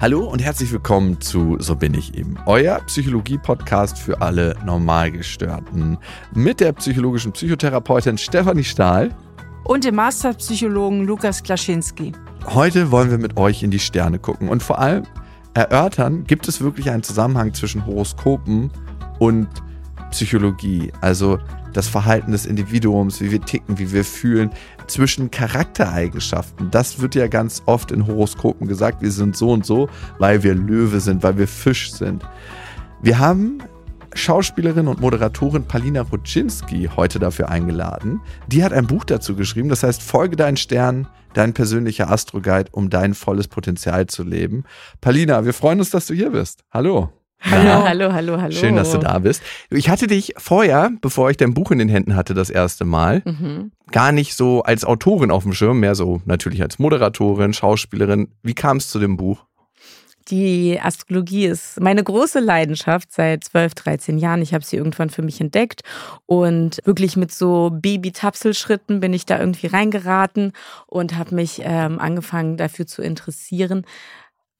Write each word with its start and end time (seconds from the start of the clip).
Hallo 0.00 0.24
und 0.24 0.40
herzlich 0.40 0.72
willkommen 0.72 1.20
zu 1.20 1.58
So 1.58 1.76
bin 1.76 1.92
ich 1.92 2.14
eben, 2.14 2.38
euer 2.46 2.80
Psychologie-Podcast 2.86 3.98
für 3.98 4.22
alle 4.22 4.56
Normalgestörten. 4.64 5.98
Mit 6.34 6.60
der 6.60 6.72
psychologischen 6.72 7.32
Psychotherapeutin 7.32 8.16
Stefanie 8.16 8.64
Stahl 8.64 9.14
und 9.64 9.84
dem 9.84 9.96
Masterpsychologen 9.96 11.04
Lukas 11.04 11.42
Klaschinski. 11.42 12.12
Heute 12.46 12.90
wollen 12.90 13.10
wir 13.10 13.18
mit 13.18 13.36
euch 13.36 13.62
in 13.62 13.70
die 13.70 13.78
Sterne 13.78 14.18
gucken 14.18 14.48
und 14.48 14.62
vor 14.62 14.78
allem 14.78 15.04
erörtern, 15.52 16.24
gibt 16.24 16.48
es 16.48 16.62
wirklich 16.62 16.88
einen 16.90 17.02
Zusammenhang 17.02 17.52
zwischen 17.52 17.84
Horoskopen 17.84 18.70
und 19.18 19.48
Psychologie? 20.12 20.94
Also 21.02 21.38
das 21.72 21.88
Verhalten 21.88 22.32
des 22.32 22.46
Individuums, 22.46 23.20
wie 23.20 23.30
wir 23.30 23.40
ticken, 23.40 23.78
wie 23.78 23.92
wir 23.92 24.04
fühlen, 24.04 24.50
zwischen 24.86 25.30
Charaktereigenschaften. 25.30 26.70
Das 26.70 27.00
wird 27.00 27.14
ja 27.14 27.28
ganz 27.28 27.62
oft 27.66 27.90
in 27.92 28.06
Horoskopen 28.06 28.68
gesagt, 28.68 29.02
wir 29.02 29.12
sind 29.12 29.36
so 29.36 29.50
und 29.50 29.64
so, 29.64 29.88
weil 30.18 30.42
wir 30.42 30.54
Löwe 30.54 31.00
sind, 31.00 31.22
weil 31.22 31.38
wir 31.38 31.48
Fisch 31.48 31.92
sind. 31.92 32.24
Wir 33.02 33.18
haben 33.18 33.62
Schauspielerin 34.14 34.88
und 34.88 35.00
Moderatorin 35.00 35.64
Palina 35.64 36.02
Ruczynski 36.02 36.90
heute 36.96 37.18
dafür 37.18 37.48
eingeladen. 37.48 38.20
Die 38.48 38.64
hat 38.64 38.72
ein 38.72 38.86
Buch 38.86 39.04
dazu 39.04 39.36
geschrieben, 39.36 39.68
das 39.68 39.82
heißt 39.82 40.02
Folge 40.02 40.36
deinen 40.36 40.56
Stern, 40.56 41.06
dein 41.32 41.54
persönlicher 41.54 42.10
Astroguide, 42.10 42.70
um 42.72 42.90
dein 42.90 43.14
volles 43.14 43.46
Potenzial 43.46 44.06
zu 44.06 44.24
leben. 44.24 44.64
Palina, 45.00 45.44
wir 45.44 45.54
freuen 45.54 45.78
uns, 45.78 45.90
dass 45.90 46.06
du 46.06 46.14
hier 46.14 46.30
bist. 46.30 46.64
Hallo. 46.72 47.19
Hallo, 47.42 47.84
hallo, 47.84 48.12
hallo, 48.12 48.40
hallo. 48.40 48.52
Schön, 48.52 48.76
dass 48.76 48.92
du 48.92 48.98
da 48.98 49.18
bist. 49.18 49.42
Ich 49.70 49.88
hatte 49.88 50.06
dich 50.06 50.34
vorher, 50.36 50.90
bevor 51.00 51.30
ich 51.30 51.36
dein 51.36 51.54
Buch 51.54 51.70
in 51.70 51.78
den 51.78 51.88
Händen 51.88 52.14
hatte, 52.14 52.34
das 52.34 52.50
erste 52.50 52.84
Mal, 52.84 53.22
mhm. 53.24 53.72
gar 53.90 54.12
nicht 54.12 54.36
so 54.36 54.62
als 54.62 54.84
Autorin 54.84 55.30
auf 55.30 55.44
dem 55.44 55.52
Schirm, 55.52 55.80
mehr 55.80 55.94
so 55.94 56.20
natürlich 56.26 56.62
als 56.62 56.78
Moderatorin, 56.78 57.54
Schauspielerin. 57.54 58.28
Wie 58.42 58.54
kam 58.54 58.76
es 58.76 58.88
zu 58.88 58.98
dem 58.98 59.16
Buch? 59.16 59.44
Die 60.28 60.78
Astrologie 60.80 61.46
ist 61.46 61.80
meine 61.80 62.04
große 62.04 62.38
Leidenschaft 62.38 63.10
seit 63.10 63.42
12, 63.42 63.74
13 63.74 64.18
Jahren. 64.18 64.42
Ich 64.42 64.54
habe 64.54 64.64
sie 64.64 64.76
irgendwann 64.76 65.10
für 65.10 65.22
mich 65.22 65.40
entdeckt 65.40 65.80
und 66.26 66.78
wirklich 66.84 67.16
mit 67.16 67.32
so 67.32 67.70
Baby-Tapselschritten 67.72 69.00
bin 69.00 69.12
ich 69.12 69.26
da 69.26 69.40
irgendwie 69.40 69.66
reingeraten 69.66 70.52
und 70.86 71.16
habe 71.16 71.34
mich 71.34 71.62
ähm, 71.64 71.98
angefangen 71.98 72.56
dafür 72.56 72.86
zu 72.86 73.02
interessieren, 73.02 73.84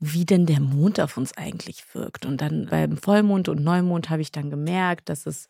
wie 0.00 0.24
denn 0.24 0.46
der 0.46 0.60
Mond 0.60 0.98
auf 0.98 1.16
uns 1.16 1.36
eigentlich 1.36 1.94
wirkt. 1.94 2.24
Und 2.24 2.40
dann 2.40 2.66
beim 2.70 2.96
Vollmond 2.96 3.48
und 3.48 3.62
Neumond 3.62 4.08
habe 4.08 4.22
ich 4.22 4.32
dann 4.32 4.50
gemerkt, 4.50 5.10
dass 5.10 5.26
es 5.26 5.48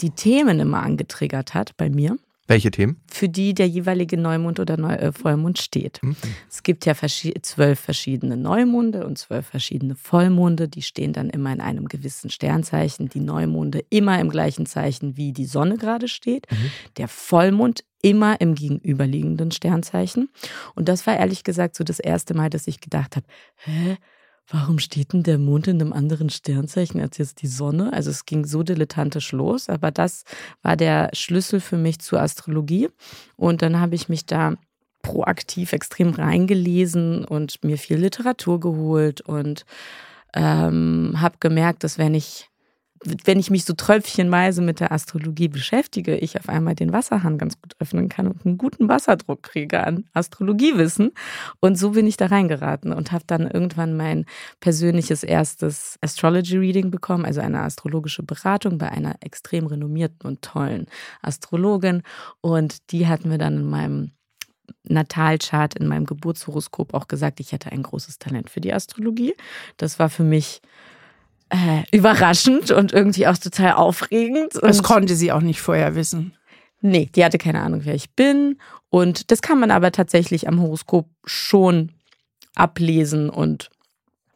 die 0.00 0.10
Themen 0.10 0.58
immer 0.60 0.82
angetriggert 0.82 1.54
hat 1.54 1.76
bei 1.76 1.88
mir. 1.88 2.18
Welche 2.48 2.70
Themen? 2.70 3.00
Für 3.10 3.28
die 3.28 3.54
der 3.54 3.66
jeweilige 3.66 4.16
Neumond 4.16 4.60
oder 4.60 4.76
Neu 4.76 4.94
äh, 4.94 5.12
Vollmond 5.12 5.58
steht. 5.58 6.00
Mhm. 6.02 6.14
Es 6.48 6.62
gibt 6.62 6.86
ja 6.86 6.94
verschi 6.94 7.34
zwölf 7.42 7.80
verschiedene 7.80 8.36
Neumonde 8.36 9.04
und 9.04 9.18
zwölf 9.18 9.46
verschiedene 9.46 9.96
Vollmonde. 9.96 10.68
Die 10.68 10.82
stehen 10.82 11.12
dann 11.12 11.28
immer 11.28 11.52
in 11.52 11.60
einem 11.60 11.88
gewissen 11.88 12.30
Sternzeichen. 12.30 13.08
Die 13.08 13.20
Neumonde 13.20 13.84
immer 13.90 14.20
im 14.20 14.28
gleichen 14.28 14.66
Zeichen, 14.66 15.16
wie 15.16 15.32
die 15.32 15.46
Sonne 15.46 15.76
gerade 15.76 16.06
steht. 16.06 16.46
Mhm. 16.50 16.70
Der 16.98 17.08
Vollmond 17.08 17.84
immer 18.00 18.40
im 18.40 18.54
gegenüberliegenden 18.54 19.50
Sternzeichen. 19.50 20.28
Und 20.76 20.88
das 20.88 21.06
war 21.08 21.16
ehrlich 21.16 21.42
gesagt 21.42 21.74
so 21.74 21.82
das 21.82 21.98
erste 21.98 22.34
Mal, 22.34 22.50
dass 22.50 22.68
ich 22.68 22.80
gedacht 22.80 23.16
habe, 23.16 23.26
hä? 23.56 23.96
Warum 24.48 24.78
steht 24.78 25.12
denn 25.12 25.22
der 25.22 25.38
Mond 25.38 25.66
in 25.66 25.80
einem 25.80 25.92
anderen 25.92 26.30
Sternzeichen 26.30 27.00
als 27.00 27.18
jetzt 27.18 27.42
die 27.42 27.48
Sonne? 27.48 27.92
Also 27.92 28.10
es 28.10 28.26
ging 28.26 28.44
so 28.44 28.62
dilettantisch 28.62 29.32
los, 29.32 29.68
aber 29.68 29.90
das 29.90 30.24
war 30.62 30.76
der 30.76 31.10
Schlüssel 31.12 31.60
für 31.60 31.76
mich 31.76 31.98
zur 31.98 32.20
Astrologie. 32.20 32.88
Und 33.36 33.62
dann 33.62 33.80
habe 33.80 33.94
ich 33.94 34.08
mich 34.08 34.26
da 34.26 34.54
proaktiv 35.02 35.72
extrem 35.72 36.10
reingelesen 36.10 37.24
und 37.24 37.62
mir 37.62 37.78
viel 37.78 37.98
Literatur 37.98 38.60
geholt 38.60 39.20
und 39.20 39.64
ähm, 40.34 41.14
habe 41.16 41.36
gemerkt, 41.40 41.84
dass 41.84 41.98
wenn 41.98 42.14
ich 42.14 42.50
wenn 43.24 43.38
ich 43.38 43.50
mich 43.50 43.64
so 43.64 43.74
tröpfchenweise 43.74 44.62
mit 44.62 44.80
der 44.80 44.92
Astrologie 44.92 45.48
beschäftige, 45.48 46.16
ich 46.16 46.38
auf 46.38 46.48
einmal 46.48 46.74
den 46.74 46.92
Wasserhahn 46.92 47.38
ganz 47.38 47.60
gut 47.60 47.74
öffnen 47.78 48.08
kann 48.08 48.26
und 48.26 48.44
einen 48.44 48.58
guten 48.58 48.88
Wasserdruck 48.88 49.42
kriege 49.42 49.86
an 49.86 50.04
Astrologiewissen. 50.12 51.12
Und 51.60 51.78
so 51.78 51.90
bin 51.90 52.06
ich 52.06 52.16
da 52.16 52.26
reingeraten 52.26 52.92
und 52.92 53.12
habe 53.12 53.24
dann 53.26 53.48
irgendwann 53.48 53.96
mein 53.96 54.26
persönliches 54.60 55.22
erstes 55.22 55.98
Astrology 56.00 56.58
Reading 56.58 56.90
bekommen, 56.90 57.24
also 57.24 57.40
eine 57.40 57.60
astrologische 57.60 58.22
Beratung 58.22 58.78
bei 58.78 58.90
einer 58.90 59.16
extrem 59.20 59.66
renommierten 59.66 60.26
und 60.26 60.42
tollen 60.42 60.86
Astrologin. 61.22 62.02
Und 62.40 62.90
die 62.92 63.06
hat 63.06 63.24
mir 63.24 63.38
dann 63.38 63.58
in 63.58 63.70
meinem 63.70 64.10
Natalchart, 64.84 65.74
in 65.74 65.86
meinem 65.86 66.06
Geburtshoroskop 66.06 66.94
auch 66.94 67.08
gesagt, 67.08 67.40
ich 67.40 67.52
hätte 67.52 67.72
ein 67.72 67.82
großes 67.82 68.18
Talent 68.18 68.50
für 68.50 68.60
die 68.60 68.72
Astrologie. 68.72 69.34
Das 69.76 69.98
war 69.98 70.10
für 70.10 70.24
mich 70.24 70.60
äh, 71.50 71.82
überraschend 71.92 72.70
und 72.70 72.92
irgendwie 72.92 73.26
auch 73.26 73.38
total 73.38 73.74
aufregend. 73.74 74.54
das 74.60 74.82
konnte 74.82 75.14
sie 75.14 75.32
auch 75.32 75.40
nicht 75.40 75.60
vorher 75.60 75.94
wissen. 75.94 76.34
Nee, 76.80 77.08
die 77.14 77.24
hatte 77.24 77.38
keine 77.38 77.60
Ahnung, 77.60 77.82
wer 77.84 77.94
ich 77.94 78.10
bin. 78.10 78.58
Und 78.90 79.30
das 79.30 79.42
kann 79.42 79.58
man 79.58 79.70
aber 79.70 79.92
tatsächlich 79.92 80.48
am 80.48 80.60
Horoskop 80.60 81.08
schon 81.24 81.92
ablesen 82.54 83.30
und 83.30 83.70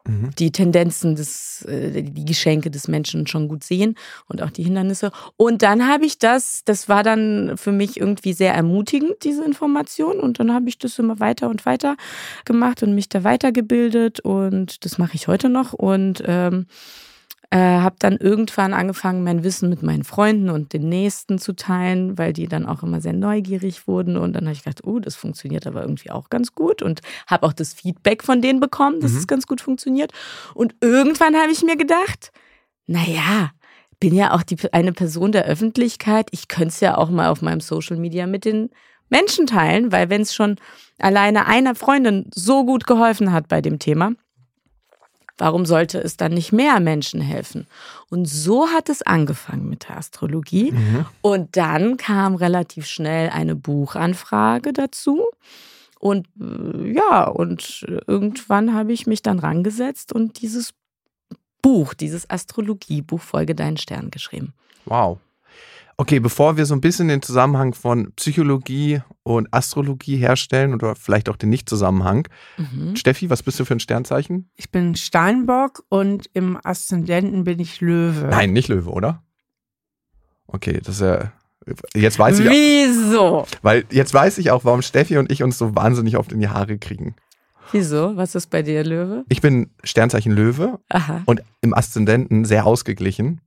mhm. 0.07 0.31
die 0.39 0.53
Tendenzen 0.53 1.17
des, 1.17 1.63
äh, 1.63 2.03
die 2.03 2.25
Geschenke 2.25 2.71
des 2.71 2.89
Menschen 2.89 3.27
schon 3.27 3.49
gut 3.49 3.65
sehen 3.65 3.97
und 4.29 4.43
auch 4.43 4.51
die 4.51 4.63
Hindernisse. 4.63 5.11
Und 5.37 5.63
dann 5.63 5.87
habe 5.87 6.05
ich 6.05 6.19
das, 6.19 6.63
das 6.65 6.89
war 6.89 7.03
dann 7.03 7.57
für 7.57 7.73
mich 7.73 7.99
irgendwie 7.99 8.33
sehr 8.33 8.55
ermutigend, 8.55 9.17
diese 9.25 9.45
Information. 9.45 10.21
Und 10.21 10.41
dann 10.41 10.53
habe 10.53 10.69
ich 10.69 10.79
das 10.79 10.99
immer 10.99 11.21
weiter 11.21 11.49
und 11.49 11.67
weiter 11.67 11.97
gemacht 12.45 12.83
und 12.83 12.95
mich 12.95 13.09
da 13.09 13.25
weitergebildet. 13.25 14.21
Und 14.21 14.85
das 14.85 14.99
mache 14.99 15.15
ich 15.15 15.29
heute 15.29 15.49
noch. 15.49 15.73
Und 15.73 16.23
ähm, 16.27 16.67
äh, 17.51 17.59
habe 17.59 17.97
dann 17.99 18.17
irgendwann 18.17 18.73
angefangen, 18.73 19.25
mein 19.25 19.43
Wissen 19.43 19.69
mit 19.69 19.83
meinen 19.83 20.05
Freunden 20.05 20.51
und 20.51 20.73
den 20.73 20.89
Nächsten 20.89 21.39
zu 21.39 21.55
teilen, 21.55 22.17
weil 22.17 22.33
die 22.33 22.47
dann 22.47 22.65
auch 22.65 22.85
immer 22.85 23.01
sehr 23.01 23.13
neugierig 23.13 23.89
wurden. 23.89 24.17
Und 24.17 24.35
dann 24.35 24.45
habe 24.45 24.53
ich 24.53 24.63
gedacht, 24.63 24.85
oh, 24.85 25.01
das 25.01 25.17
funktioniert 25.17 25.67
aber 25.67 25.83
irgendwie 25.83 26.13
auch 26.13 26.31
ganz 26.31 26.55
gut. 26.55 26.81
Und 26.81 27.01
habe 27.27 27.45
auch 27.45 27.53
das 27.53 27.75
Feedback 27.75 28.23
von 28.23 28.41
denen 28.41 28.61
bekommen, 28.61 29.01
dass 29.01 29.13
mhm. 29.13 29.19
es 29.19 29.27
ganz 29.27 29.49
gut 29.49 29.61
funktioniert. 29.61 30.13
Und 30.55 30.77
irgendwann 30.81 31.35
habe 31.35 31.51
ich 31.51 31.63
mir 31.65 31.77
gedacht, 31.77 32.31
naja, 32.87 33.51
bin 33.99 34.15
ja 34.15 34.33
auch 34.33 34.45
die, 34.45 34.57
eine 34.73 34.93
Person 34.93 35.33
der 35.33 35.45
Öffentlichkeit. 35.45 36.29
Ich 36.31 36.47
könnte 36.47 36.69
es 36.69 36.81
ja 36.81 36.97
auch 36.97 37.11
mal 37.11 37.29
auf 37.29 37.43
meinem 37.43 37.61
Social 37.61 37.97
Media 37.97 38.29
mit 38.29 38.45
den 38.45 38.71
Menschen 39.09 39.47
teilen, 39.47 39.91
weil 39.91 40.09
wenn 40.09 40.23
es 40.23 40.35
schon 40.35 40.55
alleine 40.99 41.47
einer 41.47 41.75
Freundin 41.75 42.31
so 42.33 42.65
gut 42.65 42.87
geholfen 42.87 43.33
hat 43.33 43.49
bei 43.49 43.61
dem 43.61 43.81
Thema, 43.81 44.13
Warum 45.41 45.65
sollte 45.65 45.99
es 45.99 46.19
dann 46.19 46.35
nicht 46.35 46.53
mehr 46.53 46.81
Menschen 46.81 47.23
helfen? 47.23 47.67
Und 48.11 48.27
so 48.27 48.69
hat 48.69 48.91
es 48.91 49.01
angefangen 49.01 49.71
mit 49.71 49.89
der 49.89 49.97
Astrologie. 49.97 50.73
Mhm. 50.73 51.07
Und 51.23 51.57
dann 51.57 51.97
kam 51.97 52.35
relativ 52.35 52.87
schnell 52.87 53.31
eine 53.31 53.57
Buchanfrage 53.57 54.75
dazu. 54.75 55.25
Und 55.99 56.27
äh, 56.39 56.93
ja, 56.93 57.25
und 57.27 57.87
irgendwann 58.07 58.75
habe 58.75 58.93
ich 58.93 59.07
mich 59.07 59.23
dann 59.23 59.39
rangesetzt 59.39 60.13
und 60.13 60.43
dieses 60.43 60.75
Buch, 61.63 61.95
dieses 61.95 62.29
Astrologiebuch 62.29 63.21
Folge 63.21 63.55
deinen 63.55 63.79
Stern 63.79 64.11
geschrieben. 64.11 64.53
Wow. 64.85 65.19
Okay, 66.01 66.19
bevor 66.19 66.57
wir 66.57 66.65
so 66.65 66.75
ein 66.75 66.81
bisschen 66.81 67.09
den 67.09 67.21
Zusammenhang 67.21 67.75
von 67.75 68.15
Psychologie 68.17 69.03
und 69.23 69.53
Astrologie 69.53 70.17
herstellen 70.17 70.73
oder 70.73 70.97
vielleicht 70.97 71.29
auch 71.29 71.37
den 71.37 71.51
Nicht-Zusammenhang. 71.51 72.27
Mhm. 72.57 72.97
Steffi, 72.97 73.29
was 73.29 73.43
bist 73.43 73.61
du 73.61 73.67
für 73.67 73.75
ein 73.75 73.81
Sternzeichen? 73.81 74.49
Ich 74.57 74.71
bin 74.71 74.95
Steinbock 74.95 75.85
und 75.91 76.31
im 76.33 76.59
Aszendenten 76.65 77.45
bin 77.45 77.61
ich 77.61 77.83
Löwe. 77.83 78.29
Nein, 78.29 78.55
nicht 78.55 78.69
Löwe, 78.69 78.89
oder? 78.89 79.23
Okay, 80.47 80.81
das 80.83 80.95
ist 80.95 81.01
ja. 81.03 81.33
Jetzt 81.95 82.19
weiß 82.19 82.39
ich 82.39 82.49
Wieso? 82.49 83.41
Auch, 83.41 83.49
weil 83.61 83.85
jetzt 83.91 84.15
weiß 84.15 84.39
ich 84.39 84.53
auch, 84.53 84.65
warum 84.65 84.81
Steffi 84.81 85.19
und 85.19 85.31
ich 85.31 85.43
uns 85.43 85.59
so 85.59 85.77
wahnsinnig 85.77 86.17
oft 86.17 86.33
in 86.33 86.41
die 86.41 86.49
Haare 86.49 86.79
kriegen. 86.79 87.15
Wieso? 87.73 88.17
Was 88.17 88.35
ist 88.35 88.47
bei 88.47 88.63
dir, 88.63 88.85
Löwe? 88.85 89.27
Ich 89.29 89.43
bin 89.43 89.69
Sternzeichen 89.85 90.33
Löwe 90.33 90.81
Aha. 90.89 91.25
und 91.27 91.43
im 91.61 91.75
Aszendenten 91.75 92.47
sehr 92.47 92.65
ausgeglichen. 92.65 93.43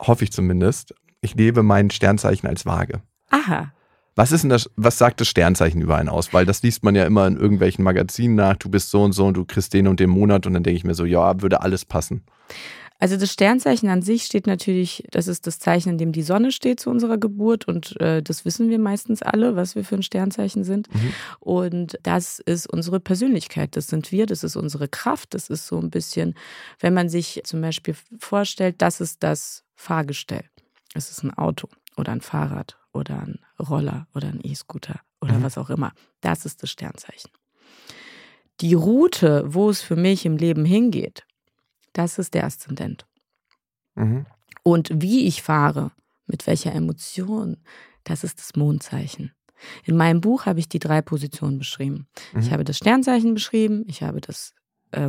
Hoffe 0.00 0.24
ich 0.24 0.32
zumindest 0.32 0.94
ich 1.20 1.34
lebe 1.34 1.62
mein 1.62 1.90
Sternzeichen 1.90 2.48
als 2.48 2.66
Waage. 2.66 3.02
Aha. 3.30 3.72
Was 4.16 4.32
ist 4.32 4.42
denn 4.42 4.50
das, 4.50 4.68
was 4.76 4.98
sagt 4.98 5.20
das 5.20 5.28
Sternzeichen 5.28 5.80
über 5.80 5.96
einen 5.96 6.08
aus? 6.08 6.32
Weil 6.34 6.44
das 6.44 6.62
liest 6.62 6.82
man 6.82 6.94
ja 6.94 7.04
immer 7.04 7.26
in 7.26 7.36
irgendwelchen 7.36 7.84
Magazinen 7.84 8.34
nach, 8.34 8.56
du 8.56 8.68
bist 8.68 8.90
so 8.90 9.02
und 9.02 9.12
so 9.12 9.26
und 9.26 9.34
du 9.34 9.44
kriegst 9.44 9.72
den 9.72 9.86
und 9.86 10.00
den 10.00 10.10
Monat 10.10 10.46
und 10.46 10.54
dann 10.54 10.62
denke 10.62 10.76
ich 10.76 10.84
mir 10.84 10.94
so, 10.94 11.04
ja, 11.04 11.40
würde 11.40 11.62
alles 11.62 11.84
passen. 11.84 12.24
Also 12.98 13.16
das 13.16 13.32
Sternzeichen 13.32 13.88
an 13.88 14.02
sich 14.02 14.24
steht 14.24 14.46
natürlich, 14.46 15.04
das 15.10 15.26
ist 15.26 15.46
das 15.46 15.58
Zeichen, 15.58 15.90
in 15.90 15.98
dem 15.98 16.12
die 16.12 16.22
Sonne 16.22 16.52
steht 16.52 16.80
zu 16.80 16.90
unserer 16.90 17.16
Geburt 17.16 17.66
und 17.66 17.98
äh, 17.98 18.22
das 18.22 18.44
wissen 18.44 18.68
wir 18.68 18.78
meistens 18.78 19.22
alle, 19.22 19.56
was 19.56 19.74
wir 19.74 19.84
für 19.84 19.94
ein 19.94 20.02
Sternzeichen 20.02 20.64
sind. 20.64 20.94
Mhm. 20.94 21.14
Und 21.38 21.98
das 22.02 22.40
ist 22.40 22.70
unsere 22.70 23.00
Persönlichkeit, 23.00 23.74
das 23.74 23.86
sind 23.86 24.12
wir, 24.12 24.26
das 24.26 24.44
ist 24.44 24.54
unsere 24.54 24.86
Kraft, 24.86 25.32
das 25.32 25.48
ist 25.48 25.66
so 25.66 25.78
ein 25.78 25.88
bisschen, 25.88 26.34
wenn 26.78 26.92
man 26.92 27.08
sich 27.08 27.40
zum 27.44 27.62
Beispiel 27.62 27.94
vorstellt, 28.18 28.74
das 28.78 29.00
ist 29.00 29.22
das 29.22 29.64
Fahrgestell. 29.76 30.44
Es 30.94 31.10
ist 31.10 31.22
ein 31.22 31.32
Auto 31.34 31.68
oder 31.96 32.12
ein 32.12 32.20
Fahrrad 32.20 32.78
oder 32.92 33.20
ein 33.20 33.38
Roller 33.58 34.06
oder 34.14 34.28
ein 34.28 34.40
E-Scooter 34.42 35.00
oder 35.20 35.34
mhm. 35.34 35.42
was 35.42 35.58
auch 35.58 35.70
immer. 35.70 35.92
Das 36.20 36.44
ist 36.44 36.62
das 36.62 36.70
Sternzeichen. 36.70 37.30
die 38.60 38.74
Route, 38.74 39.44
wo 39.46 39.70
es 39.70 39.80
für 39.80 39.96
mich 39.96 40.26
im 40.26 40.36
Leben 40.36 40.64
hingeht, 40.64 41.26
das 41.92 42.18
ist 42.18 42.34
der 42.34 42.44
Aszendent. 42.44 43.06
Mhm. 43.94 44.26
Und 44.62 44.90
wie 44.92 45.26
ich 45.26 45.42
fahre, 45.42 45.92
mit 46.26 46.46
welcher 46.46 46.72
Emotion, 46.74 47.56
das 48.04 48.22
ist 48.22 48.38
das 48.38 48.56
Mondzeichen. 48.56 49.32
In 49.84 49.96
meinem 49.96 50.20
Buch 50.20 50.46
habe 50.46 50.60
ich 50.60 50.68
die 50.68 50.78
drei 50.78 51.02
Positionen 51.02 51.58
beschrieben. 51.58 52.06
Mhm. 52.32 52.40
Ich 52.40 52.52
habe 52.52 52.64
das 52.64 52.76
Sternzeichen 52.76 53.34
beschrieben, 53.34 53.84
ich 53.86 54.02
habe 54.02 54.20
das 54.20 54.54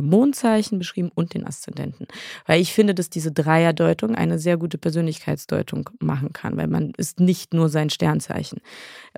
Mondzeichen 0.00 0.78
beschrieben 0.78 1.10
und 1.14 1.34
den 1.34 1.46
Aszendenten. 1.46 2.06
Weil 2.46 2.60
ich 2.60 2.72
finde, 2.72 2.94
dass 2.94 3.10
diese 3.10 3.32
Dreierdeutung 3.32 4.14
eine 4.14 4.38
sehr 4.38 4.56
gute 4.56 4.78
Persönlichkeitsdeutung 4.78 5.90
machen 6.00 6.32
kann, 6.32 6.56
weil 6.56 6.68
man 6.68 6.92
ist 6.96 7.20
nicht 7.20 7.54
nur 7.54 7.68
sein 7.68 7.90
Sternzeichen, 7.90 8.60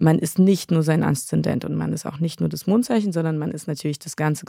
man 0.00 0.19
ist 0.19 0.38
nicht 0.38 0.70
nur 0.70 0.82
sein 0.82 1.02
Aszendent 1.02 1.64
und 1.64 1.75
man 1.75 1.93
ist 1.93 2.06
auch 2.06 2.19
nicht 2.19 2.40
nur 2.40 2.49
das 2.49 2.66
Mondzeichen, 2.66 3.12
sondern 3.12 3.38
man 3.38 3.50
ist 3.50 3.69
natürlich 3.69 3.99
das 3.99 4.16
ganze 4.16 4.46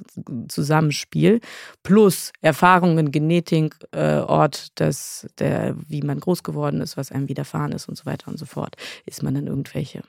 Zusammenspiel 0.48 1.40
plus 1.84 2.32
Erfahrungen, 2.42 3.12
Genetik, 3.12 3.76
äh, 3.92 4.20
Ort, 4.20 4.80
des, 4.80 5.28
der, 5.40 5.76
wie 5.88 6.02
man 6.02 6.20
groß 6.20 6.44
geworden 6.44 6.82
ist, 6.82 6.98
was 6.98 7.12
einem 7.12 7.30
widerfahren 7.30 7.72
ist 7.72 7.88
und 7.88 7.98
so 7.98 8.06
weiter 8.06 8.30
und 8.30 8.38
so 8.38 8.46
fort. 8.46 8.76
Ist 9.06 9.24
man 9.24 9.36
in 9.36 9.48
irgendwelche 9.48 10.02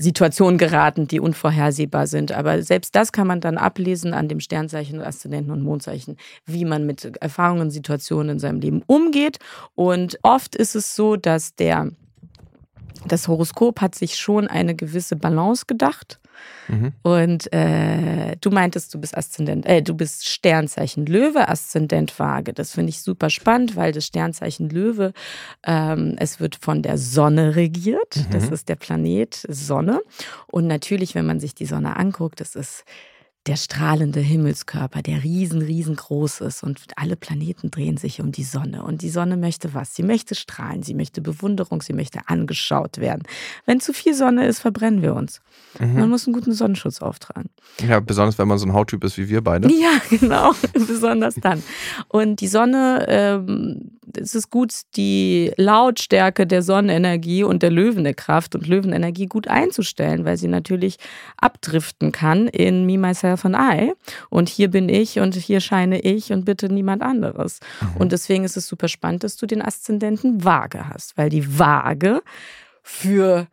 Situationen 0.00 0.56
geraten, 0.56 1.06
die 1.06 1.20
unvorhersehbar 1.20 2.06
sind. 2.06 2.32
Aber 2.32 2.62
selbst 2.62 2.96
das 2.96 3.12
kann 3.12 3.26
man 3.26 3.42
dann 3.42 3.58
ablesen 3.58 4.14
an 4.14 4.28
dem 4.28 4.40
Sternzeichen, 4.40 5.02
Aszendenten 5.02 5.52
und 5.52 5.62
Mondzeichen, 5.62 6.16
wie 6.46 6.64
man 6.64 6.86
mit 6.86 7.04
Erfahrungen, 7.20 7.70
Situationen 7.70 8.30
in 8.30 8.38
seinem 8.38 8.60
Leben 8.60 8.82
umgeht. 8.86 9.38
Und 9.74 10.18
oft 10.22 10.56
ist 10.56 10.74
es 10.74 10.96
so, 10.96 11.16
dass 11.16 11.54
der 11.54 11.90
das 13.06 13.28
Horoskop 13.28 13.80
hat 13.80 13.94
sich 13.94 14.16
schon 14.16 14.46
eine 14.46 14.74
gewisse 14.74 15.16
Balance 15.16 15.64
gedacht. 15.66 16.18
Mhm. 16.68 16.92
Und 17.02 17.52
äh, 17.52 18.36
du 18.40 18.50
meintest, 18.50 18.94
du 18.94 19.00
bist 19.00 19.16
Aszendent, 19.16 19.66
äh, 19.66 19.82
du 19.82 19.94
bist 19.94 20.28
Sternzeichen 20.28 21.06
Löwe, 21.06 21.48
Aszendent 21.48 22.18
Waage. 22.18 22.52
Das 22.52 22.72
finde 22.72 22.90
ich 22.90 23.02
super 23.02 23.30
spannend, 23.30 23.76
weil 23.76 23.92
das 23.92 24.06
Sternzeichen 24.06 24.70
Löwe, 24.70 25.12
ähm, 25.64 26.16
es 26.18 26.40
wird 26.40 26.56
von 26.56 26.82
der 26.82 26.98
Sonne 26.98 27.56
regiert. 27.56 28.16
Mhm. 28.16 28.30
Das 28.32 28.48
ist 28.48 28.68
der 28.68 28.76
Planet 28.76 29.46
Sonne. 29.48 30.00
Und 30.46 30.66
natürlich, 30.66 31.14
wenn 31.14 31.26
man 31.26 31.40
sich 31.40 31.54
die 31.54 31.66
Sonne 31.66 31.96
anguckt, 31.96 32.40
das 32.40 32.54
ist 32.54 32.84
der 33.46 33.56
strahlende 33.56 34.20
Himmelskörper, 34.20 35.00
der 35.00 35.24
riesen, 35.24 35.62
riesengroß 35.62 36.42
ist 36.42 36.62
und 36.62 36.80
alle 36.96 37.16
Planeten 37.16 37.70
drehen 37.70 37.96
sich 37.96 38.20
um 38.20 38.32
die 38.32 38.44
Sonne. 38.44 38.82
Und 38.82 39.00
die 39.00 39.08
Sonne 39.08 39.38
möchte 39.38 39.72
was? 39.72 39.94
Sie 39.94 40.02
möchte 40.02 40.34
strahlen, 40.34 40.82
sie 40.82 40.92
möchte 40.92 41.22
Bewunderung, 41.22 41.80
sie 41.80 41.94
möchte 41.94 42.20
angeschaut 42.26 42.98
werden. 42.98 43.22
Wenn 43.64 43.80
zu 43.80 43.94
viel 43.94 44.12
Sonne 44.12 44.46
ist, 44.46 44.60
verbrennen 44.60 45.00
wir 45.00 45.14
uns. 45.14 45.40
Mhm. 45.78 45.94
Man 45.94 46.10
muss 46.10 46.26
einen 46.26 46.34
guten 46.34 46.52
Sonnenschutz 46.52 47.00
auftragen. 47.00 47.48
Ja, 47.86 48.00
besonders 48.00 48.38
wenn 48.38 48.46
man 48.46 48.58
so 48.58 48.66
ein 48.66 48.74
Hauttyp 48.74 49.02
ist 49.04 49.16
wie 49.16 49.28
wir 49.28 49.42
beide. 49.42 49.68
Ja, 49.80 49.98
genau, 50.10 50.52
besonders 50.74 51.36
dann. 51.36 51.62
Und 52.08 52.42
die 52.42 52.48
Sonne, 52.48 53.06
ähm, 53.08 53.92
es 54.16 54.34
ist 54.34 54.50
gut, 54.50 54.72
die 54.96 55.52
Lautstärke 55.56 56.46
der 56.46 56.62
Sonnenenergie 56.62 57.44
und 57.44 57.62
der 57.62 57.70
Löwenkraft 57.70 58.54
und 58.54 58.66
Löwenenergie 58.66 59.26
gut 59.26 59.48
einzustellen, 59.48 60.24
weil 60.24 60.36
sie 60.36 60.48
natürlich 60.48 60.96
abdriften 61.36 62.12
kann 62.12 62.48
in 62.48 62.86
Me, 62.86 62.98
Myself 62.98 63.44
and 63.44 63.56
I. 63.56 63.92
Und 64.28 64.48
hier 64.48 64.70
bin 64.70 64.88
ich 64.88 65.18
und 65.18 65.34
hier 65.34 65.60
scheine 65.60 66.00
ich 66.00 66.32
und 66.32 66.44
bitte 66.44 66.68
niemand 66.68 67.02
anderes. 67.02 67.60
Mhm. 67.80 67.96
Und 67.98 68.12
deswegen 68.12 68.44
ist 68.44 68.56
es 68.56 68.66
super 68.66 68.88
spannend, 68.88 69.24
dass 69.24 69.36
du 69.36 69.46
den 69.46 69.62
Aszendenten 69.62 70.44
Waage 70.44 70.88
hast, 70.88 71.16
weil 71.16 71.28
die 71.28 71.58
Waage 71.58 72.22
für 72.82 73.46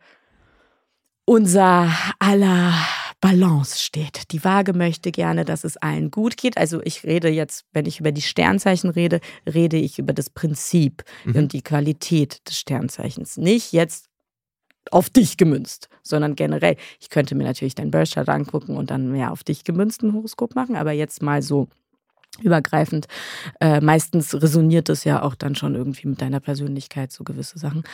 unser 1.24 1.92
aller 2.18 2.72
Balance 3.20 3.78
steht. 3.78 4.30
Die 4.32 4.44
Waage 4.44 4.72
möchte 4.72 5.10
gerne, 5.10 5.44
dass 5.44 5.64
es 5.64 5.76
allen 5.76 6.10
gut 6.10 6.36
geht. 6.36 6.56
Also 6.56 6.80
ich 6.84 7.04
rede 7.04 7.28
jetzt, 7.28 7.64
wenn 7.72 7.86
ich 7.86 8.00
über 8.00 8.12
die 8.12 8.22
Sternzeichen 8.22 8.90
rede, 8.90 9.20
rede 9.46 9.76
ich 9.76 9.98
über 9.98 10.12
das 10.12 10.30
Prinzip 10.30 11.04
mhm. 11.24 11.36
und 11.36 11.52
die 11.52 11.62
Qualität 11.62 12.46
des 12.48 12.58
Sternzeichens. 12.58 13.36
Nicht 13.36 13.72
jetzt 13.72 14.08
auf 14.90 15.10
dich 15.10 15.36
gemünzt, 15.36 15.88
sondern 16.02 16.34
generell. 16.36 16.76
Ich 17.00 17.10
könnte 17.10 17.34
mir 17.34 17.44
natürlich 17.44 17.74
dein 17.74 17.90
Birth 17.90 18.12
Chart 18.12 18.28
angucken 18.28 18.76
und 18.76 18.90
dann 18.90 19.10
mehr 19.10 19.32
auf 19.32 19.44
dich 19.44 19.64
gemünzten 19.64 20.12
Horoskop 20.12 20.54
machen, 20.54 20.76
aber 20.76 20.92
jetzt 20.92 21.22
mal 21.22 21.42
so 21.42 21.68
übergreifend. 22.42 23.06
Äh, 23.60 23.80
meistens 23.80 24.34
resoniert 24.34 24.88
es 24.88 25.04
ja 25.04 25.22
auch 25.22 25.34
dann 25.34 25.54
schon 25.54 25.74
irgendwie 25.74 26.08
mit 26.08 26.20
deiner 26.20 26.40
Persönlichkeit, 26.40 27.12
so 27.12 27.24
gewisse 27.24 27.58
Sachen, 27.58 27.84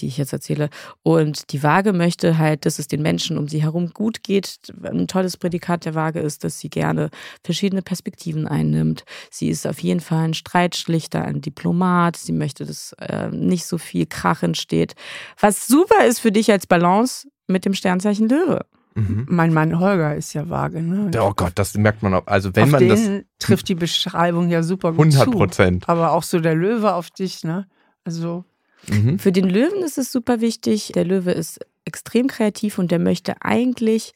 die 0.00 0.06
ich 0.06 0.16
jetzt 0.16 0.32
erzähle. 0.32 0.70
Und 1.02 1.52
die 1.52 1.62
Waage 1.62 1.92
möchte 1.92 2.38
halt, 2.38 2.66
dass 2.66 2.78
es 2.78 2.88
den 2.88 3.02
Menschen 3.02 3.38
um 3.38 3.48
sie 3.48 3.62
herum 3.62 3.92
gut 3.92 4.22
geht. 4.22 4.58
Ein 4.82 5.08
tolles 5.08 5.36
Prädikat 5.36 5.84
der 5.84 5.94
Waage 5.94 6.20
ist, 6.20 6.44
dass 6.44 6.58
sie 6.58 6.68
gerne 6.68 7.10
verschiedene 7.44 7.82
Perspektiven 7.82 8.46
einnimmt. 8.46 9.04
Sie 9.30 9.48
ist 9.48 9.66
auf 9.66 9.78
jeden 9.80 10.00
Fall 10.00 10.24
ein 10.24 10.34
Streitschlichter, 10.34 11.24
ein 11.24 11.40
Diplomat. 11.40 12.16
Sie 12.16 12.32
möchte, 12.32 12.64
dass 12.64 12.92
äh, 12.94 13.28
nicht 13.30 13.66
so 13.66 13.78
viel 13.78 14.06
Krach 14.06 14.42
entsteht. 14.42 14.94
Was 15.40 15.66
super 15.66 16.04
ist 16.06 16.20
für 16.20 16.32
dich 16.32 16.50
als 16.50 16.66
Balance 16.66 17.28
mit 17.46 17.64
dem 17.64 17.74
Sternzeichen 17.74 18.28
Löwe. 18.28 18.64
Mhm. 18.94 19.26
Mein 19.28 19.52
Mann 19.52 19.78
Holger 19.78 20.14
ist 20.14 20.32
ja 20.34 20.48
vage. 20.48 20.82
Ne? 20.82 21.10
Oh 21.20 21.32
Gott, 21.34 21.52
das 21.56 21.76
merkt 21.76 22.02
man 22.02 22.14
auch. 22.14 22.26
Also 22.26 22.54
wenn 22.54 22.64
auf 22.64 22.70
man 22.70 22.80
den 22.80 22.88
das 22.88 23.10
trifft 23.38 23.68
die 23.68 23.74
Beschreibung 23.74 24.50
ja 24.50 24.62
super 24.62 24.92
gut 24.92 25.06
100 25.06 25.30
Prozent. 25.30 25.88
Aber 25.88 26.12
auch 26.12 26.22
so 26.22 26.40
der 26.40 26.54
Löwe 26.54 26.94
auf 26.94 27.10
dich, 27.10 27.44
ne? 27.44 27.66
Also 28.04 28.44
mhm. 28.88 29.18
für 29.18 29.32
den 29.32 29.48
Löwen 29.48 29.82
ist 29.82 29.98
es 29.98 30.12
super 30.12 30.40
wichtig. 30.40 30.92
Der 30.94 31.04
Löwe 31.04 31.32
ist 31.32 31.60
extrem 31.84 32.26
kreativ 32.26 32.78
und 32.78 32.90
der 32.90 32.98
möchte 32.98 33.42
eigentlich 33.42 34.12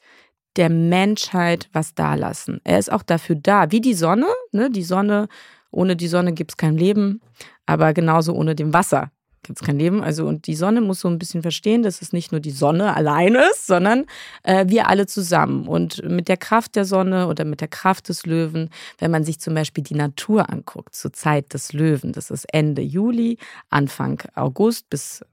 der 0.55 0.69
Menschheit 0.69 1.69
was 1.73 1.93
dalassen. 1.93 2.59
Er 2.63 2.79
ist 2.79 2.91
auch 2.91 3.03
dafür 3.03 3.35
da, 3.35 3.71
wie 3.71 3.81
die 3.81 3.93
Sonne. 3.93 4.27
Ne? 4.51 4.69
Die 4.71 4.83
Sonne, 4.83 5.27
ohne 5.71 5.95
die 5.95 6.07
Sonne 6.07 6.33
gibt 6.33 6.51
es 6.51 6.57
kein 6.57 6.77
Leben, 6.77 7.21
aber 7.65 7.93
genauso 7.93 8.33
ohne 8.33 8.55
dem 8.55 8.73
Wasser 8.73 9.11
gibt 9.47 9.59
es 9.59 9.65
kein 9.65 9.79
Leben. 9.79 10.03
Also, 10.03 10.27
und 10.27 10.45
die 10.45 10.55
Sonne 10.55 10.81
muss 10.81 10.99
so 10.99 11.07
ein 11.07 11.17
bisschen 11.17 11.41
verstehen, 11.41 11.81
dass 11.81 12.01
es 12.01 12.13
nicht 12.13 12.31
nur 12.31 12.39
die 12.39 12.51
Sonne 12.51 12.95
allein 12.95 13.35
ist, 13.35 13.65
sondern 13.65 14.05
äh, 14.43 14.65
wir 14.67 14.87
alle 14.87 15.07
zusammen. 15.07 15.67
Und 15.67 16.03
mit 16.07 16.27
der 16.27 16.37
Kraft 16.37 16.75
der 16.75 16.85
Sonne 16.85 17.27
oder 17.27 17.45
mit 17.45 17.61
der 17.61 17.67
Kraft 17.67 18.09
des 18.09 18.25
Löwen, 18.25 18.69
wenn 18.99 19.11
man 19.11 19.23
sich 19.23 19.39
zum 19.39 19.55
Beispiel 19.55 19.83
die 19.83 19.95
Natur 19.95 20.49
anguckt, 20.49 20.95
zur 20.95 21.13
Zeit 21.13 21.53
des 21.53 21.73
Löwen, 21.73 22.11
das 22.11 22.29
ist 22.29 22.45
Ende 22.53 22.81
Juli, 22.81 23.37
Anfang 23.69 24.21
August 24.35 24.89
bis 24.89 25.23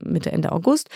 Mitte, 0.00 0.32
Ende 0.32 0.52
August. 0.52 0.88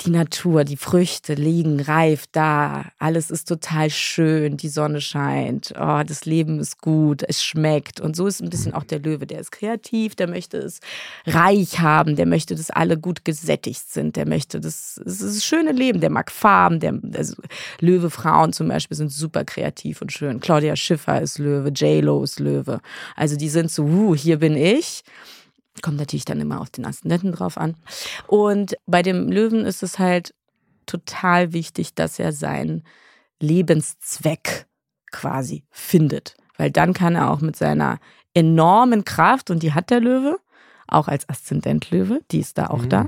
Die 0.00 0.10
Natur, 0.10 0.64
die 0.64 0.76
Früchte 0.76 1.34
liegen 1.34 1.80
reif 1.80 2.24
da. 2.32 2.86
Alles 2.98 3.30
ist 3.30 3.46
total 3.46 3.90
schön. 3.90 4.56
Die 4.56 4.68
Sonne 4.68 5.00
scheint. 5.00 5.72
Oh, 5.78 6.02
das 6.04 6.24
Leben 6.24 6.58
ist 6.58 6.80
gut. 6.80 7.22
Es 7.26 7.44
schmeckt. 7.44 8.00
Und 8.00 8.16
so 8.16 8.26
ist 8.26 8.42
ein 8.42 8.50
bisschen 8.50 8.74
auch 8.74 8.82
der 8.82 8.98
Löwe. 8.98 9.26
Der 9.26 9.38
ist 9.38 9.52
kreativ. 9.52 10.16
Der 10.16 10.28
möchte 10.28 10.58
es 10.58 10.80
reich 11.26 11.78
haben. 11.78 12.16
Der 12.16 12.26
möchte, 12.26 12.56
dass 12.56 12.70
alle 12.70 12.98
gut 12.98 13.24
gesättigt 13.24 13.88
sind. 13.88 14.16
Der 14.16 14.26
möchte 14.26 14.60
das, 14.60 15.00
das 15.04 15.18
das 15.18 15.44
schöne 15.44 15.72
Leben. 15.72 16.00
Der 16.00 16.10
mag 16.10 16.30
Farben. 16.32 16.80
Der, 16.80 16.98
also 17.16 17.36
Löwe 17.80 18.10
Frauen 18.10 18.52
zum 18.52 18.68
Beispiel 18.68 18.96
sind 18.96 19.12
super 19.12 19.44
kreativ 19.44 20.02
und 20.02 20.12
schön. 20.12 20.40
Claudia 20.40 20.74
Schiffer 20.74 21.22
ist 21.22 21.38
Löwe. 21.38 21.68
J-Lo 21.68 22.24
ist 22.24 22.40
Löwe. 22.40 22.80
Also 23.14 23.36
die 23.36 23.48
sind 23.48 23.70
so, 23.70 23.84
uh, 23.84 24.16
hier 24.16 24.38
bin 24.38 24.56
ich. 24.56 25.04
Kommt 25.82 25.98
natürlich 25.98 26.24
dann 26.24 26.40
immer 26.40 26.60
auf 26.60 26.70
den 26.70 26.84
Aszendenten 26.84 27.32
drauf 27.32 27.58
an. 27.58 27.76
Und 28.26 28.76
bei 28.86 29.02
dem 29.02 29.30
Löwen 29.30 29.64
ist 29.64 29.82
es 29.82 29.98
halt 29.98 30.34
total 30.86 31.52
wichtig, 31.52 31.94
dass 31.94 32.18
er 32.18 32.32
seinen 32.32 32.84
Lebenszweck 33.40 34.66
quasi 35.10 35.64
findet. 35.70 36.36
Weil 36.56 36.70
dann 36.70 36.92
kann 36.92 37.16
er 37.16 37.30
auch 37.30 37.40
mit 37.40 37.56
seiner 37.56 37.98
enormen 38.34 39.04
Kraft, 39.04 39.50
und 39.50 39.62
die 39.62 39.72
hat 39.72 39.90
der 39.90 40.00
Löwe, 40.00 40.38
auch 40.86 41.08
als 41.08 41.28
Aszendentlöwe, 41.28 42.20
die 42.30 42.40
ist 42.40 42.58
da 42.58 42.66
auch 42.66 42.82
mhm. 42.82 42.88
da. 42.88 43.06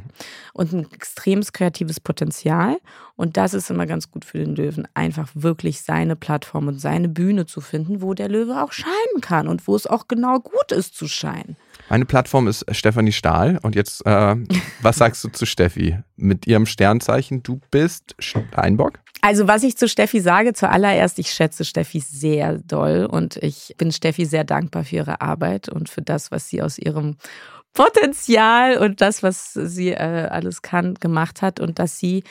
Und 0.52 0.72
ein 0.72 0.90
extremes 0.92 1.52
kreatives 1.52 2.00
Potenzial. 2.00 2.78
Und 3.16 3.36
das 3.36 3.54
ist 3.54 3.70
immer 3.70 3.86
ganz 3.86 4.10
gut 4.10 4.24
für 4.24 4.38
den 4.38 4.56
Löwen, 4.56 4.88
einfach 4.94 5.28
wirklich 5.34 5.82
seine 5.82 6.16
Plattform 6.16 6.68
und 6.68 6.80
seine 6.80 7.08
Bühne 7.08 7.46
zu 7.46 7.60
finden, 7.60 8.02
wo 8.02 8.14
der 8.14 8.28
Löwe 8.28 8.62
auch 8.62 8.72
scheinen 8.72 9.20
kann 9.20 9.48
und 9.48 9.66
wo 9.66 9.76
es 9.76 9.86
auch 9.86 10.08
genau 10.08 10.40
gut 10.40 10.72
ist 10.72 10.94
zu 10.94 11.06
scheinen. 11.06 11.56
Meine 11.88 12.04
Plattform 12.04 12.48
ist 12.48 12.64
Stefanie 12.74 13.12
Stahl. 13.12 13.58
Und 13.62 13.74
jetzt, 13.74 14.04
äh, 14.06 14.36
was 14.80 14.96
sagst 14.98 15.22
du 15.24 15.28
zu 15.28 15.46
Steffi? 15.46 15.98
Mit 16.16 16.46
ihrem 16.46 16.66
Sternzeichen, 16.66 17.42
du 17.42 17.60
bist 17.70 18.14
Steinbock? 18.18 19.00
Also, 19.22 19.48
was 19.48 19.62
ich 19.62 19.76
zu 19.76 19.88
Steffi 19.88 20.20
sage, 20.20 20.52
zuallererst, 20.52 21.18
ich 21.18 21.30
schätze 21.30 21.64
Steffi 21.64 22.00
sehr 22.00 22.58
doll 22.58 23.06
und 23.06 23.36
ich 23.38 23.74
bin 23.78 23.90
Steffi 23.92 24.24
sehr 24.24 24.44
dankbar 24.44 24.84
für 24.84 24.96
ihre 24.96 25.20
Arbeit 25.20 25.68
und 25.68 25.88
für 25.88 26.02
das, 26.02 26.30
was 26.30 26.48
sie 26.48 26.62
aus 26.62 26.78
ihrem 26.78 27.16
Potenzial 27.72 28.78
und 28.78 29.00
das, 29.00 29.22
was 29.22 29.52
sie 29.52 29.90
äh, 29.90 30.28
alles 30.30 30.62
kann, 30.62 30.94
gemacht 30.94 31.42
hat 31.42 31.60
und 31.60 31.78
dass 31.78 31.98
sie 31.98 32.24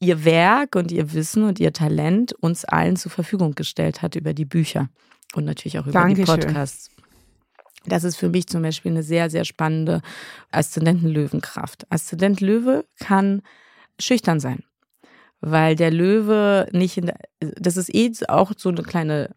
ihr 0.00 0.24
Werk 0.24 0.76
und 0.76 0.92
ihr 0.92 1.12
Wissen 1.12 1.44
und 1.44 1.60
ihr 1.60 1.72
Talent 1.72 2.32
uns 2.32 2.64
allen 2.64 2.96
zur 2.96 3.10
Verfügung 3.10 3.54
gestellt 3.54 4.02
hat 4.02 4.14
über 4.14 4.32
die 4.32 4.44
Bücher 4.44 4.88
und 5.34 5.44
natürlich 5.44 5.78
auch 5.78 5.86
über 5.86 5.92
Dankeschön. 5.92 6.40
die 6.40 6.46
Podcasts. 6.46 6.90
Das 7.88 8.04
ist 8.04 8.16
für 8.16 8.28
mich 8.28 8.46
zum 8.46 8.62
Beispiel 8.62 8.92
eine 8.92 9.02
sehr, 9.02 9.30
sehr 9.30 9.44
spannende 9.44 10.02
Aszendenten-Löwenkraft. 10.50 11.86
Aszendent 11.90 12.40
Löwe 12.40 12.84
kann 12.98 13.42
schüchtern 14.00 14.40
sein, 14.40 14.64
weil 15.40 15.76
der 15.76 15.90
Löwe 15.90 16.68
nicht 16.72 16.96
in 16.98 17.06
der, 17.06 17.18
das 17.40 17.76
ist 17.76 17.94
eh 17.94 18.12
auch 18.28 18.52
so 18.56 18.68
eine 18.68 18.82
kleine 18.82 19.34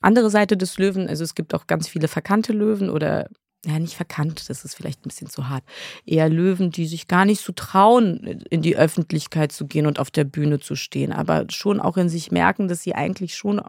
andere 0.00 0.30
Seite 0.30 0.56
des 0.56 0.78
Löwen. 0.78 1.08
Also 1.08 1.24
es 1.24 1.34
gibt 1.34 1.54
auch 1.54 1.66
ganz 1.66 1.88
viele 1.88 2.08
verkannte 2.08 2.52
Löwen 2.52 2.90
oder 2.90 3.28
ja, 3.66 3.78
nicht 3.78 3.94
verkannt, 3.94 4.50
das 4.50 4.64
ist 4.64 4.74
vielleicht 4.74 5.00
ein 5.00 5.08
bisschen 5.08 5.30
zu 5.30 5.48
hart. 5.48 5.64
Eher 6.04 6.28
Löwen, 6.28 6.70
die 6.70 6.86
sich 6.86 7.08
gar 7.08 7.24
nicht 7.24 7.40
so 7.40 7.52
trauen, 7.52 8.42
in 8.50 8.62
die 8.62 8.76
Öffentlichkeit 8.76 9.52
zu 9.52 9.66
gehen 9.66 9.86
und 9.86 9.98
auf 9.98 10.10
der 10.10 10.24
Bühne 10.24 10.60
zu 10.60 10.76
stehen, 10.76 11.12
aber 11.12 11.46
schon 11.48 11.80
auch 11.80 11.96
in 11.96 12.10
sich 12.10 12.30
merken, 12.30 12.68
dass 12.68 12.82
sie 12.82 12.94
eigentlich 12.94 13.34
schon 13.34 13.62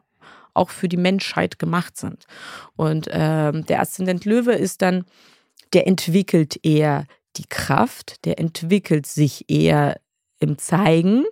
auch 0.56 0.70
für 0.70 0.88
die 0.88 0.98
Menschheit 0.98 1.60
gemacht 1.60 1.98
sind. 1.98 2.26
Und 2.76 3.08
ähm, 3.12 3.66
der 3.66 3.82
Aszendent 3.82 4.26
Löwe 4.26 4.54
ist 4.54 4.82
dann, 4.82 5.06
der 5.74 5.88
entwickelt 5.88 6.60
eher 6.64 7.06
die 7.38 7.46
Kraft, 7.48 8.26
der 8.26 8.40
entwickelt 8.40 9.06
sich 9.06 9.50
eher 9.50 10.00
im 10.40 10.58
Zeigen 10.58 11.26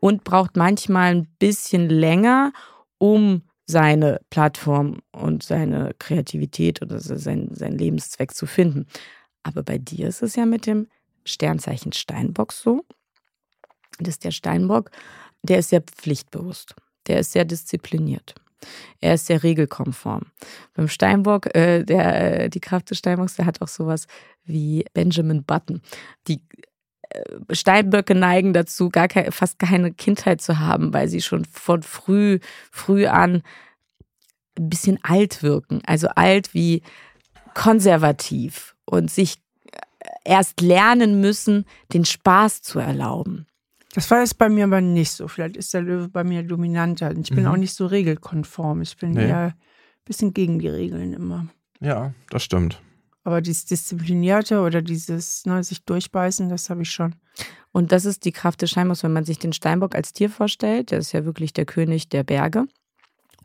und 0.00 0.24
braucht 0.24 0.56
manchmal 0.56 1.14
ein 1.14 1.28
bisschen 1.38 1.88
länger, 1.88 2.52
um 2.98 3.42
seine 3.66 4.20
Plattform 4.30 5.00
und 5.12 5.42
seine 5.42 5.94
Kreativität 5.98 6.82
oder 6.82 7.00
sein, 7.00 7.48
sein 7.52 7.72
Lebenszweck 7.72 8.34
zu 8.34 8.46
finden. 8.46 8.86
Aber 9.42 9.62
bei 9.62 9.78
dir 9.78 10.08
ist 10.08 10.22
es 10.22 10.36
ja 10.36 10.46
mit 10.46 10.66
dem 10.66 10.88
Sternzeichen 11.24 11.92
Steinbock 11.92 12.52
so, 12.52 12.84
dass 13.98 14.18
der 14.18 14.32
Steinbock, 14.32 14.90
der 15.42 15.58
ist 15.58 15.70
sehr 15.70 15.80
pflichtbewusst, 15.80 16.74
der 17.06 17.20
ist 17.20 17.32
sehr 17.32 17.44
diszipliniert. 17.44 18.34
Er 19.00 19.14
ist 19.14 19.26
sehr 19.26 19.42
regelkonform. 19.42 20.22
Beim 20.74 20.88
Steinbock, 20.88 21.54
äh, 21.54 21.84
der, 21.84 22.44
äh, 22.44 22.50
die 22.50 22.60
Kraft 22.60 22.90
des 22.90 22.98
Steinbocks, 22.98 23.36
der 23.36 23.46
hat 23.46 23.62
auch 23.62 23.68
sowas 23.68 24.06
wie 24.44 24.84
Benjamin 24.92 25.44
Button. 25.44 25.80
Die 26.28 26.40
äh, 27.10 27.54
Steinböcke 27.54 28.14
neigen 28.14 28.52
dazu, 28.52 28.90
gar 28.90 29.08
keine, 29.08 29.32
fast 29.32 29.58
keine 29.58 29.92
Kindheit 29.92 30.40
zu 30.40 30.58
haben, 30.58 30.92
weil 30.92 31.08
sie 31.08 31.20
schon 31.20 31.44
von 31.44 31.82
früh, 31.82 32.38
früh 32.70 33.06
an 33.06 33.42
ein 34.58 34.68
bisschen 34.70 34.98
alt 35.02 35.42
wirken. 35.42 35.80
Also 35.86 36.08
alt 36.08 36.54
wie 36.54 36.82
konservativ 37.54 38.74
und 38.84 39.10
sich 39.10 39.36
erst 40.24 40.60
lernen 40.60 41.20
müssen, 41.20 41.66
den 41.92 42.04
Spaß 42.04 42.62
zu 42.62 42.78
erlauben. 42.78 43.46
Das 43.94 44.10
war 44.10 44.20
jetzt 44.20 44.38
bei 44.38 44.48
mir 44.48 44.64
aber 44.64 44.80
nicht 44.80 45.12
so. 45.12 45.28
Vielleicht 45.28 45.56
ist 45.56 45.72
der 45.72 45.82
Löwe 45.82 46.08
bei 46.08 46.24
mir 46.24 46.42
dominanter. 46.42 47.16
Ich 47.16 47.30
bin 47.30 47.44
mhm. 47.44 47.46
auch 47.46 47.56
nicht 47.56 47.74
so 47.74 47.86
regelkonform. 47.86 48.82
Ich 48.82 48.96
bin 48.96 49.12
nee. 49.12 49.28
eher 49.28 49.46
ein 49.46 49.54
bisschen 50.04 50.34
gegen 50.34 50.58
die 50.58 50.68
Regeln 50.68 51.12
immer. 51.12 51.46
Ja, 51.80 52.12
das 52.30 52.42
stimmt. 52.42 52.82
Aber 53.22 53.40
dieses 53.40 53.64
Disziplinierte 53.66 54.60
oder 54.60 54.82
dieses 54.82 55.46
ne, 55.46 55.62
sich 55.62 55.84
durchbeißen, 55.84 56.48
das 56.48 56.70
habe 56.70 56.82
ich 56.82 56.90
schon. 56.90 57.14
Und 57.70 57.92
das 57.92 58.04
ist 58.04 58.24
die 58.24 58.32
Kraft 58.32 58.62
des 58.62 58.70
Steinbocks, 58.70 59.04
wenn 59.04 59.12
man 59.12 59.24
sich 59.24 59.38
den 59.38 59.52
Steinbock 59.52 59.94
als 59.94 60.12
Tier 60.12 60.28
vorstellt. 60.28 60.90
Der 60.90 60.98
ist 60.98 61.12
ja 61.12 61.24
wirklich 61.24 61.52
der 61.52 61.64
König 61.64 62.08
der 62.08 62.24
Berge. 62.24 62.66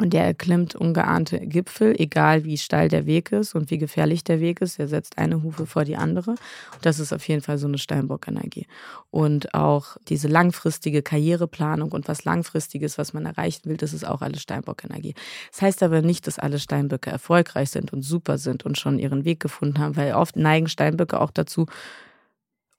Und 0.02 0.14
der 0.14 0.24
erklimmt 0.24 0.76
ungeahnte 0.76 1.40
Gipfel, 1.42 1.94
egal 2.00 2.46
wie 2.46 2.58
steil 2.58 2.88
der 2.88 3.06
Weg 3.06 3.34
ist 3.34 3.54
und 3.54 3.70
wie 3.70 3.78
gefährlich 3.78 4.24
der 4.24 4.40
Weg 4.40 4.62
ist. 4.62 4.80
Er 4.80 4.88
setzt 4.88 5.18
eine 5.18 5.44
Hufe 5.44 5.66
vor 5.66 5.84
die 5.84 5.98
andere. 5.98 6.32
Und 6.32 6.84
das 6.84 7.00
ist 7.00 7.12
auf 7.12 7.28
jeden 7.28 7.42
Fall 7.42 7.58
so 7.58 7.68
eine 7.68 7.78
Steinbock-Energie. 7.78 8.66
Und 9.12 9.54
auch 9.54 9.98
diese 10.08 10.30
langfristige 10.30 11.02
Karriereplanung 11.02 11.92
und 11.92 12.08
was 12.08 12.24
Langfristiges, 12.24 12.98
was 12.98 13.12
man 13.12 13.26
erreichen 13.26 13.66
will, 13.66 13.76
das 13.76 13.92
ist 13.92 14.08
auch 14.08 14.22
alles 14.22 14.42
Steinbock-Energie. 14.42 15.16
Das 15.52 15.62
heißt 15.62 15.84
aber 15.84 16.02
nicht, 16.02 16.28
dass 16.28 16.40
alle 16.40 16.60
Steinböcke 16.60 17.10
erfolgreich 17.10 17.70
sind 17.70 17.92
und 17.92 18.02
super 18.02 18.38
sind 18.38 18.66
und 18.66 18.80
schon 18.80 19.00
ihren 19.00 19.26
Weg 19.26 19.42
gefunden 19.42 19.80
haben, 19.80 19.98
weil 19.98 20.14
oft 20.14 20.38
neigen 20.38 20.70
Steinböcke 20.70 21.20
auch 21.20 21.32
dazu, 21.32 21.66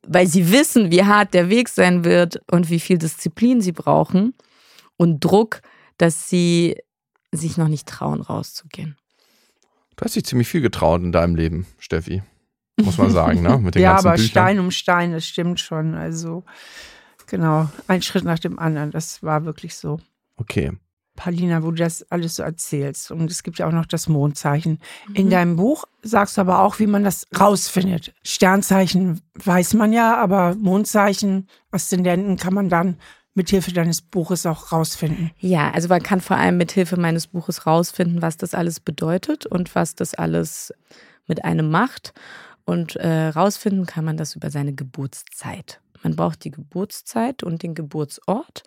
weil 0.06 0.26
sie 0.26 0.50
wissen, 0.50 0.90
wie 0.90 1.04
hart 1.04 1.34
der 1.34 1.50
Weg 1.50 1.68
sein 1.68 2.02
wird 2.04 2.40
und 2.50 2.70
wie 2.70 2.80
viel 2.80 2.96
Disziplin 2.96 3.60
sie 3.60 3.72
brauchen 3.72 4.32
und 4.96 5.22
Druck, 5.22 5.60
dass 5.98 6.30
sie 6.30 6.78
sich 7.32 7.56
noch 7.56 7.68
nicht 7.68 7.86
trauen, 7.86 8.20
rauszugehen. 8.20 8.96
Du 9.96 10.04
hast 10.04 10.16
dich 10.16 10.24
ziemlich 10.24 10.48
viel 10.48 10.60
getraut 10.60 11.02
in 11.02 11.12
deinem 11.12 11.36
Leben, 11.36 11.66
Steffi. 11.78 12.22
Muss 12.80 12.98
man 12.98 13.10
sagen, 13.10 13.42
ne? 13.42 13.58
Mit 13.62 13.74
den 13.74 13.82
ja, 13.82 13.92
ganzen 13.92 14.06
aber 14.06 14.16
Büchern. 14.16 14.30
Stein 14.30 14.58
um 14.58 14.70
Stein, 14.70 15.12
das 15.12 15.26
stimmt 15.26 15.60
schon. 15.60 15.94
Also, 15.94 16.44
genau, 17.26 17.68
ein 17.86 18.02
Schritt 18.02 18.24
nach 18.24 18.38
dem 18.38 18.58
anderen. 18.58 18.90
Das 18.90 19.22
war 19.22 19.44
wirklich 19.44 19.74
so. 19.74 20.00
Okay. 20.36 20.72
Paulina, 21.16 21.62
wo 21.62 21.70
du 21.70 21.76
das 21.76 22.10
alles 22.10 22.36
so 22.36 22.42
erzählst. 22.42 23.10
Und 23.10 23.30
es 23.30 23.42
gibt 23.42 23.58
ja 23.58 23.66
auch 23.66 23.72
noch 23.72 23.84
das 23.84 24.08
Mondzeichen. 24.08 24.80
Mhm. 25.08 25.14
In 25.14 25.30
deinem 25.30 25.56
Buch 25.56 25.84
sagst 26.02 26.38
du 26.38 26.40
aber 26.40 26.60
auch, 26.60 26.78
wie 26.78 26.86
man 26.86 27.04
das 27.04 27.26
rausfindet. 27.38 28.14
Sternzeichen 28.22 29.20
weiß 29.34 29.74
man 29.74 29.92
ja, 29.92 30.16
aber 30.16 30.54
Mondzeichen, 30.54 31.46
Aszendenten 31.72 32.38
kann 32.38 32.54
man 32.54 32.70
dann 32.70 32.96
mithilfe 33.34 33.72
deines 33.72 34.02
Buches 34.02 34.46
auch 34.46 34.72
rausfinden? 34.72 35.30
Ja, 35.38 35.70
also 35.70 35.88
man 35.88 36.02
kann 36.02 36.20
vor 36.20 36.36
allem 36.36 36.56
mithilfe 36.56 36.96
meines 36.96 37.26
Buches 37.28 37.66
rausfinden, 37.66 38.22
was 38.22 38.36
das 38.36 38.54
alles 38.54 38.80
bedeutet 38.80 39.46
und 39.46 39.74
was 39.74 39.94
das 39.94 40.14
alles 40.14 40.72
mit 41.26 41.44
einem 41.44 41.70
macht. 41.70 42.12
Und 42.64 42.96
äh, 42.96 43.28
rausfinden 43.28 43.86
kann 43.86 44.04
man 44.04 44.16
das 44.16 44.36
über 44.36 44.50
seine 44.50 44.74
Geburtszeit. 44.74 45.80
Man 46.02 46.16
braucht 46.16 46.44
die 46.44 46.50
Geburtszeit 46.50 47.42
und 47.42 47.62
den 47.62 47.74
Geburtsort. 47.74 48.62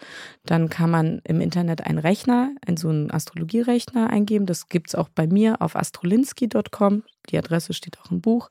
Dann 0.45 0.69
kann 0.69 0.89
man 0.89 1.19
im 1.23 1.41
Internet 1.41 1.85
einen 1.85 1.97
Rechner, 1.97 2.51
einen 2.65 2.77
so 2.77 2.89
einen 2.89 3.11
Astrologierechner 3.11 4.09
eingeben. 4.09 4.45
Das 4.45 4.69
gibt 4.69 4.89
es 4.89 4.95
auch 4.95 5.09
bei 5.09 5.27
mir 5.27 5.61
auf 5.61 5.75
astrolinski.com. 5.75 7.03
Die 7.29 7.37
Adresse 7.37 7.73
steht 7.73 7.99
auch 7.99 8.11
im 8.11 8.21
Buch. 8.21 8.49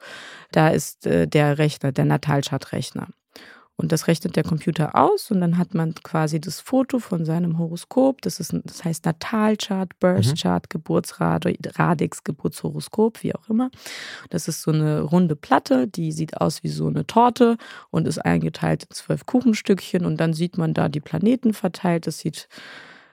Da 0.51 0.69
ist 0.69 1.07
äh, 1.07 1.29
der 1.29 1.59
Rechner, 1.59 1.93
der 1.93 2.07
Natalchart-Rechner. 2.07 3.09
Und 3.83 3.91
das 3.91 4.07
rechnet 4.07 4.37
der 4.37 4.45
Computer 4.45 4.95
aus 4.95 5.33
und 5.33 5.41
dann 5.41 5.59
hat 5.59 5.75
man 5.75 5.93
quasi 5.95 6.41
das 6.41 6.61
Foto 6.61 7.01
von 7.01 7.25
seinem 7.25 7.59
Horoskop. 7.59 8.23
Das, 8.23 8.39
ist, 8.39 8.55
das 8.65 8.85
heißt 8.85 9.05
Natalchart, 9.05 9.99
Birthchart, 9.99 10.67
mhm. 10.67 10.69
Geburtsradix, 10.69 12.23
Geburtshoroskop, 12.23 13.25
wie 13.25 13.35
auch 13.35 13.49
immer. 13.49 13.73
Das 14.31 14.47
ist 14.47 14.63
so 14.63 14.71
eine 14.71 15.01
runde 15.01 15.35
Platte, 15.35 15.89
die 15.89 16.13
sieht 16.13 16.41
aus 16.41 16.63
wie 16.63 16.69
so 16.69 16.87
eine 16.87 17.09
Torte 17.09 17.57
und 17.91 18.07
ist 18.07 18.19
eingeteilt 18.19 18.85
in 18.85 18.95
zwölf 18.95 19.27
Kuchenstückchen 19.27 20.07
und 20.07 20.19
dann 20.19 20.33
sieht 20.33 20.59
man 20.59 20.75
da 20.75 20.89
die 20.89 21.01
Planeten 21.01 21.53
verteilt. 21.53 22.07
Das 22.07 22.19
sieht 22.19 22.49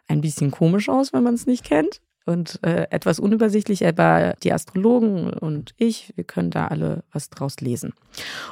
ein 0.07 0.21
bisschen 0.21 0.51
komisch 0.51 0.87
aus, 0.87 1.13
wenn 1.13 1.23
man 1.23 1.33
es 1.33 1.47
nicht 1.47 1.63
kennt 1.63 1.99
und 2.29 2.59
äh, 2.63 2.85
etwas 2.91 3.19
unübersichtlich, 3.19 3.85
aber 3.87 4.35
die 4.43 4.53
Astrologen 4.53 5.33
und 5.33 5.73
ich, 5.77 6.13
wir 6.15 6.23
können 6.23 6.51
da 6.51 6.67
alle 6.67 7.03
was 7.11 7.31
draus 7.31 7.59
lesen. 7.59 7.93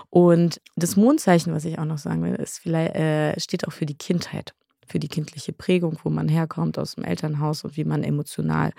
Und 0.10 0.62
das 0.76 0.96
Mondzeichen, 0.96 1.54
was 1.54 1.64
ich 1.64 1.78
auch 1.78 1.86
noch 1.86 2.00
sagen 2.00 2.24
will, 2.24 2.34
ist 2.34 2.58
vielleicht, 2.58 2.96
äh, 2.96 3.40
steht 3.40 3.68
auch 3.68 3.72
für 3.72 3.86
die 3.86 3.98
Kindheit, 3.98 4.56
für 4.88 4.98
die 4.98 5.08
kindliche 5.08 5.54
Prägung, 5.54 6.00
wo 6.04 6.10
man 6.10 6.28
herkommt 6.28 6.80
aus 6.80 6.96
dem 6.96 7.04
Elternhaus 7.04 7.64
und 7.66 7.78
wie 7.78 7.86
man 7.86 8.04
emotional, 8.04 8.74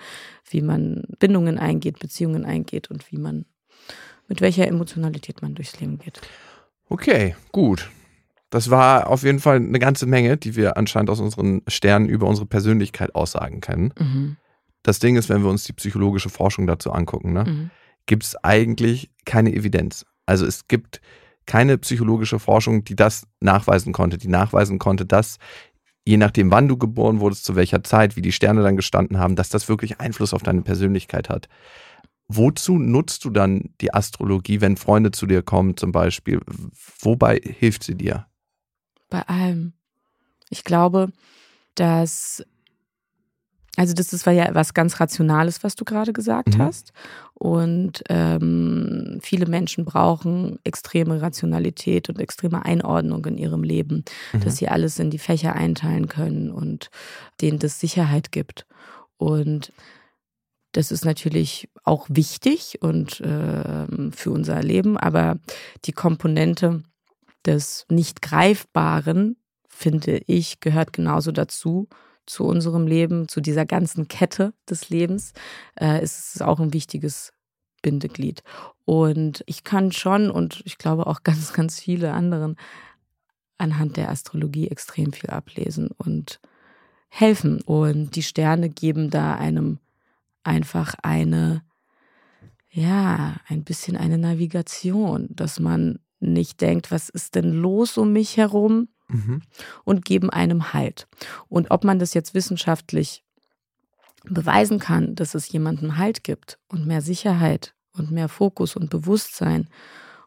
wie 0.49 0.61
man 0.61 1.03
Bindungen 1.17 1.57
eingeht, 1.57 1.99
Beziehungen 1.99 2.43
eingeht 2.43 2.91
und 2.91 3.09
wie 3.09 3.17
man, 3.17 3.45
mit 4.27 4.41
welcher 4.41 4.67
Emotionalität 4.67 5.41
man 5.41 5.55
durchs 5.55 5.79
Leben 5.79 5.97
geht. 5.97 6.19
Okay, 6.89 7.37
gut. 7.53 7.89
Das 8.49 8.69
war 8.69 9.07
auf 9.07 9.23
jeden 9.23 9.39
Fall 9.39 9.57
eine 9.57 9.79
ganze 9.79 10.07
Menge, 10.07 10.35
die 10.35 10.57
wir 10.57 10.75
anscheinend 10.75 11.09
aus 11.09 11.21
unseren 11.21 11.61
Sternen 11.67 12.09
über 12.09 12.27
unsere 12.27 12.47
Persönlichkeit 12.47 13.15
aussagen 13.15 13.61
können. 13.61 13.93
Mhm 13.97 14.37
das 14.83 14.99
Ding 14.99 15.15
ist, 15.15 15.29
wenn 15.29 15.43
wir 15.43 15.49
uns 15.49 15.63
die 15.63 15.73
psychologische 15.73 16.29
Forschung 16.29 16.67
dazu 16.67 16.91
angucken, 16.91 17.33
ne, 17.33 17.43
mhm. 17.45 17.71
gibt 18.05 18.23
es 18.23 18.35
eigentlich 18.43 19.11
keine 19.25 19.53
Evidenz. 19.53 20.05
Also 20.25 20.45
es 20.45 20.67
gibt 20.67 21.01
keine 21.45 21.77
psychologische 21.79 22.39
Forschung, 22.39 22.83
die 22.83 22.95
das 22.95 23.27
nachweisen 23.39 23.91
konnte, 23.91 24.17
die 24.17 24.27
nachweisen 24.27 24.77
konnte, 24.77 25.05
dass 25.05 25.37
je 26.05 26.17
nachdem, 26.17 26.51
wann 26.51 26.67
du 26.67 26.77
geboren 26.77 27.19
wurdest, 27.19 27.45
zu 27.45 27.55
welcher 27.55 27.83
Zeit, 27.83 28.15
wie 28.15 28.21
die 28.21 28.31
Sterne 28.31 28.63
dann 28.63 28.75
gestanden 28.75 29.17
haben, 29.17 29.35
dass 29.35 29.49
das 29.49 29.67
wirklich 29.67 29.99
Einfluss 29.99 30.33
auf 30.33 30.43
deine 30.43 30.61
Persönlichkeit 30.61 31.29
hat. 31.29 31.49
Wozu 32.27 32.77
nutzt 32.77 33.25
du 33.25 33.31
dann 33.31 33.73
die 33.81 33.93
Astrologie, 33.93 34.61
wenn 34.61 34.77
Freunde 34.77 35.11
zu 35.11 35.25
dir 35.25 35.41
kommen 35.41 35.77
zum 35.77 35.91
Beispiel? 35.91 36.39
Wobei 37.01 37.41
hilft 37.43 37.83
sie 37.83 37.95
dir? 37.95 38.27
Bei 39.09 39.23
allem. 39.23 39.73
Ich 40.51 40.63
glaube, 40.63 41.11
dass 41.73 42.45
also 43.75 43.93
das 43.93 44.13
ist 44.13 44.25
ja 44.25 44.53
was 44.53 44.73
ganz 44.73 44.99
Rationales, 44.99 45.63
was 45.63 45.75
du 45.75 45.85
gerade 45.85 46.13
gesagt 46.13 46.57
mhm. 46.57 46.61
hast. 46.61 46.91
Und 47.33 48.03
ähm, 48.09 49.19
viele 49.21 49.45
Menschen 49.45 49.85
brauchen 49.85 50.59
extreme 50.63 51.21
Rationalität 51.21 52.09
und 52.09 52.19
extreme 52.19 52.65
Einordnung 52.65 53.25
in 53.25 53.37
ihrem 53.37 53.63
Leben, 53.63 54.03
mhm. 54.33 54.41
dass 54.41 54.57
sie 54.57 54.67
alles 54.67 54.99
in 54.99 55.09
die 55.09 55.19
Fächer 55.19 55.53
einteilen 55.53 56.07
können 56.07 56.51
und 56.51 56.89
denen 57.41 57.59
das 57.59 57.79
Sicherheit 57.79 58.31
gibt. 58.31 58.65
Und 59.17 59.71
das 60.73 60.91
ist 60.91 61.05
natürlich 61.05 61.69
auch 61.83 62.07
wichtig 62.09 62.79
und 62.81 63.21
äh, 63.21 64.11
für 64.11 64.31
unser 64.31 64.61
Leben, 64.61 64.97
aber 64.97 65.39
die 65.85 65.93
Komponente 65.93 66.83
des 67.45 67.85
nicht 67.89 68.21
greifbaren, 68.21 69.37
finde 69.67 70.21
ich, 70.27 70.59
gehört 70.59 70.93
genauso 70.93 71.31
dazu 71.31 71.87
zu 72.29 72.45
unserem 72.45 72.85
Leben, 72.85 73.27
zu 73.27 73.41
dieser 73.41 73.65
ganzen 73.65 74.07
Kette 74.07 74.53
des 74.69 74.89
Lebens, 74.89 75.33
äh, 75.79 76.01
ist 76.03 76.35
es 76.35 76.41
auch 76.41 76.59
ein 76.59 76.73
wichtiges 76.73 77.33
Bindeglied. 77.81 78.43
Und 78.85 79.43
ich 79.47 79.63
kann 79.63 79.91
schon 79.91 80.29
und 80.29 80.61
ich 80.65 80.77
glaube 80.77 81.07
auch 81.07 81.23
ganz, 81.23 81.53
ganz 81.53 81.79
viele 81.79 82.13
anderen 82.13 82.55
anhand 83.57 83.97
der 83.97 84.09
Astrologie 84.09 84.67
extrem 84.69 85.11
viel 85.11 85.31
ablesen 85.31 85.89
und 85.97 86.39
helfen. 87.09 87.61
Und 87.61 88.15
die 88.15 88.23
Sterne 88.23 88.69
geben 88.69 89.09
da 89.09 89.35
einem 89.35 89.79
einfach 90.43 90.95
eine, 91.01 91.63
ja, 92.69 93.37
ein 93.47 93.63
bisschen 93.63 93.97
eine 93.97 94.19
Navigation, 94.19 95.27
dass 95.31 95.59
man 95.59 95.99
nicht 96.19 96.61
denkt, 96.61 96.91
was 96.91 97.09
ist 97.09 97.33
denn 97.33 97.51
los 97.51 97.97
um 97.97 98.13
mich 98.13 98.37
herum 98.37 98.87
mhm. 99.09 99.41
und 99.83 100.05
geben 100.05 100.29
einem 100.29 100.73
Halt. 100.73 101.07
Und 101.47 101.71
ob 101.71 101.83
man 101.83 101.99
das 101.99 102.13
jetzt 102.13 102.33
wissenschaftlich 102.33 103.23
beweisen 104.23 104.79
kann, 104.79 105.15
dass 105.15 105.35
es 105.35 105.51
jemandem 105.51 105.97
Halt 105.97 106.23
gibt 106.23 106.59
und 106.67 106.85
mehr 106.85 107.01
Sicherheit 107.01 107.73
und 107.93 108.11
mehr 108.11 108.29
Fokus 108.29 108.75
und 108.75 108.89
Bewusstsein 108.89 109.67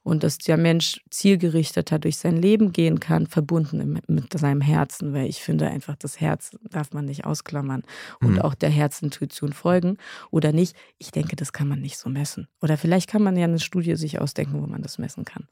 und 0.03 0.25
dass 0.25 0.39
der 0.39 0.57
Mensch 0.57 1.01
zielgerichteter 1.11 1.99
durch 1.99 2.17
sein 2.17 2.37
Leben 2.37 2.73
gehen 2.73 2.99
kann, 3.01 3.27
verbunden 3.27 4.01
mit 4.07 4.39
seinem 4.39 4.61
Herzen, 4.61 5.13
weil 5.13 5.27
ich 5.27 5.43
finde 5.43 5.69
einfach, 5.69 5.97
das 5.97 6.21
Herz 6.21 6.57
darf 6.71 6.93
man 6.93 7.05
nicht 7.05 7.25
ausklammern 7.25 7.83
und 8.21 8.33
mhm. 8.33 8.39
auch 8.41 8.55
der 8.55 8.71
Herzintuition 8.71 9.53
folgen 9.53 9.99
oder 10.31 10.53
nicht. 10.53 10.77
Ich 10.99 11.13
denke, 11.13 11.37
das 11.37 11.53
kann 11.53 11.69
man 11.69 11.81
nicht 11.81 11.99
so 11.99 12.11
messen. 12.11 12.49
Oder 12.61 12.77
vielleicht 12.77 13.09
kann 13.09 13.23
man 13.23 13.37
ja 13.37 13.45
eine 13.45 13.61
Studie 13.61 13.95
sich 13.95 14.21
ausdenken, 14.21 14.61
wo 14.61 14.67
man 14.67 14.83
das 14.83 14.99
messen 14.99 15.25
kann. 15.25 15.47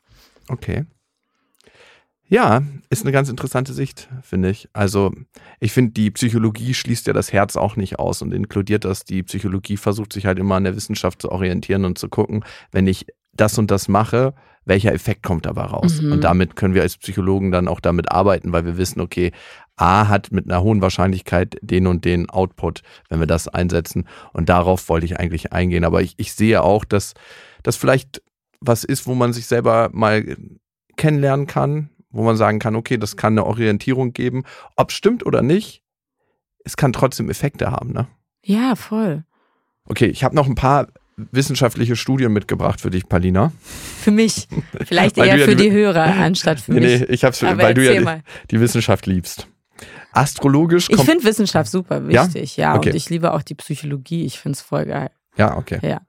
Okay. 0.48 0.84
Ja, 2.30 2.62
ist 2.90 3.02
eine 3.02 3.10
ganz 3.10 3.28
interessante 3.28 3.72
Sicht, 3.72 4.08
finde 4.22 4.50
ich. 4.50 4.68
Also, 4.72 5.12
ich 5.58 5.72
finde, 5.72 5.90
die 5.90 6.12
Psychologie 6.12 6.74
schließt 6.74 7.08
ja 7.08 7.12
das 7.12 7.32
Herz 7.32 7.56
auch 7.56 7.74
nicht 7.74 7.98
aus 7.98 8.22
und 8.22 8.32
inkludiert 8.32 8.84
das. 8.84 9.04
Die 9.04 9.24
Psychologie 9.24 9.76
versucht 9.76 10.12
sich 10.12 10.26
halt 10.26 10.38
immer 10.38 10.54
an 10.54 10.62
der 10.62 10.76
Wissenschaft 10.76 11.20
zu 11.20 11.32
orientieren 11.32 11.84
und 11.84 11.98
zu 11.98 12.08
gucken, 12.08 12.44
wenn 12.70 12.86
ich 12.86 13.06
das 13.32 13.58
und 13.58 13.72
das 13.72 13.88
mache, 13.88 14.32
welcher 14.64 14.92
Effekt 14.92 15.24
kommt 15.24 15.44
dabei 15.44 15.64
raus? 15.64 16.00
Mhm. 16.00 16.12
Und 16.12 16.24
damit 16.24 16.54
können 16.54 16.74
wir 16.74 16.82
als 16.82 16.98
Psychologen 16.98 17.50
dann 17.50 17.66
auch 17.66 17.80
damit 17.80 18.12
arbeiten, 18.12 18.52
weil 18.52 18.64
wir 18.64 18.76
wissen, 18.76 19.00
okay, 19.00 19.32
A 19.74 20.06
hat 20.06 20.30
mit 20.30 20.44
einer 20.48 20.62
hohen 20.62 20.82
Wahrscheinlichkeit 20.82 21.56
den 21.62 21.88
und 21.88 22.04
den 22.04 22.30
Output, 22.30 22.82
wenn 23.08 23.18
wir 23.18 23.26
das 23.26 23.48
einsetzen. 23.48 24.06
Und 24.32 24.48
darauf 24.48 24.88
wollte 24.88 25.06
ich 25.06 25.18
eigentlich 25.18 25.52
eingehen. 25.52 25.82
Aber 25.82 26.00
ich, 26.00 26.14
ich 26.18 26.32
sehe 26.34 26.62
auch, 26.62 26.84
dass 26.84 27.14
das 27.64 27.74
vielleicht 27.76 28.22
was 28.60 28.84
ist, 28.84 29.06
wo 29.08 29.14
man 29.14 29.32
sich 29.32 29.46
selber 29.46 29.88
mal 29.92 30.36
kennenlernen 30.96 31.46
kann, 31.46 31.88
wo 32.10 32.22
man 32.22 32.36
sagen 32.36 32.58
kann, 32.58 32.76
okay, 32.76 32.98
das 32.98 33.16
kann 33.16 33.34
eine 33.34 33.46
Orientierung 33.46 34.12
geben. 34.12 34.44
Ob 34.76 34.92
stimmt 34.92 35.24
oder 35.24 35.42
nicht, 35.42 35.82
es 36.64 36.76
kann 36.76 36.92
trotzdem 36.92 37.30
Effekte 37.30 37.70
haben, 37.70 37.92
ne? 37.92 38.08
Ja, 38.44 38.74
voll. 38.74 39.24
Okay, 39.84 40.06
ich 40.06 40.24
habe 40.24 40.34
noch 40.34 40.46
ein 40.46 40.54
paar 40.54 40.88
wissenschaftliche 41.16 41.96
Studien 41.96 42.32
mitgebracht 42.32 42.80
für 42.80 42.90
dich, 42.90 43.08
Palina. 43.08 43.52
Für 44.00 44.10
mich. 44.10 44.48
Vielleicht 44.84 45.18
eher 45.18 45.38
für 45.38 45.56
die, 45.56 45.64
die 45.64 45.72
Hörer 45.72 46.16
anstatt 46.16 46.60
für 46.60 46.72
nee, 46.72 46.80
mich. 46.80 47.00
Nee, 47.00 47.06
ich 47.06 47.24
hab's, 47.24 47.42
Aber 47.42 47.62
weil 47.62 47.74
du 47.74 47.84
ja 47.84 48.16
die, 48.16 48.22
die, 48.50 48.60
Wissenschaft 48.60 49.06
liebst. 49.06 49.46
Astrologisch. 50.12 50.88
Ich 50.90 51.02
finde 51.02 51.24
Wissenschaft 51.24 51.70
super 51.70 52.08
wichtig, 52.08 52.56
ja. 52.56 52.72
ja 52.72 52.78
okay. 52.78 52.90
Und 52.90 52.96
ich 52.96 53.10
liebe 53.10 53.32
auch 53.32 53.42
die 53.42 53.54
Psychologie. 53.54 54.24
Ich 54.24 54.40
finde 54.40 54.56
es 54.56 54.62
voll 54.62 54.86
geil. 54.86 55.10
Ja, 55.36 55.56
okay. 55.56 55.78
Ja. 55.82 56.00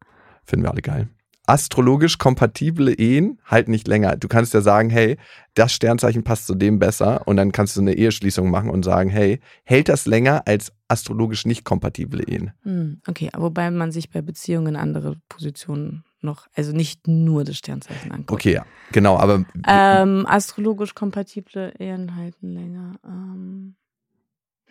Finden 0.46 0.66
wir 0.66 0.72
alle 0.72 0.82
geil 0.82 1.10
astrologisch 1.52 2.18
kompatible 2.18 2.94
Ehen 2.94 3.38
halten 3.44 3.72
nicht 3.72 3.86
länger. 3.86 4.16
Du 4.16 4.30
kannst 4.30 4.54
ja 4.54 4.62
sagen, 4.62 4.90
hey, 4.90 5.18
das 5.54 5.74
Sternzeichen 5.74 6.24
passt 6.24 6.48
zu 6.48 6.56
dem 6.56 6.80
besser 6.80 7.28
und 7.28 7.36
dann 7.36 7.52
kannst 7.52 7.76
du 7.76 7.82
eine 7.82 7.94
Eheschließung 7.94 8.50
machen 8.50 8.70
und 8.70 8.86
sagen, 8.86 9.10
hey, 9.10 9.42
hält 9.66 9.90
das 9.90 10.06
länger 10.06 10.44
als 10.48 10.72
astrologisch 10.88 11.46
nicht 11.46 11.66
kompatible 11.66 12.24
Ehen? 12.24 12.54
Hm, 12.64 13.02
okay, 13.06 13.30
wobei 13.36 13.70
man 13.70 13.92
sich 13.92 14.10
bei 14.10 14.22
Beziehungen 14.22 14.78
andere 14.78 15.18
Positionen 15.28 16.06
noch, 16.22 16.48
also 16.56 16.72
nicht 16.72 17.10
nur 17.10 17.44
das 17.44 17.58
Sternzeichen 17.58 18.14
anguckt. 18.14 18.32
Okay, 18.32 18.54
ja, 18.54 18.66
genau, 18.94 19.18
aber. 19.18 19.44
Ähm, 19.68 20.26
astrologisch 20.28 20.96
kompatible 20.96 21.74
Ehen 21.80 22.16
halten 22.16 22.54
länger. 22.54 22.96
Ähm, 23.04 23.76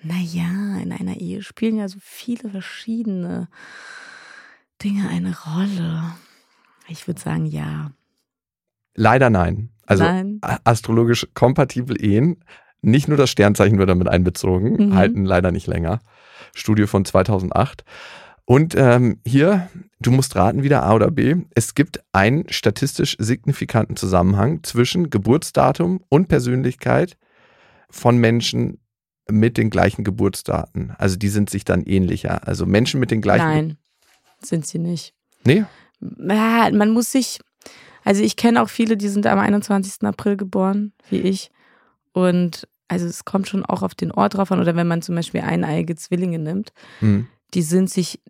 naja, 0.03 0.79
in 0.83 0.93
einer 0.93 1.21
Ehe 1.21 1.43
spielen 1.43 1.77
ja 1.77 1.89
so 1.89 1.99
viele 2.01 2.49
verschiedene 2.49 3.49
Dinge 4.83 5.11
eine 5.11 5.37
Rolle. 5.38 6.14
Ich 6.90 7.07
würde 7.07 7.20
sagen, 7.20 7.46
ja. 7.46 7.92
Leider 8.94 9.31
nein. 9.31 9.70
Also 9.87 10.05
nein. 10.05 10.40
astrologisch 10.64 11.26
kompatibel 11.35 12.03
Ehen, 12.03 12.44
nicht 12.83 13.09
nur 13.09 13.16
das 13.16 13.31
Sternzeichen 13.31 13.79
wird 13.79 13.88
damit 13.88 14.09
einbezogen, 14.09 14.88
mhm. 14.88 14.94
halten 14.94 15.24
leider 15.24 15.53
nicht 15.53 15.66
länger. 15.66 16.00
Studie 16.55 16.87
von 16.87 17.05
2008. 17.05 17.85
Und 18.44 18.74
ähm, 18.76 19.20
hier, 19.24 19.68
du 20.00 20.11
musst 20.11 20.35
raten, 20.35 20.62
wieder 20.64 20.83
A 20.83 20.94
oder 20.94 21.11
B. 21.11 21.37
Es 21.55 21.74
gibt 21.74 22.00
einen 22.12 22.48
statistisch 22.50 23.16
signifikanten 23.20 23.96
Zusammenhang 23.96 24.64
zwischen 24.64 25.11
Geburtsdatum 25.11 26.03
und 26.09 26.26
Persönlichkeit 26.26 27.16
von 27.90 28.18
Menschen 28.18 28.81
mit 29.31 29.57
den 29.57 29.70
gleichen 29.70 30.03
Geburtsdaten. 30.03 30.92
Also 30.98 31.16
die 31.16 31.29
sind 31.29 31.50
sich 31.50 31.64
dann 31.64 31.85
ähnlicher. 31.85 32.46
Also 32.48 32.66
Menschen 32.66 32.98
mit 32.98 33.12
den 33.12 33.20
gleichen. 33.20 33.46
Nein, 33.46 33.76
sind 34.42 34.66
sie 34.66 34.79
nicht. 34.79 35.14
Nee? 35.44 35.64
Man 36.01 36.91
muss 36.91 37.13
sich, 37.13 37.41
also 38.05 38.23
ich 38.23 38.37
kenne 38.37 38.63
auch 38.63 38.69
viele, 38.69 38.97
die 38.97 39.09
sind 39.09 39.27
am 39.27 39.39
21. 39.39 40.03
April 40.03 40.37
geboren, 40.37 40.93
wie 41.09 41.19
ich. 41.19 41.51
Und 42.13 42.67
also 42.89 43.07
es 43.07 43.25
kommt 43.25 43.49
schon 43.49 43.65
auch 43.65 43.83
auf 43.83 43.95
den 43.95 44.11
Ort 44.11 44.35
drauf 44.35 44.51
an. 44.51 44.61
Oder 44.61 44.75
wenn 44.75 44.89
man 44.89 45.03
zum 45.03 45.15
Beispiel 45.15 45.43
eineige 45.43 45.95
Zwillinge 45.95 46.39
nimmt, 46.39 46.73
mhm. 47.01 47.29
die 47.55 47.63
sind 47.63 47.89
sich 47.89 48.21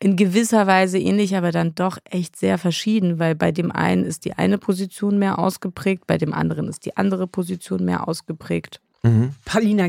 in 0.00 0.16
gewisser 0.16 0.66
Weise 0.66 0.98
ähnlich, 0.98 1.36
aber 1.36 1.52
dann 1.52 1.74
doch 1.74 1.98
echt 2.04 2.36
sehr 2.36 2.58
verschieden, 2.58 3.18
weil 3.18 3.34
bei 3.34 3.52
dem 3.52 3.70
einen 3.70 4.04
ist 4.04 4.24
die 4.24 4.34
eine 4.34 4.58
Position 4.58 5.18
mehr 5.18 5.38
ausgeprägt, 5.38 6.06
bei 6.06 6.18
dem 6.18 6.34
anderen 6.34 6.68
ist 6.68 6.84
die 6.84 6.96
andere 6.96 7.26
Position 7.26 7.84
mehr 7.84 8.06
ausgeprägt. 8.06 8.80
Mhm. 9.02 9.30
Paulina, 9.44 9.88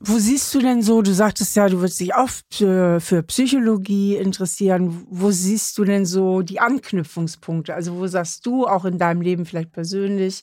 wo 0.00 0.18
siehst 0.18 0.54
du 0.54 0.60
denn 0.60 0.80
so, 0.80 1.02
du 1.02 1.12
sagtest 1.12 1.56
ja, 1.56 1.68
du 1.68 1.80
würdest 1.80 1.98
dich 1.98 2.14
auch 2.14 2.28
für, 2.50 3.00
für, 3.00 3.22
Psychologie 3.24 4.16
interessieren. 4.16 5.04
Wo 5.10 5.32
siehst 5.32 5.76
du 5.76 5.84
denn 5.84 6.06
so 6.06 6.42
die 6.42 6.60
Anknüpfungspunkte? 6.60 7.74
Also 7.74 7.96
wo 7.96 8.06
sagst 8.06 8.46
du 8.46 8.66
auch 8.66 8.84
in 8.84 8.98
deinem 8.98 9.22
Leben 9.22 9.44
vielleicht 9.44 9.72
persönlich, 9.72 10.42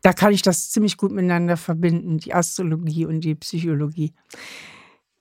da 0.00 0.12
kann 0.12 0.32
ich 0.32 0.40
das 0.40 0.70
ziemlich 0.70 0.96
gut 0.96 1.12
miteinander 1.12 1.56
verbinden, 1.56 2.18
die 2.18 2.32
Astrologie 2.32 3.04
und 3.04 3.20
die 3.20 3.34
Psychologie. 3.34 4.14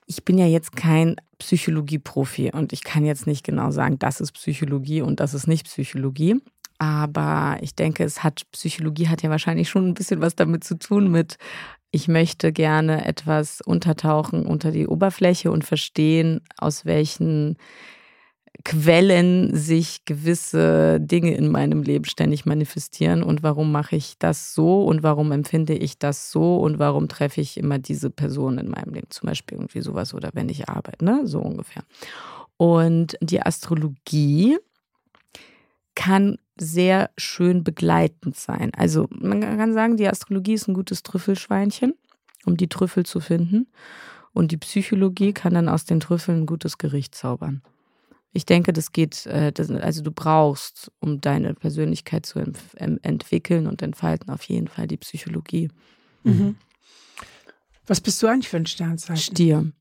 Ich 0.06 0.24
bin 0.24 0.38
ja 0.38 0.46
jetzt 0.46 0.76
kein 0.76 1.16
Psychologie-Profi 1.40 2.52
und 2.52 2.72
ich 2.72 2.84
kann 2.84 3.04
jetzt 3.04 3.28
nicht 3.28 3.44
genau 3.44 3.72
sagen, 3.72 4.00
das 4.00 4.22
ist 4.22 4.34
Psychologie 4.34 5.02
und 5.02 5.20
das 5.20 5.34
ist 5.34 5.48
nicht 5.48 5.66
Psychologie. 5.66 6.40
Aber 6.78 7.58
ich 7.62 7.76
denke, 7.76 8.04
es 8.04 8.24
hat 8.24 8.44
Psychologie 8.52 9.08
hat 9.08 9.22
ja 9.22 9.30
wahrscheinlich 9.30 9.70
schon 9.70 9.88
ein 9.88 9.94
bisschen 9.94 10.22
was 10.22 10.36
damit 10.36 10.64
zu 10.64 10.78
tun 10.78 11.10
mit 11.10 11.38
ich 11.92 12.08
möchte 12.08 12.52
gerne 12.52 13.06
etwas 13.06 13.62
untertauchen 13.62 14.46
unter 14.46 14.72
die 14.72 14.88
Oberfläche 14.88 15.52
und 15.52 15.64
verstehen, 15.64 16.42
aus 16.58 16.86
welchen 16.86 17.58
Quellen 18.64 19.56
sich 19.56 20.06
gewisse 20.06 21.00
Dinge 21.00 21.36
in 21.36 21.50
meinem 21.50 21.84
Leben 21.84 22.06
ständig 22.06 22.46
manifestieren 22.46 23.22
und 23.22 23.44
warum 23.44 23.72
mache 23.72 23.96
ich 23.96 24.18
das 24.18 24.54
so 24.54 24.86
und 24.86 25.04
warum 25.04 25.32
empfinde 25.32 25.74
ich 25.74 26.00
das 26.00 26.32
so 26.32 26.58
und 26.58 26.80
warum 26.80 27.08
treffe 27.08 27.42
ich 27.42 27.58
immer 27.58 27.80
diese 27.80 28.10
Person 28.10 28.58
in 28.58 28.70
meinem 28.70 28.94
Leben, 28.94 29.10
zum 29.10 29.28
Beispiel 29.28 29.58
irgendwie 29.58 29.82
sowas 29.82 30.14
oder 30.14 30.30
wenn 30.34 30.50
ich 30.50 30.70
arbeite, 30.70 31.04
ne? 31.04 31.22
so 31.26 31.40
ungefähr. 31.40 31.84
Und 32.58 33.18
die 33.22 33.42
Astrologie 33.42 34.58
kann 35.96 36.38
sehr 36.58 37.10
schön 37.18 37.64
begleitend 37.64 38.36
sein. 38.36 38.72
Also 38.76 39.08
man 39.12 39.42
kann 39.42 39.74
sagen, 39.74 39.98
die 39.98 40.08
Astrologie 40.08 40.54
ist 40.54 40.68
ein 40.68 40.74
gutes 40.74 41.04
Trüffelschweinchen, 41.04 41.94
um 42.46 42.58
die 42.58 42.70
Trüffel 42.70 43.06
zu 43.06 43.20
finden. 43.20 43.68
Und 44.34 44.52
die 44.52 44.58
Psychologie 44.58 45.34
kann 45.34 45.54
dann 45.54 45.70
aus 45.70 45.86
den 45.86 46.00
Trüffeln 46.00 46.42
ein 46.42 46.46
gutes 46.46 46.78
Gericht 46.78 47.16
zaubern. 47.16 47.62
Ich 48.34 48.46
denke, 48.46 48.74
das 48.74 48.92
geht, 48.92 49.26
äh, 49.28 49.54
also 49.82 50.02
du 50.02 50.12
brauchst, 50.12 50.92
um 51.00 51.22
deine 51.22 51.54
Persönlichkeit 51.54 52.26
zu 52.26 52.40
entwickeln 52.78 53.66
und 53.66 53.82
entfalten, 53.82 54.30
auf 54.30 54.44
jeden 54.44 54.68
Fall 54.68 54.88
die 54.88 54.98
Psychologie. 54.98 55.70
Mhm. 56.24 56.58
Was 57.88 58.02
bist 58.02 58.22
du 58.22 58.28
eigentlich 58.28 58.50
für 58.50 58.58
ein 58.58 58.66
Sternzeichen? 58.66 59.36
Stier. 59.36 59.72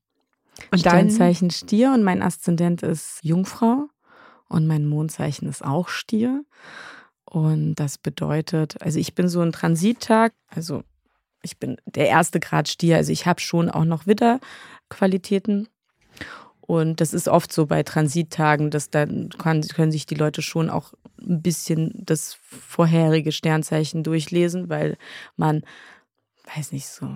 Und 0.71 0.79
Sternzeichen 0.79 1.51
Stier 1.51 1.91
und 1.91 2.03
mein 2.03 2.21
Aszendent 2.21 2.81
ist 2.81 3.19
Jungfrau. 3.23 3.89
Und 4.47 4.67
mein 4.67 4.85
Mondzeichen 4.85 5.47
ist 5.47 5.63
auch 5.63 5.87
Stier. 5.87 6.43
Und 7.25 7.75
das 7.75 7.97
bedeutet, 7.97 8.81
also 8.81 8.99
ich 8.99 9.15
bin 9.15 9.27
so 9.27 9.41
ein 9.41 9.51
Transittag, 9.51 10.33
also 10.47 10.83
ich 11.41 11.57
bin 11.57 11.77
der 11.85 12.07
erste 12.07 12.39
Grad 12.39 12.67
Stier, 12.67 12.97
also 12.97 13.11
ich 13.11 13.25
habe 13.25 13.41
schon 13.41 13.69
auch 13.69 13.85
noch 13.85 14.07
Widderqualitäten. 14.07 15.67
Und 16.61 17.01
das 17.01 17.13
ist 17.13 17.27
oft 17.27 17.53
so 17.53 17.67
bei 17.67 17.83
Transittagen, 17.83 18.71
dass 18.71 18.89
dann 18.89 19.29
kann, 19.29 19.61
können 19.61 19.91
sich 19.91 20.07
die 20.07 20.15
Leute 20.15 20.41
schon 20.41 20.69
auch 20.69 20.93
ein 21.19 21.41
bisschen 21.41 21.91
das 21.93 22.37
vorherige 22.49 23.31
Sternzeichen 23.31 24.03
durchlesen, 24.03 24.69
weil 24.69 24.97
man, 25.35 25.63
weiß 26.55 26.71
nicht, 26.71 26.87
so, 26.87 27.07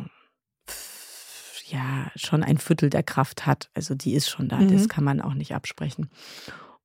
ja, 1.66 2.12
schon 2.16 2.44
ein 2.44 2.58
Viertel 2.58 2.90
der 2.90 3.04
Kraft 3.04 3.46
hat. 3.46 3.70
Also 3.74 3.96
die 3.96 4.14
ist 4.14 4.30
schon 4.30 4.50
da, 4.50 4.58
mhm. 4.58 4.72
das 4.72 4.90
kann 4.90 5.04
man 5.04 5.22
auch 5.22 5.34
nicht 5.34 5.56
absprechen. 5.56 6.10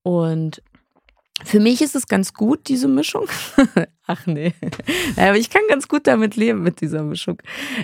Und 0.04 0.62
für 1.42 1.58
mich 1.58 1.80
ist 1.82 1.96
es 1.96 2.06
ganz 2.06 2.34
gut, 2.34 2.68
diese 2.68 2.86
Mischung. 2.86 3.26
Ach 4.06 4.26
nee. 4.26 4.54
Aber 5.16 5.36
ich 5.36 5.50
kann 5.50 5.62
ganz 5.68 5.88
gut 5.88 6.06
damit 6.06 6.36
leben, 6.36 6.62
mit 6.62 6.80
dieser 6.80 7.02
Mischung. 7.02 7.42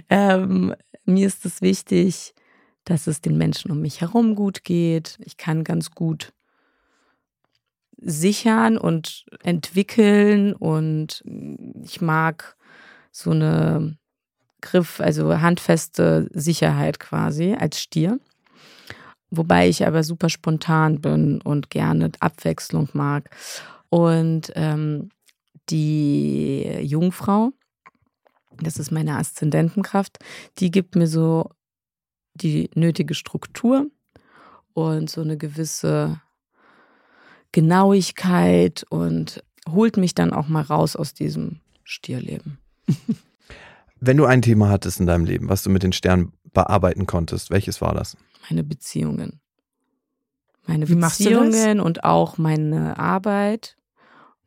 Ähm, 0.09 0.75
mir 1.05 1.27
ist 1.27 1.45
es 1.45 1.63
wichtig, 1.63 2.35
dass 2.85 3.07
es 3.07 3.21
den 3.21 3.39
Menschen 3.39 3.71
um 3.73 3.81
mich 3.81 4.03
herum 4.03 4.37
gut 4.37 4.65
geht. 4.65 5.19
Ich 5.25 5.37
kann 5.39 5.65
ganz 5.65 5.91
gut 5.91 6.33
sichern 7.97 8.77
und 8.79 9.25
entwickeln 9.43 10.53
und 10.55 11.23
ich 11.83 12.01
mag 12.01 12.57
so 13.11 13.31
eine 13.31 13.99
Griff, 14.61 15.01
also 15.01 15.41
handfeste 15.41 16.29
Sicherheit 16.33 17.01
quasi 17.01 17.55
als 17.59 17.81
Stier. 17.81 18.21
Wobei 19.31 19.69
ich 19.69 19.87
aber 19.87 20.03
super 20.03 20.29
spontan 20.29 21.01
bin 21.01 21.41
und 21.41 21.71
gerne 21.71 22.11
Abwechslung 22.21 22.89
mag. 22.93 23.31
Und 23.89 24.53
ähm, 24.57 25.11
die 25.69 26.63
Jungfrau, 26.83 27.53
das 28.59 28.77
ist 28.77 28.91
meine 28.91 29.17
Aszendentenkraft, 29.17 30.19
die 30.59 30.71
gibt 30.71 30.97
mir 30.97 31.07
so 31.07 31.51
die 32.35 32.71
nötige 32.75 33.15
Struktur 33.15 33.87
und 34.75 35.11
so 35.11 35.21
eine 35.21 35.37
gewisse 35.37 36.21
Genauigkeit 37.53 38.85
und 38.91 39.43
holt 39.69 39.97
mich 39.97 40.15
dann 40.15 40.33
auch 40.33 40.49
mal 40.49 40.63
raus 40.63 40.97
aus 40.97 41.15
diesem 41.15 41.61
Stierleben. 41.85 42.59
Wenn 44.01 44.17
du 44.17 44.25
ein 44.25 44.43
Thema 44.43 44.71
hattest 44.71 45.01
in 45.01 45.07
deinem 45.07 45.25
Leben, 45.25 45.49
was 45.49 45.63
du 45.63 45.71
mit 45.71 45.83
den 45.83 45.93
Sternen 45.93 46.33
bearbeiten 46.53 47.07
konntest, 47.07 47.51
welches 47.51 47.81
war 47.81 47.95
das? 47.95 48.17
Meine 48.49 48.65
Beziehungen. 48.65 49.41
Meine 50.67 50.89
Wie 50.89 50.95
Beziehungen 50.95 51.81
und 51.81 52.05
auch 52.05 52.39
meine 52.39 52.99
Arbeit. 52.99 53.77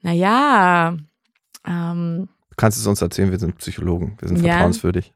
Naja, 0.02 0.98
ähm, 1.66 2.30
Du 2.54 2.58
kannst 2.58 2.78
es 2.78 2.86
uns 2.86 3.02
erzählen, 3.02 3.32
wir 3.32 3.40
sind 3.40 3.58
Psychologen, 3.58 4.16
wir 4.20 4.28
sind 4.28 4.44
ja. 4.44 4.54
vertrauenswürdig. 4.54 5.12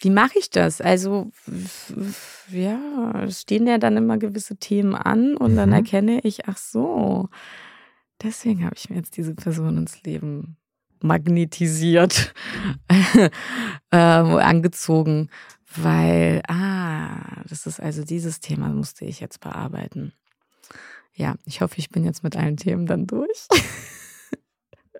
Wie 0.00 0.08
mache 0.08 0.38
ich 0.38 0.48
das? 0.48 0.80
Also, 0.80 1.30
ja, 2.50 3.24
es 3.24 3.42
stehen 3.42 3.66
ja 3.66 3.76
dann 3.76 3.98
immer 3.98 4.16
gewisse 4.16 4.56
Themen 4.56 4.94
an 4.94 5.36
und 5.36 5.52
mhm. 5.52 5.56
dann 5.56 5.72
erkenne 5.72 6.20
ich, 6.22 6.48
ach 6.48 6.56
so, 6.56 7.28
deswegen 8.22 8.64
habe 8.64 8.74
ich 8.74 8.88
mir 8.88 8.96
jetzt 8.96 9.18
diese 9.18 9.34
Person 9.34 9.76
ins 9.76 10.02
Leben 10.02 10.56
magnetisiert, 11.02 12.32
äh, 13.90 13.96
angezogen, 13.96 15.28
weil, 15.74 16.42
ah, 16.48 17.42
das 17.48 17.66
ist 17.66 17.80
also 17.80 18.04
dieses 18.04 18.40
Thema 18.40 18.68
musste 18.68 19.04
ich 19.04 19.20
jetzt 19.20 19.40
bearbeiten. 19.40 20.12
Ja, 21.14 21.34
ich 21.44 21.60
hoffe, 21.60 21.78
ich 21.78 21.90
bin 21.90 22.04
jetzt 22.04 22.22
mit 22.22 22.36
allen 22.36 22.56
Themen 22.56 22.86
dann 22.86 23.06
durch. 23.06 23.48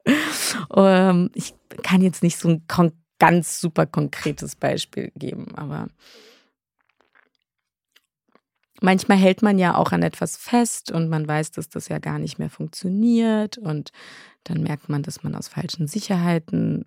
ähm, 0.76 1.30
ich 1.34 1.54
kann 1.82 2.02
jetzt 2.02 2.22
nicht 2.22 2.38
so 2.38 2.48
ein 2.48 2.64
ganz 3.18 3.60
super 3.60 3.86
konkretes 3.86 4.56
Beispiel 4.56 5.12
geben, 5.14 5.54
aber 5.54 5.88
manchmal 8.80 9.18
hält 9.18 9.42
man 9.42 9.58
ja 9.58 9.76
auch 9.76 9.92
an 9.92 10.02
etwas 10.02 10.36
fest 10.36 10.90
und 10.90 11.08
man 11.08 11.26
weiß, 11.26 11.52
dass 11.52 11.68
das 11.68 11.88
ja 11.88 11.98
gar 11.98 12.18
nicht 12.18 12.38
mehr 12.38 12.50
funktioniert 12.50 13.58
und 13.58 13.90
dann 14.44 14.62
merkt 14.62 14.88
man, 14.88 15.02
dass 15.02 15.22
man 15.22 15.34
aus 15.34 15.48
falschen 15.48 15.86
Sicherheiten 15.86 16.84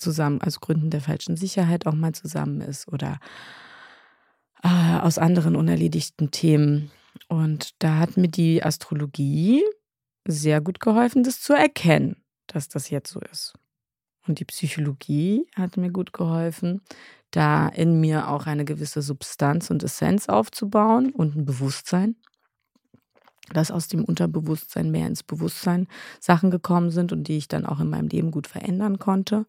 zusammen, 0.00 0.40
aus 0.42 0.60
Gründen 0.60 0.90
der 0.90 1.00
falschen 1.00 1.36
Sicherheit 1.36 1.86
auch 1.86 1.94
mal 1.94 2.12
zusammen 2.12 2.60
ist 2.60 2.88
oder 2.88 3.18
äh, 4.62 4.98
aus 5.00 5.18
anderen 5.18 5.56
unerledigten 5.56 6.30
Themen. 6.30 6.90
Und 7.28 7.70
da 7.78 7.98
hat 7.98 8.16
mir 8.16 8.28
die 8.28 8.62
Astrologie 8.62 9.62
sehr 10.26 10.60
gut 10.60 10.80
geholfen, 10.80 11.22
das 11.22 11.40
zu 11.40 11.52
erkennen 11.52 12.16
dass 12.52 12.68
das 12.68 12.90
jetzt 12.90 13.10
so 13.12 13.20
ist. 13.20 13.54
Und 14.26 14.38
die 14.38 14.44
Psychologie 14.44 15.46
hat 15.56 15.76
mir 15.76 15.90
gut 15.90 16.12
geholfen, 16.12 16.82
da 17.30 17.68
in 17.68 18.00
mir 18.00 18.28
auch 18.28 18.46
eine 18.46 18.64
gewisse 18.64 19.02
Substanz 19.02 19.70
und 19.70 19.82
Essenz 19.82 20.28
aufzubauen 20.28 21.10
und 21.10 21.36
ein 21.36 21.44
Bewusstsein, 21.44 22.16
dass 23.52 23.70
aus 23.70 23.88
dem 23.88 24.04
Unterbewusstsein 24.04 24.90
mehr 24.90 25.06
ins 25.06 25.22
Bewusstsein 25.22 25.88
Sachen 26.20 26.50
gekommen 26.50 26.90
sind 26.90 27.12
und 27.12 27.24
die 27.28 27.38
ich 27.38 27.48
dann 27.48 27.66
auch 27.66 27.80
in 27.80 27.90
meinem 27.90 28.08
Leben 28.08 28.30
gut 28.30 28.46
verändern 28.46 28.98
konnte. 28.98 29.46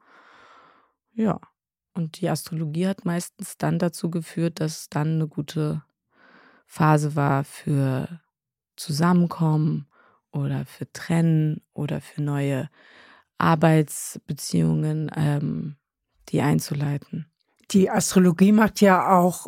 Ja, 1.14 1.40
und 1.94 2.22
die 2.22 2.30
Astrologie 2.30 2.88
hat 2.88 3.06
meistens 3.06 3.58
dann 3.58 3.80
dazu 3.80 4.10
geführt, 4.10 4.60
dass 4.60 4.82
es 4.82 4.90
dann 4.90 5.16
eine 5.16 5.28
gute 5.28 5.84
Phase 6.66 7.16
war 7.16 7.44
für 7.44 8.22
Zusammenkommen, 8.78 9.92
oder 10.32 10.66
für 10.66 10.92
Trennen 10.92 11.62
oder 11.74 12.02
für 12.02 12.22
neue 12.22 12.70
Arbeitsbeziehungen, 13.38 15.12
ähm, 15.16 15.76
die 16.30 16.42
einzuleiten. 16.42 17.28
Die 17.72 17.90
Astrologie 17.90 18.52
macht 18.52 18.82
ja 18.82 19.18
auch, 19.18 19.48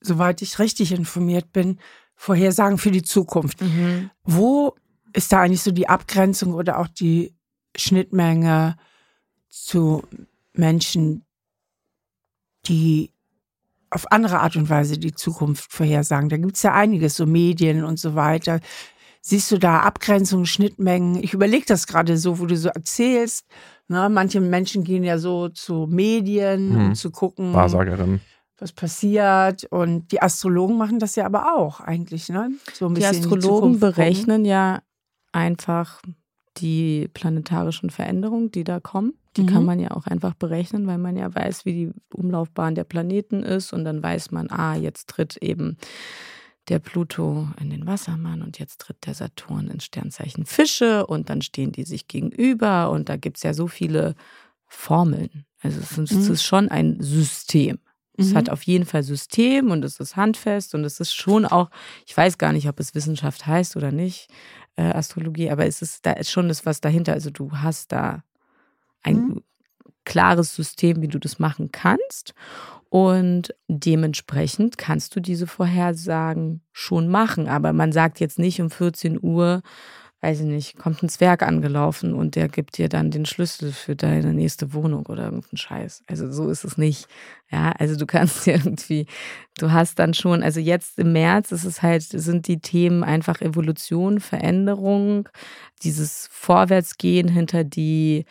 soweit 0.00 0.42
ich 0.42 0.58
richtig 0.58 0.92
informiert 0.92 1.52
bin, 1.52 1.78
Vorhersagen 2.14 2.78
für 2.78 2.90
die 2.90 3.02
Zukunft. 3.02 3.60
Mhm. 3.60 4.10
Wo 4.24 4.74
ist 5.12 5.32
da 5.32 5.42
eigentlich 5.42 5.62
so 5.62 5.70
die 5.70 5.88
Abgrenzung 5.88 6.54
oder 6.54 6.78
auch 6.78 6.88
die 6.88 7.34
Schnittmenge 7.76 8.76
zu 9.48 10.02
Menschen, 10.58 11.24
die 12.66 13.12
auf 13.90 14.10
andere 14.10 14.40
Art 14.40 14.56
und 14.56 14.68
Weise 14.68 14.98
die 14.98 15.14
Zukunft 15.14 15.72
vorhersagen? 15.72 16.28
Da 16.28 16.36
gibt 16.36 16.56
es 16.56 16.62
ja 16.62 16.72
einiges, 16.72 17.16
so 17.16 17.26
Medien 17.26 17.84
und 17.84 17.98
so 17.98 18.14
weiter. 18.14 18.60
Siehst 19.20 19.50
du 19.50 19.58
da 19.58 19.80
Abgrenzungen, 19.80 20.46
Schnittmengen? 20.46 21.22
Ich 21.22 21.34
überlege 21.34 21.64
das 21.66 21.86
gerade 21.86 22.16
so, 22.16 22.38
wo 22.38 22.46
du 22.46 22.56
so 22.56 22.68
erzählst. 22.68 23.44
Ne? 23.88 24.08
Manche 24.08 24.40
Menschen 24.40 24.84
gehen 24.84 25.02
ja 25.02 25.18
so 25.18 25.48
zu 25.48 25.88
Medien, 25.90 26.70
hm. 26.70 26.86
um 26.86 26.94
zu 26.94 27.10
gucken, 27.10 27.52
Wahrsagerin. 27.52 28.20
was 28.58 28.72
passiert. 28.72 29.64
Und 29.64 30.12
die 30.12 30.22
Astrologen 30.22 30.78
machen 30.78 31.00
das 31.00 31.16
ja 31.16 31.26
aber 31.26 31.56
auch 31.56 31.80
eigentlich. 31.80 32.28
Ne? 32.28 32.52
So 32.72 32.86
ein 32.86 32.94
die 32.94 33.04
Astrologen 33.04 33.74
die 33.74 33.78
berechnen 33.80 34.44
ja 34.44 34.82
einfach 35.32 36.02
die 36.58 37.08
planetarischen 37.12 37.90
Veränderungen, 37.90 38.50
die 38.50 38.64
da 38.64 38.80
kommen. 38.80 39.14
Die 39.36 39.42
mhm. 39.42 39.46
kann 39.46 39.64
man 39.64 39.78
ja 39.78 39.90
auch 39.90 40.06
einfach 40.06 40.34
berechnen, 40.34 40.86
weil 40.86 40.98
man 40.98 41.16
ja 41.16 41.34
weiß, 41.34 41.64
wie 41.64 41.72
die 41.72 41.90
Umlaufbahn 42.14 42.74
der 42.74 42.84
Planeten 42.84 43.42
ist. 43.42 43.72
Und 43.72 43.84
dann 43.84 44.02
weiß 44.02 44.30
man, 44.30 44.50
ah, 44.50 44.74
jetzt 44.74 45.08
tritt 45.08 45.36
eben 45.38 45.76
der 46.68 46.78
Pluto 46.78 47.48
in 47.60 47.70
den 47.70 47.86
Wassermann 47.86 48.42
und 48.42 48.58
jetzt 48.58 48.80
tritt 48.80 49.06
der 49.06 49.14
Saturn 49.14 49.68
ins 49.68 49.84
Sternzeichen 49.84 50.46
Fische 50.46 51.06
und 51.06 51.30
dann 51.30 51.42
stehen 51.42 51.70
die 51.70 51.84
sich 51.84 52.08
gegenüber 52.08 52.90
und 52.90 53.08
da 53.08 53.16
gibt 53.16 53.36
es 53.36 53.44
ja 53.44 53.54
so 53.54 53.68
viele 53.68 54.14
Formeln. 54.66 55.44
Also 55.60 55.78
es 55.78 55.96
ist, 55.96 56.12
mhm. 56.12 56.18
es 56.18 56.28
ist 56.28 56.42
schon 56.42 56.68
ein 56.68 57.00
System. 57.00 57.78
Es 58.18 58.30
mhm. 58.30 58.36
hat 58.36 58.50
auf 58.50 58.62
jeden 58.62 58.84
Fall 58.84 59.02
System 59.02 59.70
und 59.70 59.84
es 59.84 60.00
ist 60.00 60.16
handfest 60.16 60.74
und 60.74 60.84
es 60.84 60.98
ist 61.00 61.14
schon 61.14 61.44
auch, 61.44 61.70
ich 62.06 62.16
weiß 62.16 62.38
gar 62.38 62.52
nicht, 62.52 62.68
ob 62.68 62.80
es 62.80 62.94
Wissenschaft 62.94 63.46
heißt 63.46 63.76
oder 63.76 63.92
nicht, 63.92 64.28
äh, 64.76 64.82
Astrologie, 64.82 65.50
aber 65.50 65.66
es 65.66 65.82
ist, 65.82 66.04
da 66.04 66.12
ist 66.12 66.30
schon 66.30 66.48
das 66.48 66.66
was 66.66 66.80
dahinter. 66.80 67.12
Also 67.12 67.30
du 67.30 67.52
hast 67.52 67.92
da 67.92 68.22
ein 69.06 69.16
mhm. 69.16 69.42
klares 70.04 70.54
System, 70.54 71.02
wie 71.02 71.08
du 71.08 71.18
das 71.18 71.38
machen 71.38 71.70
kannst. 71.72 72.34
Und 72.88 73.54
dementsprechend 73.68 74.78
kannst 74.78 75.16
du 75.16 75.20
diese 75.20 75.46
Vorhersagen 75.46 76.62
schon 76.72 77.08
machen. 77.08 77.48
Aber 77.48 77.72
man 77.72 77.92
sagt 77.92 78.20
jetzt 78.20 78.38
nicht 78.38 78.60
um 78.60 78.70
14 78.70 79.18
Uhr, 79.20 79.62
weiß 80.22 80.40
ich 80.40 80.46
nicht, 80.46 80.78
kommt 80.78 81.02
ein 81.02 81.08
Zwerg 81.08 81.42
angelaufen 81.42 82.14
und 82.14 82.36
der 82.36 82.48
gibt 82.48 82.78
dir 82.78 82.88
dann 82.88 83.10
den 83.10 83.26
Schlüssel 83.26 83.70
für 83.72 83.94
deine 83.94 84.32
nächste 84.32 84.72
Wohnung 84.72 85.06
oder 85.06 85.24
irgendeinen 85.24 85.58
Scheiß. 85.58 86.04
Also 86.06 86.32
so 86.32 86.48
ist 86.48 86.64
es 86.64 86.78
nicht. 86.78 87.06
Ja, 87.50 87.72
also 87.72 87.96
du 87.96 88.06
kannst 88.06 88.46
irgendwie, 88.46 89.06
du 89.58 89.72
hast 89.72 89.98
dann 89.98 90.14
schon, 90.14 90.42
also 90.42 90.58
jetzt 90.58 90.98
im 90.98 91.12
März 91.12 91.52
ist 91.52 91.64
es 91.64 91.82
halt, 91.82 92.02
sind 92.02 92.48
die 92.48 92.60
Themen 92.60 93.04
einfach 93.04 93.40
Evolution, 93.42 94.20
Veränderung, 94.20 95.28
dieses 95.82 96.28
Vorwärtsgehen 96.32 97.28
hinter 97.28 97.62
die 97.62 98.24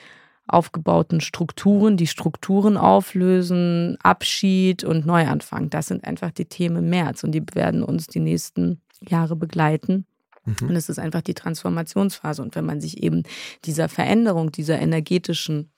aufgebauten 0.47 1.21
Strukturen, 1.21 1.97
die 1.97 2.08
Strukturen 2.08 2.77
auflösen, 2.77 3.97
Abschied 4.03 4.84
und 4.84 5.05
Neuanfang. 5.05 5.69
Das 5.69 5.88
sind 5.88 6.03
einfach 6.03 6.31
die 6.31 6.45
Themen 6.45 6.89
März 6.89 7.23
und 7.23 7.31
die 7.31 7.43
werden 7.53 7.84
uns 7.84 8.08
die 8.08 8.19
nächsten 8.19 8.81
Jahre 9.01 9.36
begleiten. 9.36 10.05
Mhm. 10.45 10.69
Und 10.69 10.75
es 10.75 10.89
ist 10.89 10.99
einfach 10.99 11.21
die 11.21 11.34
Transformationsphase. 11.34 12.41
Und 12.41 12.55
wenn 12.55 12.65
man 12.65 12.79
sich 12.79 13.01
eben 13.01 13.23
dieser 13.65 13.89
Veränderung, 13.89 14.51
dieser 14.51 14.79
energetischen 14.79 15.71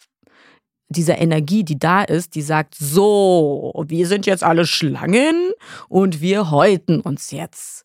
dieser 0.89 1.17
Energie, 1.17 1.65
die 1.65 1.77
da 1.77 2.01
ist, 2.01 2.35
die 2.35 2.41
sagt, 2.41 2.75
so, 2.75 3.73
wir 3.87 4.07
sind 4.07 4.25
jetzt 4.25 4.43
alle 4.43 4.65
Schlangen 4.65 5.51
und 5.89 6.21
wir 6.21 6.49
häuten 6.49 7.01
uns 7.01 7.31
jetzt. 7.31 7.83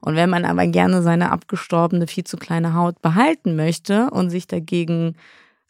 Und 0.00 0.16
wenn 0.16 0.28
man 0.28 0.44
aber 0.44 0.66
gerne 0.66 1.02
seine 1.02 1.30
abgestorbene, 1.30 2.06
viel 2.06 2.24
zu 2.24 2.36
kleine 2.36 2.74
Haut 2.74 3.00
behalten 3.00 3.56
möchte 3.56 4.10
und 4.10 4.30
sich 4.30 4.46
dagegen 4.46 5.16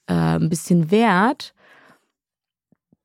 äh, 0.07 0.13
ein 0.15 0.49
bisschen 0.49 0.91
wert, 0.91 1.55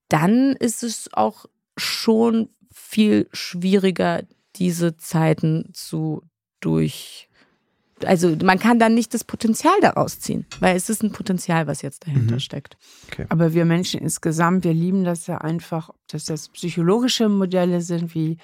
dann 0.09 0.53
ist 0.53 0.83
es 0.83 1.09
auch 1.13 1.45
schon 1.77 2.49
viel 2.71 3.27
schwieriger, 3.33 4.23
diese 4.55 4.97
Zeiten 4.97 5.69
zu 5.73 6.23
durch. 6.59 7.29
Also 8.05 8.35
man 8.43 8.59
kann 8.59 8.77
dann 8.77 8.93
nicht 8.93 9.13
das 9.13 9.23
Potenzial 9.23 9.73
daraus 9.81 10.19
ziehen, 10.19 10.45
weil 10.59 10.75
es 10.75 10.89
ist 10.89 11.03
ein 11.03 11.11
Potenzial, 11.11 11.65
was 11.65 11.81
jetzt 11.81 12.05
dahinter 12.05 12.35
mhm. 12.35 12.39
steckt. 12.39 12.77
Okay. 13.07 13.25
Aber 13.29 13.53
wir 13.53 13.65
Menschen 13.65 13.99
insgesamt, 13.99 14.63
wir 14.63 14.73
lieben 14.73 15.03
das 15.03 15.25
ja 15.27 15.39
einfach, 15.39 15.89
dass 16.07 16.25
das 16.25 16.49
psychologische 16.49 17.27
Modelle 17.27 17.81
sind 17.81 18.13
wie 18.13 18.37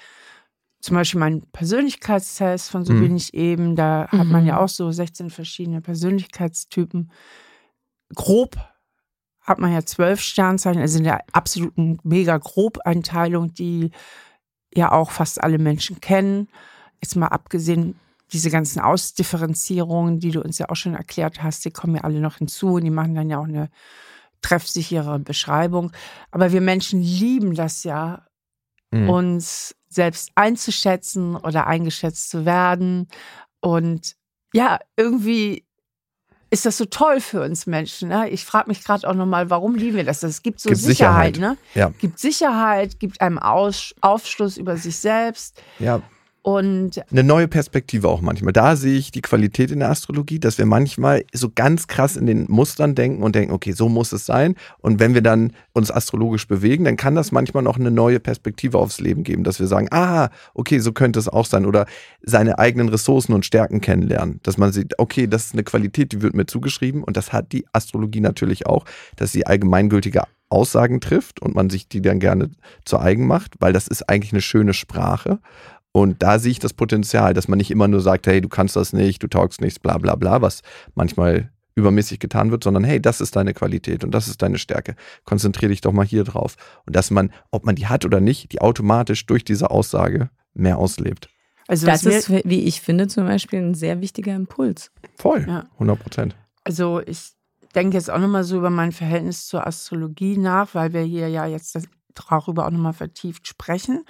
zum 0.80 0.96
Beispiel 0.96 1.20
mein 1.20 1.42
Persönlichkeitstest 1.52 2.70
von 2.70 2.84
so 2.84 2.92
mhm. 2.92 3.00
bin 3.00 3.16
ich 3.16 3.32
eben, 3.32 3.74
da 3.74 4.08
mhm. 4.10 4.18
hat 4.18 4.26
man 4.26 4.44
ja 4.44 4.56
mhm. 4.56 4.60
auch 4.60 4.68
so 4.68 4.90
16 4.90 5.30
verschiedene 5.30 5.80
Persönlichkeitstypen. 5.80 7.10
Grob 8.14 8.56
hat 9.40 9.58
man 9.58 9.72
ja 9.72 9.84
zwölf 9.84 10.20
Sternzeichen, 10.20 10.80
also 10.80 10.98
in 10.98 11.04
der 11.04 11.22
absoluten 11.32 11.98
mega 12.02 12.38
Grob-Einteilung, 12.38 13.52
die 13.52 13.90
ja 14.74 14.90
auch 14.90 15.10
fast 15.10 15.42
alle 15.42 15.58
Menschen 15.58 16.00
kennen. 16.00 16.48
Jetzt 17.00 17.16
mal 17.16 17.28
abgesehen, 17.28 18.00
diese 18.32 18.50
ganzen 18.50 18.80
Ausdifferenzierungen, 18.80 20.18
die 20.18 20.30
du 20.30 20.40
uns 20.40 20.58
ja 20.58 20.68
auch 20.70 20.76
schon 20.76 20.94
erklärt 20.94 21.42
hast, 21.42 21.64
die 21.64 21.70
kommen 21.70 21.96
ja 21.96 22.04
alle 22.04 22.20
noch 22.20 22.38
hinzu 22.38 22.74
und 22.74 22.84
die 22.84 22.90
machen 22.90 23.14
dann 23.14 23.30
ja 23.30 23.38
auch 23.38 23.44
eine 23.44 23.70
treffsichere 24.40 25.18
Beschreibung. 25.18 25.92
Aber 26.30 26.52
wir 26.52 26.60
Menschen 26.60 27.00
lieben 27.00 27.54
das 27.54 27.84
ja, 27.84 28.26
mhm. 28.90 29.10
uns 29.10 29.74
selbst 29.88 30.30
einzuschätzen 30.34 31.36
oder 31.36 31.66
eingeschätzt 31.66 32.30
zu 32.30 32.44
werden. 32.44 33.08
Und 33.60 34.16
ja, 34.52 34.80
irgendwie 34.96 35.66
ist 36.54 36.64
das 36.64 36.78
so 36.78 36.84
toll 36.84 37.20
für 37.20 37.42
uns 37.42 37.66
Menschen. 37.66 38.10
Ne? 38.10 38.30
Ich 38.30 38.44
frage 38.44 38.68
mich 38.68 38.84
gerade 38.84 39.08
auch 39.08 39.14
nochmal, 39.14 39.50
warum 39.50 39.74
lieben 39.74 39.96
wir 39.96 40.04
das? 40.04 40.22
Es 40.22 40.40
gibt 40.40 40.60
so 40.60 40.68
gibt 40.68 40.80
Sicherheit, 40.80 41.34
Sicherheit, 41.34 41.56
ne? 41.56 41.58
Ja. 41.74 41.92
Gibt 41.98 42.20
Sicherheit, 42.20 43.00
gibt 43.00 43.20
einem 43.20 43.40
Aus 43.40 43.92
Aufschluss 44.00 44.56
über 44.56 44.76
sich 44.76 44.96
selbst. 44.96 45.60
Ja. 45.80 46.00
Und 46.44 47.02
eine 47.10 47.24
neue 47.24 47.48
Perspektive 47.48 48.06
auch 48.06 48.20
manchmal. 48.20 48.52
Da 48.52 48.76
sehe 48.76 48.98
ich 48.98 49.10
die 49.10 49.22
Qualität 49.22 49.70
in 49.70 49.78
der 49.78 49.88
Astrologie, 49.88 50.38
dass 50.38 50.58
wir 50.58 50.66
manchmal 50.66 51.24
so 51.32 51.48
ganz 51.48 51.86
krass 51.86 52.16
in 52.16 52.26
den 52.26 52.44
Mustern 52.50 52.94
denken 52.94 53.22
und 53.22 53.34
denken, 53.34 53.54
okay, 53.54 53.72
so 53.72 53.88
muss 53.88 54.12
es 54.12 54.26
sein. 54.26 54.54
Und 54.76 55.00
wenn 55.00 55.14
wir 55.14 55.22
dann 55.22 55.54
uns 55.72 55.90
astrologisch 55.90 56.46
bewegen, 56.46 56.84
dann 56.84 56.98
kann 56.98 57.14
das 57.14 57.32
manchmal 57.32 57.62
noch 57.62 57.78
eine 57.78 57.90
neue 57.90 58.20
Perspektive 58.20 58.76
aufs 58.76 59.00
Leben 59.00 59.24
geben, 59.24 59.42
dass 59.42 59.58
wir 59.58 59.66
sagen, 59.66 59.88
ah, 59.90 60.28
okay, 60.52 60.80
so 60.80 60.92
könnte 60.92 61.18
es 61.18 61.30
auch 61.30 61.46
sein. 61.46 61.64
Oder 61.64 61.86
seine 62.20 62.58
eigenen 62.58 62.90
Ressourcen 62.90 63.32
und 63.32 63.46
Stärken 63.46 63.80
kennenlernen. 63.80 64.40
Dass 64.42 64.58
man 64.58 64.70
sieht, 64.70 64.98
okay, 64.98 65.26
das 65.26 65.46
ist 65.46 65.54
eine 65.54 65.64
Qualität, 65.64 66.12
die 66.12 66.20
wird 66.20 66.34
mir 66.34 66.44
zugeschrieben. 66.44 67.02
Und 67.02 67.16
das 67.16 67.32
hat 67.32 67.52
die 67.52 67.64
Astrologie 67.72 68.20
natürlich 68.20 68.66
auch, 68.66 68.84
dass 69.16 69.32
sie 69.32 69.46
allgemeingültige 69.46 70.24
Aussagen 70.50 71.00
trifft 71.00 71.40
und 71.40 71.54
man 71.54 71.70
sich 71.70 71.88
die 71.88 72.02
dann 72.02 72.20
gerne 72.20 72.50
zu 72.84 72.98
eigen 72.98 73.26
macht, 73.26 73.54
weil 73.60 73.72
das 73.72 73.88
ist 73.88 74.10
eigentlich 74.10 74.32
eine 74.32 74.42
schöne 74.42 74.74
Sprache. 74.74 75.40
Und 75.96 76.22
da 76.24 76.40
sehe 76.40 76.50
ich 76.50 76.58
das 76.58 76.72
Potenzial, 76.72 77.34
dass 77.34 77.46
man 77.46 77.56
nicht 77.56 77.70
immer 77.70 77.86
nur 77.86 78.00
sagt, 78.00 78.26
hey, 78.26 78.40
du 78.40 78.48
kannst 78.48 78.74
das 78.74 78.92
nicht, 78.92 79.22
du 79.22 79.28
taugst 79.28 79.60
nichts, 79.60 79.78
bla 79.78 79.96
bla 79.96 80.16
bla, 80.16 80.42
was 80.42 80.62
manchmal 80.96 81.52
übermäßig 81.76 82.18
getan 82.18 82.50
wird, 82.50 82.64
sondern 82.64 82.82
hey, 82.82 83.00
das 83.00 83.20
ist 83.20 83.36
deine 83.36 83.54
Qualität 83.54 84.02
und 84.02 84.10
das 84.10 84.26
ist 84.26 84.42
deine 84.42 84.58
Stärke. 84.58 84.96
Konzentriere 85.24 85.70
dich 85.70 85.82
doch 85.82 85.92
mal 85.92 86.04
hier 86.04 86.24
drauf. 86.24 86.56
Und 86.84 86.96
dass 86.96 87.12
man, 87.12 87.32
ob 87.52 87.64
man 87.64 87.76
die 87.76 87.86
hat 87.86 88.04
oder 88.04 88.20
nicht, 88.20 88.50
die 88.50 88.60
automatisch 88.60 89.24
durch 89.26 89.44
diese 89.44 89.70
Aussage 89.70 90.30
mehr 90.52 90.78
auslebt. 90.78 91.28
Also 91.68 91.86
das 91.86 92.04
ist, 92.04 92.28
wie 92.28 92.64
ich 92.64 92.80
finde, 92.80 93.06
zum 93.06 93.26
Beispiel 93.26 93.60
ein 93.60 93.74
sehr 93.74 94.00
wichtiger 94.00 94.34
Impuls. 94.34 94.90
Voll, 95.16 95.46
ja. 95.46 95.66
100 95.74 95.98
Prozent. 95.98 96.36
Also 96.64 97.02
ich 97.06 97.34
denke 97.76 97.96
jetzt 97.96 98.10
auch 98.10 98.18
nochmal 98.18 98.42
so 98.42 98.58
über 98.58 98.70
mein 98.70 98.90
Verhältnis 98.90 99.46
zur 99.46 99.64
Astrologie 99.64 100.38
nach, 100.38 100.74
weil 100.74 100.92
wir 100.92 101.02
hier 101.02 101.28
ja 101.28 101.46
jetzt 101.46 101.76
das 101.76 101.84
darüber 102.14 102.66
auch 102.66 102.70
nochmal 102.70 102.92
vertieft 102.92 103.46
sprechen. 103.46 104.04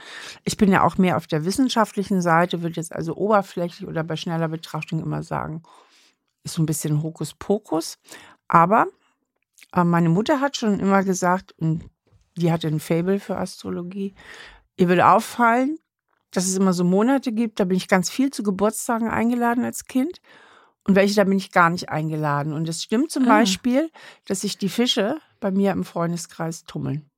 Ich 0.45 0.57
bin 0.57 0.71
ja 0.71 0.85
auch 0.85 0.99
mehr 0.99 1.17
auf 1.17 1.27
der 1.27 1.45
wissenschaftlichen 1.45 2.21
Seite, 2.21 2.63
würde 2.63 2.77
jetzt 2.77 2.93
also 2.93 3.17
oberflächlich 3.17 3.89
oder 3.89 4.05
bei 4.05 4.17
schneller 4.17 4.49
Betrachtung 4.49 5.01
immer 5.01 5.23
sagen, 5.23 5.63
ist 6.43 6.55
so 6.55 6.63
ein 6.63 6.67
bisschen 6.67 7.03
Hokuspokus. 7.03 7.99
Aber 8.49 8.87
äh, 9.75 9.85
meine 9.85 10.09
Mutter 10.09 10.41
hat 10.41 10.57
schon 10.57 10.81
immer 10.81 11.03
gesagt, 11.05 11.55
und 11.59 11.89
die 12.37 12.53
hatte 12.53 12.69
ein 12.69 12.81
Fable 12.81 13.21
für 13.21 13.37
Astrologie, 13.37 14.15
ihr 14.77 14.89
würde 14.89 15.09
auffallen, 15.09 15.79
dass 16.31 16.47
es 16.47 16.57
immer 16.57 16.73
so 16.73 16.85
Monate 16.85 17.33
gibt, 17.33 17.61
da 17.61 17.65
bin 17.65 17.77
ich 17.77 17.89
ganz 17.89 18.11
viel 18.11 18.31
zu 18.31 18.43
Geburtstagen 18.43 19.09
eingeladen 19.09 19.65
als 19.65 19.85
Kind. 19.85 20.21
Und 20.87 20.97
welche, 20.97 21.15
da 21.15 21.25
bin 21.25 21.39
ich 21.39 21.51
gar 21.51 21.71
nicht 21.71 21.89
eingeladen. 21.89 22.53
Und 22.53 22.69
es 22.69 22.83
stimmt 22.83 23.11
zum 23.11 23.25
ah. 23.25 23.39
Beispiel, 23.39 23.91
dass 24.27 24.43
sich 24.43 24.59
die 24.59 24.69
Fische 24.69 25.19
bei 25.41 25.51
mir 25.51 25.73
im 25.73 25.85
Freundeskreis 25.85 26.65
tummeln. 26.65 27.11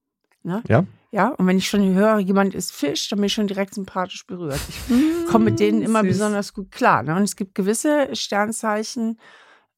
Ne? 0.46 0.62
Ja. 0.68 0.84
Ja, 1.12 1.28
und 1.28 1.46
wenn 1.46 1.56
ich 1.56 1.68
schon 1.68 1.94
höre, 1.94 2.18
jemand 2.18 2.54
ist 2.54 2.72
Fisch, 2.72 3.08
dann 3.08 3.18
bin 3.18 3.26
ich 3.26 3.32
schon 3.32 3.46
direkt 3.46 3.74
sympathisch 3.74 4.26
berührt. 4.26 4.60
Ich 4.88 5.26
komme 5.30 5.46
mit 5.46 5.60
denen 5.60 5.80
immer 5.80 6.02
Süß. 6.02 6.08
besonders 6.08 6.52
gut 6.52 6.70
klar. 6.70 7.02
Ne? 7.02 7.14
Und 7.14 7.22
es 7.22 7.36
gibt 7.36 7.54
gewisse 7.54 8.14
Sternzeichen, 8.14 9.18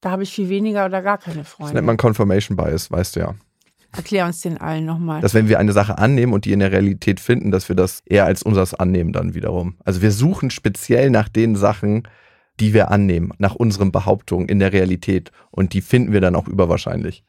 da 0.01 0.11
habe 0.11 0.23
ich 0.23 0.33
viel 0.33 0.49
weniger 0.49 0.85
oder 0.85 1.01
gar 1.01 1.17
keine 1.17 1.43
Freunde. 1.43 1.71
Das 1.71 1.73
nennt 1.75 1.87
man 1.87 1.97
Confirmation 1.97 2.57
Bias, 2.57 2.91
weißt 2.91 3.15
du 3.15 3.19
ja. 3.21 3.35
Erklär 3.91 4.25
uns 4.25 4.41
den 4.41 4.57
allen 4.59 4.85
nochmal. 4.85 5.21
Dass 5.21 5.33
wenn 5.33 5.47
wir 5.47 5.59
eine 5.59 5.71
Sache 5.71 5.97
annehmen 5.97 6.33
und 6.33 6.45
die 6.45 6.51
in 6.51 6.59
der 6.59 6.71
Realität 6.71 7.19
finden, 7.19 7.51
dass 7.51 7.69
wir 7.69 7.75
das 7.75 8.01
eher 8.05 8.25
als 8.25 8.43
unseres 8.43 8.73
annehmen 8.73 9.13
dann 9.13 9.33
wiederum. 9.33 9.77
Also 9.83 10.01
wir 10.01 10.11
suchen 10.11 10.51
speziell 10.51 11.09
nach 11.09 11.29
den 11.29 11.55
Sachen, 11.55 12.07
die 12.59 12.73
wir 12.73 12.91
annehmen, 12.91 13.31
nach 13.37 13.55
unseren 13.55 13.91
Behauptungen 13.91 14.47
in 14.47 14.59
der 14.59 14.73
Realität. 14.73 15.31
Und 15.51 15.73
die 15.73 15.81
finden 15.81 16.11
wir 16.11 16.21
dann 16.21 16.35
auch 16.35 16.47
überwahrscheinlich. 16.47 17.23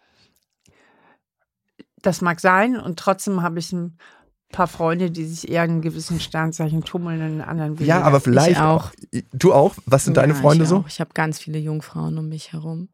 Das 2.03 2.21
mag 2.21 2.41
sein 2.41 2.77
und 2.77 2.99
trotzdem 2.99 3.43
habe 3.43 3.59
ich 3.59 3.73
ein 3.73 3.99
paar 4.51 4.67
Freunde, 4.67 5.11
die 5.11 5.25
sich 5.27 5.51
eher 5.51 5.65
in 5.65 5.81
gewissen 5.81 6.21
Sternzeichen 6.21 6.83
tummeln, 6.83 7.21
in 7.21 7.41
anderen 7.41 7.79
Wege. 7.79 7.89
Ja, 7.89 8.03
aber 8.03 8.21
vielleicht 8.21 8.53
ich 8.53 8.59
auch. 8.59 8.91
Du 9.33 9.53
auch? 9.53 9.75
Was 9.87 10.05
sind 10.05 10.17
ja, 10.17 10.23
deine 10.23 10.35
Freunde 10.35 10.65
ich 10.65 10.71
so? 10.71 10.85
Ich 10.89 11.01
habe 11.01 11.11
ganz 11.15 11.39
viele 11.39 11.59
Jungfrauen 11.59 12.19
um 12.19 12.29
mich 12.29 12.53
herum. 12.53 12.89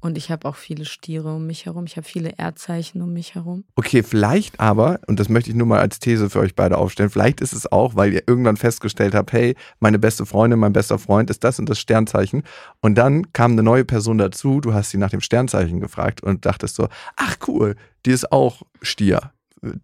Und 0.00 0.16
ich 0.16 0.30
habe 0.30 0.48
auch 0.48 0.54
viele 0.54 0.84
Stiere 0.84 1.34
um 1.34 1.46
mich 1.46 1.66
herum. 1.66 1.84
Ich 1.86 1.96
habe 1.96 2.06
viele 2.06 2.38
Erdzeichen 2.38 3.02
um 3.02 3.12
mich 3.12 3.34
herum. 3.34 3.64
Okay, 3.74 4.02
vielleicht 4.02 4.60
aber, 4.60 5.00
und 5.06 5.18
das 5.18 5.28
möchte 5.28 5.50
ich 5.50 5.56
nur 5.56 5.66
mal 5.66 5.80
als 5.80 5.98
These 5.98 6.30
für 6.30 6.38
euch 6.38 6.54
beide 6.54 6.78
aufstellen, 6.78 7.10
vielleicht 7.10 7.40
ist 7.40 7.52
es 7.52 7.70
auch, 7.70 7.96
weil 7.96 8.12
ihr 8.12 8.22
irgendwann 8.26 8.56
festgestellt 8.56 9.14
habt, 9.14 9.32
hey, 9.32 9.56
meine 9.80 9.98
beste 9.98 10.24
Freundin, 10.24 10.60
mein 10.60 10.72
bester 10.72 10.98
Freund 10.98 11.30
ist 11.30 11.42
das 11.42 11.58
und 11.58 11.68
das 11.68 11.80
Sternzeichen. 11.80 12.42
Und 12.80 12.96
dann 12.96 13.32
kam 13.32 13.52
eine 13.52 13.62
neue 13.62 13.84
Person 13.84 14.18
dazu, 14.18 14.60
du 14.60 14.72
hast 14.72 14.90
sie 14.90 14.98
nach 14.98 15.10
dem 15.10 15.20
Sternzeichen 15.20 15.80
gefragt 15.80 16.22
und 16.22 16.46
dachtest 16.46 16.76
so, 16.76 16.88
ach 17.16 17.36
cool, 17.48 17.74
die 18.06 18.12
ist 18.12 18.30
auch 18.30 18.62
Stier 18.82 19.32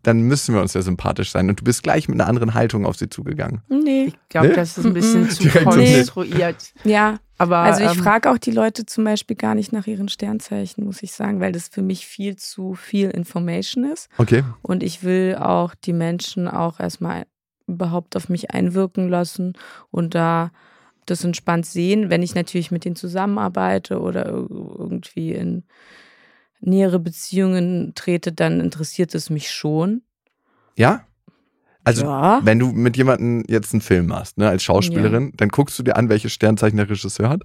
dann 0.03 0.21
müssen 0.23 0.55
wir 0.55 0.63
uns 0.63 0.75
ja 0.75 0.83
sympathisch 0.83 1.31
sein. 1.31 1.49
Und 1.49 1.61
du 1.61 1.65
bist 1.65 1.83
gleich 1.83 2.09
mit 2.09 2.21
einer 2.21 2.29
anderen 2.29 2.55
Haltung 2.55 2.87
auf 2.87 2.97
sie 2.97 3.09
zugegangen. 3.09 3.63
Nee. 3.69 4.07
Ich 4.07 4.29
glaube, 4.29 4.49
nee? 4.49 4.55
das 4.55 4.79
ist 4.79 4.87
ein 4.87 4.95
bisschen 4.95 5.29
zu 5.31 5.49
konstruiert. 5.49 6.73
Ja. 6.85 7.19
Aber, 7.37 7.59
also 7.59 7.83
ich 7.83 7.97
ähm, 7.97 8.03
frage 8.03 8.31
auch 8.31 8.39
die 8.39 8.53
Leute 8.53 8.87
zum 8.87 9.03
Beispiel 9.05 9.37
gar 9.37 9.57
nicht 9.57 9.73
nach 9.73 9.89
ihren 9.89 10.09
Sternzeichen, 10.09 10.85
muss 10.85 11.03
ich 11.03 11.13
sagen, 11.13 11.41
weil 11.41 11.51
das 11.51 11.67
für 11.67 11.83
mich 11.83 12.07
viel 12.07 12.37
zu 12.37 12.75
viel 12.75 13.11
Information 13.11 13.85
ist. 13.85 14.09
Okay. 14.19 14.45
Und 14.63 14.85
ich 14.85 15.03
will 15.03 15.37
auch 15.41 15.75
die 15.75 15.93
Menschen 15.93 16.47
auch 16.47 16.79
erstmal 16.79 17.27
überhaupt 17.67 18.15
auf 18.15 18.29
mich 18.29 18.53
einwirken 18.53 19.09
lassen 19.09 19.55
und 19.91 20.15
da 20.15 20.53
das 21.07 21.25
entspannt 21.25 21.67
sehen, 21.67 22.09
wenn 22.09 22.23
ich 22.23 22.35
natürlich 22.35 22.71
mit 22.71 22.85
denen 22.85 22.97
zusammenarbeite 22.97 24.01
oder 24.01 24.27
irgendwie 24.27 25.33
in 25.33 25.65
nähere 26.67 26.99
Beziehungen 26.99 27.93
trete, 27.95 28.33
dann 28.33 28.61
interessiert 28.61 29.15
es 29.15 29.31
mich 29.31 29.51
schon. 29.51 30.03
Ja? 30.77 31.07
Also, 31.85 32.07
ja. 32.07 32.41
wenn 32.45 32.59
du 32.59 32.73
mit 32.73 32.97
jemandem 32.97 33.45
jetzt 33.47 33.75
einen 33.75 33.83
Film 33.83 34.07
machst, 34.07 34.39
ne, 34.39 34.49
als 34.49 34.63
Schauspielerin, 34.63 35.27
ja. 35.27 35.33
dann 35.37 35.51
guckst 35.51 35.79
du 35.79 35.83
dir 35.83 35.97
an, 35.97 36.09
welches 36.09 36.33
Sternzeichen 36.33 36.79
der 36.79 36.89
Regisseur 36.89 37.29
hat? 37.29 37.43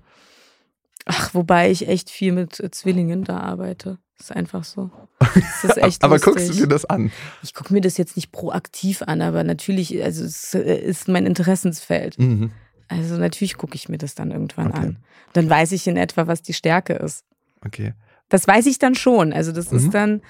Ach, 1.06 1.34
wobei 1.34 1.70
ich 1.70 1.88
echt 1.88 2.10
viel 2.10 2.32
mit 2.32 2.60
äh, 2.60 2.72
Zwillingen 2.72 3.24
da 3.24 3.40
arbeite. 3.40 3.98
Das 4.18 4.30
ist 4.30 4.36
einfach 4.36 4.64
so. 4.64 4.92
Das 5.20 5.64
ist 5.64 5.78
echt 5.84 6.04
aber 6.04 6.16
lustig. 6.16 6.34
guckst 6.34 6.50
du 6.50 6.54
dir 6.54 6.68
das 6.68 6.86
an? 6.86 7.12
Ich 7.42 7.54
gucke 7.54 7.74
mir 7.74 7.82
das 7.82 7.98
jetzt 7.98 8.16
nicht 8.16 8.32
proaktiv 8.32 9.02
an, 9.02 9.22
aber 9.22 9.44
natürlich, 9.44 10.02
also 10.04 10.24
es 10.24 10.54
äh, 10.54 10.76
ist 10.76 11.08
mein 11.08 11.26
Interessensfeld. 11.26 12.18
Mhm. 12.20 12.52
Also 12.88 13.18
natürlich 13.18 13.58
gucke 13.58 13.76
ich 13.76 13.90
mir 13.90 13.98
das 13.98 14.16
dann 14.16 14.32
irgendwann 14.32 14.68
okay. 14.68 14.80
an. 14.80 14.98
Dann 15.34 15.50
weiß 15.50 15.74
ich 15.74 15.88
in 15.88 15.98
etwa, 15.98 16.28
was 16.28 16.42
die 16.42 16.54
Stärke 16.54 16.94
ist. 16.94 17.24
Okay. 17.66 17.94
Das 18.30 18.48
weiß 18.48 18.66
ich 18.68 18.80
dann 18.80 18.96
schon. 18.96 19.34
Also 19.34 19.52
das 19.52 19.72
mhm. 19.72 19.78
ist 19.78 19.94
dann, 19.94 20.22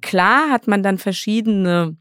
klar 0.00 0.50
hat 0.50 0.66
man 0.66 0.82
dann 0.82 0.98
verschiedene 0.98 1.96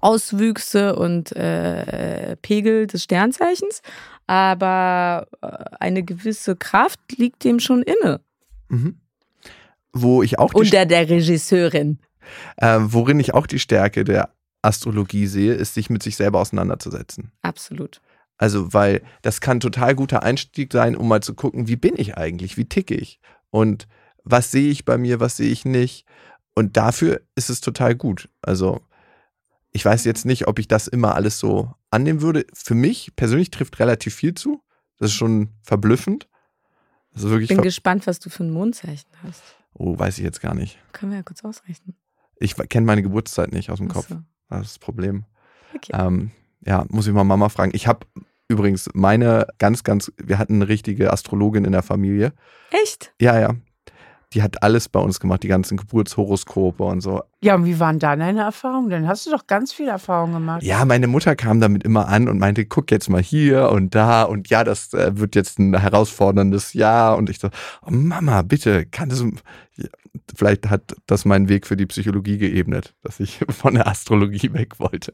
Auswüchse 0.00 0.96
und 0.96 1.34
äh, 1.34 2.36
Pegel 2.42 2.86
des 2.86 3.04
Sternzeichens, 3.04 3.80
aber 4.26 5.26
äh, 5.40 5.46
eine 5.80 6.02
gewisse 6.02 6.56
Kraft 6.56 7.00
liegt 7.16 7.42
dem 7.44 7.58
schon 7.58 7.82
inne. 7.82 8.20
Mhm. 8.68 8.98
Wo 9.92 10.22
ich 10.22 10.38
auch 10.38 10.52
unter 10.52 10.84
der 10.84 11.08
Regisseurin. 11.08 11.98
Äh, 12.56 12.78
worin 12.80 13.18
ich 13.18 13.32
auch 13.32 13.46
die 13.46 13.58
Stärke 13.58 14.04
der 14.04 14.30
Astrologie 14.60 15.26
sehe, 15.26 15.54
ist, 15.54 15.74
sich 15.74 15.88
mit 15.88 16.02
sich 16.02 16.16
selber 16.16 16.40
auseinanderzusetzen. 16.40 17.32
Absolut. 17.42 18.00
Also, 18.36 18.72
weil 18.74 19.02
das 19.22 19.40
kann 19.40 19.60
total 19.60 19.94
guter 19.94 20.22
Einstieg 20.22 20.72
sein, 20.72 20.96
um 20.96 21.08
mal 21.08 21.22
zu 21.22 21.34
gucken, 21.34 21.68
wie 21.68 21.76
bin 21.76 21.94
ich 21.96 22.16
eigentlich, 22.16 22.56
wie 22.56 22.64
ticke 22.64 22.94
ich 22.94 23.20
und 23.50 23.86
was 24.24 24.50
sehe 24.50 24.70
ich 24.70 24.84
bei 24.84 24.98
mir, 24.98 25.20
was 25.20 25.36
sehe 25.36 25.50
ich 25.50 25.64
nicht. 25.64 26.06
Und 26.54 26.76
dafür 26.76 27.20
ist 27.34 27.50
es 27.50 27.60
total 27.60 27.94
gut. 27.94 28.28
Also, 28.42 28.80
ich 29.72 29.84
weiß 29.84 30.04
jetzt 30.04 30.24
nicht, 30.24 30.46
ob 30.46 30.58
ich 30.58 30.68
das 30.68 30.86
immer 30.86 31.14
alles 31.14 31.38
so 31.38 31.72
annehmen 31.90 32.20
würde. 32.20 32.46
Für 32.54 32.74
mich 32.74 33.14
persönlich 33.16 33.50
trifft 33.50 33.78
relativ 33.80 34.14
viel 34.14 34.34
zu. 34.34 34.62
Das 34.98 35.10
ist 35.10 35.16
schon 35.16 35.48
verblüffend. 35.62 36.28
Also 37.12 37.30
wirklich 37.30 37.50
ich 37.50 37.56
bin 37.56 37.64
gespannt, 37.64 38.06
was 38.06 38.18
du 38.18 38.30
für 38.30 38.44
ein 38.44 38.50
Mondzeichen 38.50 39.10
hast. 39.22 39.42
Oh, 39.72 39.98
weiß 39.98 40.18
ich 40.18 40.24
jetzt 40.24 40.40
gar 40.40 40.54
nicht. 40.54 40.78
Können 40.92 41.12
wir 41.12 41.18
ja 41.18 41.22
kurz 41.22 41.44
ausrechnen. 41.44 41.96
Ich 42.36 42.56
kenne 42.56 42.86
meine 42.86 43.02
Geburtszeit 43.02 43.52
nicht 43.52 43.70
aus 43.70 43.78
dem 43.78 43.88
Kopf. 43.88 44.08
So. 44.08 44.20
Das 44.48 44.62
ist 44.62 44.70
das 44.74 44.78
Problem. 44.78 45.24
Okay. 45.74 45.92
Ähm, 45.92 46.30
Ja, 46.64 46.84
muss 46.88 47.06
ich 47.06 47.12
mal 47.12 47.24
Mama 47.24 47.48
fragen. 47.48 47.72
Ich 47.74 47.86
habe 47.86 48.06
übrigens 48.48 48.88
meine 48.94 49.46
ganz, 49.58 49.84
ganz, 49.84 50.12
wir 50.16 50.38
hatten 50.38 50.54
eine 50.54 50.68
richtige 50.68 51.12
Astrologin 51.12 51.64
in 51.64 51.72
der 51.72 51.82
Familie. 51.82 52.32
Echt? 52.70 53.12
Ja, 53.20 53.38
ja. 53.38 53.54
Die 54.34 54.42
hat 54.42 54.62
alles 54.62 54.88
bei 54.88 55.00
uns 55.00 55.20
gemacht, 55.20 55.42
die 55.42 55.48
ganzen 55.48 55.76
Geburtshoroskope 55.76 56.82
und 56.82 57.00
so. 57.00 57.22
Ja, 57.40 57.54
und 57.54 57.64
wie 57.64 57.78
waren 57.78 57.98
da 57.98 58.16
deine 58.16 58.40
Erfahrungen? 58.40 58.90
Dann 58.90 59.06
hast 59.06 59.26
du 59.26 59.30
doch 59.30 59.46
ganz 59.46 59.72
viel 59.72 59.88
Erfahrung 59.88 60.32
gemacht. 60.32 60.62
Ja, 60.62 60.84
meine 60.84 61.06
Mutter 61.06 61.36
kam 61.36 61.60
damit 61.60 61.84
immer 61.84 62.08
an 62.08 62.28
und 62.28 62.38
meinte, 62.38 62.64
guck 62.66 62.90
jetzt 62.90 63.08
mal 63.08 63.22
hier 63.22 63.70
und 63.70 63.94
da 63.94 64.24
und 64.24 64.50
ja, 64.50 64.64
das 64.64 64.92
äh, 64.92 65.16
wird 65.16 65.34
jetzt 65.36 65.58
ein 65.58 65.78
herausforderndes 65.78 66.72
Jahr. 66.74 67.16
Und 67.16 67.30
ich 67.30 67.38
so, 67.38 67.48
oh 67.86 67.90
Mama, 67.90 68.42
bitte, 68.42 68.86
kann 68.86 69.08
das, 69.08 69.24
vielleicht 70.36 70.68
hat 70.68 70.94
das 71.06 71.24
meinen 71.24 71.48
Weg 71.48 71.66
für 71.66 71.76
die 71.76 71.86
Psychologie 71.86 72.38
geebnet, 72.38 72.94
dass 73.02 73.20
ich 73.20 73.40
von 73.48 73.74
der 73.74 73.86
Astrologie 73.86 74.52
weg 74.52 74.78
wollte. 74.78 75.12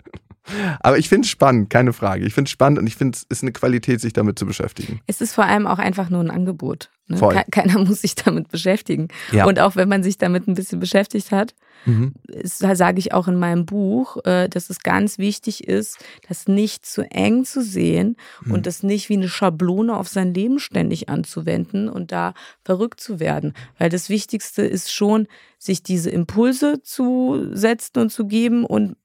Aber 0.80 0.98
ich 0.98 1.08
finde 1.08 1.26
es 1.26 1.30
spannend, 1.30 1.70
keine 1.70 1.92
Frage. 1.92 2.24
Ich 2.24 2.34
finde 2.34 2.48
es 2.48 2.52
spannend 2.52 2.78
und 2.78 2.86
ich 2.86 2.96
finde 2.96 3.16
es 3.16 3.24
ist 3.24 3.42
eine 3.42 3.52
Qualität, 3.52 4.00
sich 4.00 4.12
damit 4.12 4.38
zu 4.38 4.46
beschäftigen. 4.46 5.00
Es 5.06 5.20
ist 5.20 5.34
vor 5.34 5.44
allem 5.44 5.66
auch 5.66 5.78
einfach 5.78 6.10
nur 6.10 6.20
ein 6.20 6.30
Angebot. 6.30 6.90
Ne? 7.10 7.18
Voll. 7.18 7.40
Keiner 7.50 7.78
muss 7.84 8.02
sich 8.02 8.14
damit 8.14 8.48
beschäftigen. 8.48 9.08
Ja. 9.32 9.46
Und 9.46 9.60
auch 9.60 9.76
wenn 9.76 9.88
man 9.88 10.02
sich 10.02 10.18
damit 10.18 10.48
ein 10.48 10.54
bisschen 10.54 10.80
beschäftigt 10.80 11.30
hat, 11.30 11.54
Mhm. 11.84 12.14
Sage 12.42 12.98
ich 12.98 13.12
auch 13.12 13.28
in 13.28 13.36
meinem 13.36 13.66
Buch, 13.66 14.18
äh, 14.24 14.48
dass 14.48 14.70
es 14.70 14.80
ganz 14.80 15.18
wichtig 15.18 15.66
ist, 15.66 15.98
das 16.28 16.46
nicht 16.46 16.84
zu 16.84 17.02
eng 17.10 17.44
zu 17.44 17.62
sehen 17.62 18.16
mhm. 18.44 18.52
und 18.52 18.66
das 18.66 18.82
nicht 18.82 19.08
wie 19.08 19.16
eine 19.16 19.28
Schablone 19.28 19.96
auf 19.96 20.08
sein 20.08 20.34
Leben 20.34 20.58
ständig 20.58 21.08
anzuwenden 21.08 21.88
und 21.88 22.12
da 22.12 22.34
verrückt 22.64 23.00
zu 23.00 23.20
werden. 23.20 23.54
Weil 23.78 23.88
das 23.90 24.08
Wichtigste 24.08 24.62
ist 24.62 24.92
schon, 24.92 25.26
sich 25.58 25.82
diese 25.82 26.08
Impulse 26.08 26.82
zu 26.82 27.48
setzen 27.52 27.98
und 27.98 28.10
zu 28.10 28.26
geben 28.26 28.64
und 28.64 28.96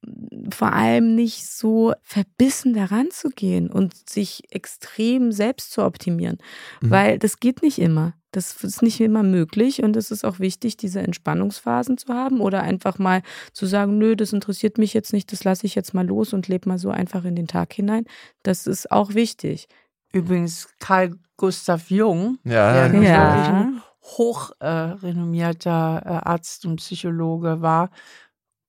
vor 0.54 0.72
allem 0.72 1.14
nicht 1.14 1.46
so 1.46 1.92
verbissen 2.02 2.72
daran 2.72 3.08
zu 3.10 3.28
gehen 3.28 3.70
und 3.70 4.08
sich 4.08 4.42
extrem 4.50 5.32
selbst 5.32 5.72
zu 5.72 5.84
optimieren. 5.84 6.38
Mhm. 6.80 6.90
Weil 6.90 7.18
das 7.18 7.40
geht 7.40 7.62
nicht 7.62 7.78
immer. 7.78 7.95
Das 8.32 8.62
ist 8.62 8.82
nicht 8.82 9.00
immer 9.00 9.22
möglich 9.22 9.82
und 9.82 9.96
es 9.96 10.10
ist 10.10 10.24
auch 10.24 10.38
wichtig, 10.38 10.76
diese 10.76 11.00
Entspannungsphasen 11.00 11.96
zu 11.96 12.12
haben 12.12 12.40
oder 12.40 12.62
einfach 12.62 12.98
mal 12.98 13.22
zu 13.52 13.66
sagen, 13.66 13.98
nö, 13.98 14.14
das 14.14 14.32
interessiert 14.32 14.78
mich 14.78 14.92
jetzt 14.92 15.12
nicht, 15.12 15.32
das 15.32 15.44
lasse 15.44 15.66
ich 15.66 15.74
jetzt 15.74 15.94
mal 15.94 16.06
los 16.06 16.32
und 16.32 16.48
lebe 16.48 16.68
mal 16.68 16.78
so 16.78 16.90
einfach 16.90 17.24
in 17.24 17.34
den 17.34 17.46
Tag 17.46 17.72
hinein. 17.72 18.04
Das 18.42 18.66
ist 18.66 18.92
auch 18.92 19.14
wichtig. 19.14 19.68
Übrigens 20.12 20.68
Karl 20.78 21.16
Gustav 21.36 21.90
Jung, 21.90 22.38
ja. 22.44 22.88
der 22.88 23.02
ja. 23.02 23.44
ein 23.44 23.82
hochrenommierter 24.02 26.02
äh, 26.04 26.28
Arzt 26.28 26.66
und 26.66 26.76
Psychologe 26.76 27.60
war, 27.60 27.90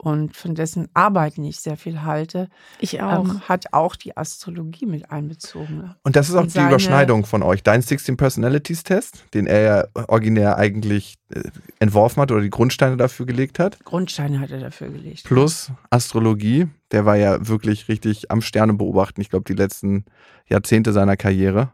und 0.07 0.37
von 0.37 0.55
dessen 0.55 0.87
Arbeiten 0.93 1.43
ich 1.43 1.59
sehr 1.59 1.75
viel 1.75 2.03
halte, 2.03 2.47
ich 2.79 3.01
auch. 3.01 3.25
Ähm, 3.25 3.41
hat 3.41 3.73
auch 3.73 3.97
die 3.97 4.15
Astrologie 4.15 4.85
mit 4.85 5.11
einbezogen. 5.11 5.93
Und 6.03 6.15
das 6.15 6.29
ist 6.29 6.35
auch 6.35 6.47
die 6.47 6.59
Überschneidung 6.59 7.25
von 7.25 7.43
euch. 7.43 7.61
Dein 7.61 7.81
16 7.81 8.15
Personalities 8.15 8.83
Test, 8.83 9.25
den 9.33 9.47
er 9.47 9.61
ja 9.61 10.05
originär 10.07 10.57
eigentlich 10.57 11.15
äh, 11.29 11.43
entworfen 11.79 12.21
hat 12.21 12.31
oder 12.31 12.41
die 12.41 12.49
Grundsteine 12.49 12.95
dafür 12.95 13.25
gelegt 13.25 13.59
hat. 13.59 13.83
Grundsteine 13.83 14.39
hat 14.39 14.49
er 14.49 14.61
dafür 14.61 14.87
gelegt. 14.87 15.25
Plus 15.25 15.71
Astrologie, 15.89 16.67
der 16.91 17.05
war 17.05 17.17
ja 17.17 17.45
wirklich 17.45 17.89
richtig 17.89 18.31
am 18.31 18.41
Sterne 18.41 18.75
beobachten. 18.75 19.19
Ich 19.19 19.29
glaube, 19.29 19.43
die 19.45 19.59
letzten 19.61 20.05
Jahrzehnte 20.47 20.93
seiner 20.93 21.17
Karriere. 21.17 21.73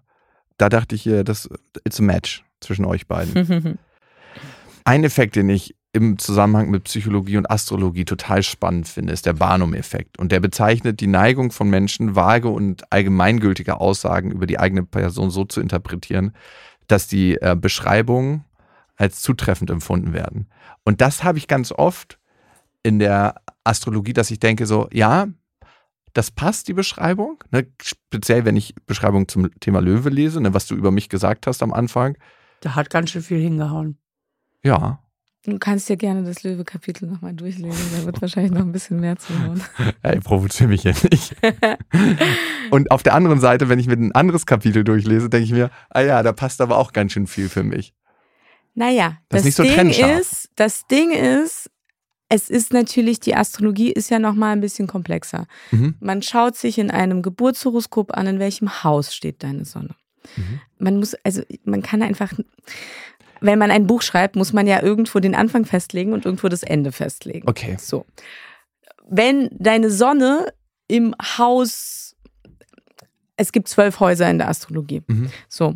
Da 0.57 0.69
dachte 0.69 0.95
ich, 0.95 1.07
das 1.23 1.47
ist 1.83 1.99
ein 1.99 2.05
Match 2.07 2.43
zwischen 2.61 2.85
euch 2.85 3.07
beiden. 3.07 3.77
Ein 4.85 5.05
Effekt, 5.05 5.37
den 5.37 5.47
ich 5.47 5.75
im 5.93 6.17
Zusammenhang 6.17 6.71
mit 6.71 6.85
Psychologie 6.85 7.37
und 7.37 7.49
Astrologie 7.49 8.03
total 8.03 8.41
spannend 8.41 8.87
finde, 8.87 9.13
ist 9.13 9.27
der 9.27 9.33
Barnum-Effekt. 9.33 10.17
Und 10.17 10.31
der 10.31 10.39
bezeichnet 10.39 10.99
die 10.99 11.07
Neigung 11.07 11.51
von 11.51 11.69
Menschen, 11.69 12.15
vage 12.15 12.49
und 12.49 12.91
allgemeingültige 12.91 13.79
Aussagen 13.79 14.31
über 14.31 14.47
die 14.47 14.59
eigene 14.59 14.83
Person 14.83 15.29
so 15.29 15.45
zu 15.45 15.61
interpretieren, 15.61 16.33
dass 16.87 17.07
die 17.07 17.35
äh, 17.35 17.55
Beschreibungen 17.55 18.43
als 18.95 19.21
zutreffend 19.21 19.69
empfunden 19.69 20.13
werden. 20.13 20.47
Und 20.83 20.99
das 20.99 21.23
habe 21.23 21.37
ich 21.37 21.47
ganz 21.47 21.71
oft 21.71 22.19
in 22.81 22.97
der 22.97 23.35
Astrologie, 23.63 24.13
dass 24.13 24.31
ich 24.31 24.39
denke 24.39 24.65
so, 24.65 24.89
ja, 24.91 25.27
das 26.13 26.31
passt, 26.31 26.67
die 26.67 26.73
Beschreibung. 26.73 27.43
Ne? 27.51 27.67
Speziell, 27.81 28.45
wenn 28.45 28.55
ich 28.55 28.73
Beschreibungen 28.87 29.27
zum 29.27 29.51
Thema 29.59 29.79
Löwe 29.79 30.09
lese, 30.09 30.41
ne, 30.41 30.55
was 30.55 30.65
du 30.65 30.75
über 30.75 30.91
mich 30.91 31.09
gesagt 31.09 31.45
hast 31.45 31.61
am 31.61 31.71
Anfang. 31.71 32.17
Da 32.61 32.75
hat 32.75 32.89
ganz 32.89 33.11
schön 33.11 33.21
viel 33.21 33.39
hingehauen. 33.39 33.97
Ja, 34.63 35.03
Du 35.45 35.59
kannst 35.59 35.89
dir 35.89 35.97
gerne 35.97 36.23
das 36.23 36.43
Löwe-Kapitel 36.43 37.05
nochmal 37.05 37.33
durchlesen. 37.33 37.85
Da 37.97 38.05
wird 38.05 38.21
wahrscheinlich 38.21 38.53
noch 38.53 38.61
ein 38.61 38.71
bisschen 38.71 39.01
mehr 39.01 39.17
zu 39.17 39.37
hören. 39.37 39.61
Ey, 40.01 40.21
provoziere 40.21 40.69
mich 40.69 40.83
ja 40.83 40.93
nicht. 41.11 41.35
Und 42.71 42.91
auf 42.91 43.03
der 43.03 43.13
anderen 43.13 43.41
Seite, 43.41 43.67
wenn 43.67 43.77
ich 43.77 43.87
mir 43.87 43.97
ein 43.97 44.13
anderes 44.13 44.45
Kapitel 44.45 44.85
durchlese, 44.85 45.29
denke 45.29 45.43
ich 45.43 45.51
mir, 45.51 45.69
ah 45.89 45.99
ja, 45.99 46.23
da 46.23 46.31
passt 46.31 46.61
aber 46.61 46.77
auch 46.77 46.93
ganz 46.93 47.11
schön 47.11 47.27
viel 47.27 47.49
für 47.49 47.63
mich. 47.63 47.93
Naja, 48.73 49.17
das, 49.27 49.43
das, 49.43 49.55
so 49.55 49.63
Ding 49.63 49.89
ist, 49.89 50.49
das 50.55 50.87
Ding 50.87 51.11
ist, 51.11 51.69
es 52.29 52.49
ist 52.49 52.71
natürlich, 52.71 53.19
die 53.19 53.35
Astrologie 53.35 53.91
ist 53.91 54.09
ja 54.09 54.19
nochmal 54.19 54.53
ein 54.53 54.61
bisschen 54.61 54.87
komplexer. 54.87 55.45
Mhm. 55.71 55.95
Man 55.99 56.21
schaut 56.21 56.55
sich 56.55 56.79
in 56.79 56.89
einem 56.89 57.21
Geburtshoroskop 57.21 58.17
an, 58.17 58.27
in 58.27 58.39
welchem 58.39 58.83
Haus 58.83 59.13
steht 59.13 59.43
deine 59.43 59.65
Sonne. 59.65 59.95
Mhm. 60.37 60.61
Man 60.79 60.97
muss, 60.97 61.15
also 61.23 61.43
man 61.65 61.81
kann 61.81 62.01
einfach, 62.01 62.33
wenn 63.43 63.59
man 63.59 63.71
ein 63.71 63.87
Buch 63.87 64.01
schreibt, 64.01 64.35
muss 64.37 64.53
man 64.53 64.67
ja 64.67 64.81
irgendwo 64.81 65.19
den 65.19 65.35
Anfang 65.35 65.65
festlegen 65.65 66.13
und 66.13 66.25
irgendwo 66.25 66.47
das 66.47 66.63
Ende 66.63 66.91
festlegen. 66.93 67.47
Okay. 67.47 67.75
So. 67.77 68.05
Wenn 69.07 69.49
deine 69.51 69.91
Sonne 69.91 70.53
im 70.87 71.13
Haus, 71.37 72.15
es 73.35 73.51
gibt 73.51 73.67
zwölf 73.67 73.99
Häuser 73.99 74.29
in 74.29 74.37
der 74.37 74.47
Astrologie. 74.47 75.01
Mhm. 75.07 75.29
So. 75.49 75.75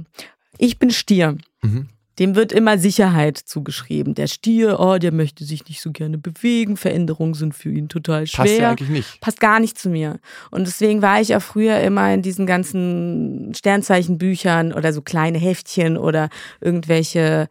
Ich 0.57 0.79
bin 0.79 0.91
Stier. 0.91 1.37
Mhm. 1.61 1.89
Dem 2.19 2.35
wird 2.35 2.51
immer 2.51 2.77
Sicherheit 2.77 3.37
zugeschrieben. 3.37 4.15
Der 4.15 4.27
Stier, 4.27 4.79
oh, 4.79 4.97
der 4.97 5.11
möchte 5.11 5.43
sich 5.43 5.67
nicht 5.67 5.81
so 5.81 5.91
gerne 5.91 6.17
bewegen. 6.17 6.75
Veränderungen 6.75 7.35
sind 7.35 7.53
für 7.53 7.69
ihn 7.69 7.89
total 7.89 8.25
schwer. 8.25 8.45
Passt 8.45 8.59
ja 8.59 8.69
eigentlich 8.71 8.89
nicht. 8.89 9.21
Passt 9.21 9.39
gar 9.39 9.59
nicht 9.59 9.77
zu 9.77 9.89
mir. 9.89 10.19
Und 10.49 10.67
deswegen 10.67 11.01
war 11.01 11.21
ich 11.21 11.35
auch 11.35 11.41
früher 11.41 11.79
immer 11.79 12.13
in 12.13 12.21
diesen 12.21 12.45
ganzen 12.47 13.53
Sternzeichenbüchern 13.55 14.73
oder 14.73 14.93
so 14.93 15.01
kleine 15.01 15.37
Heftchen 15.37 15.97
oder 15.97 16.29
irgendwelche 16.59 17.47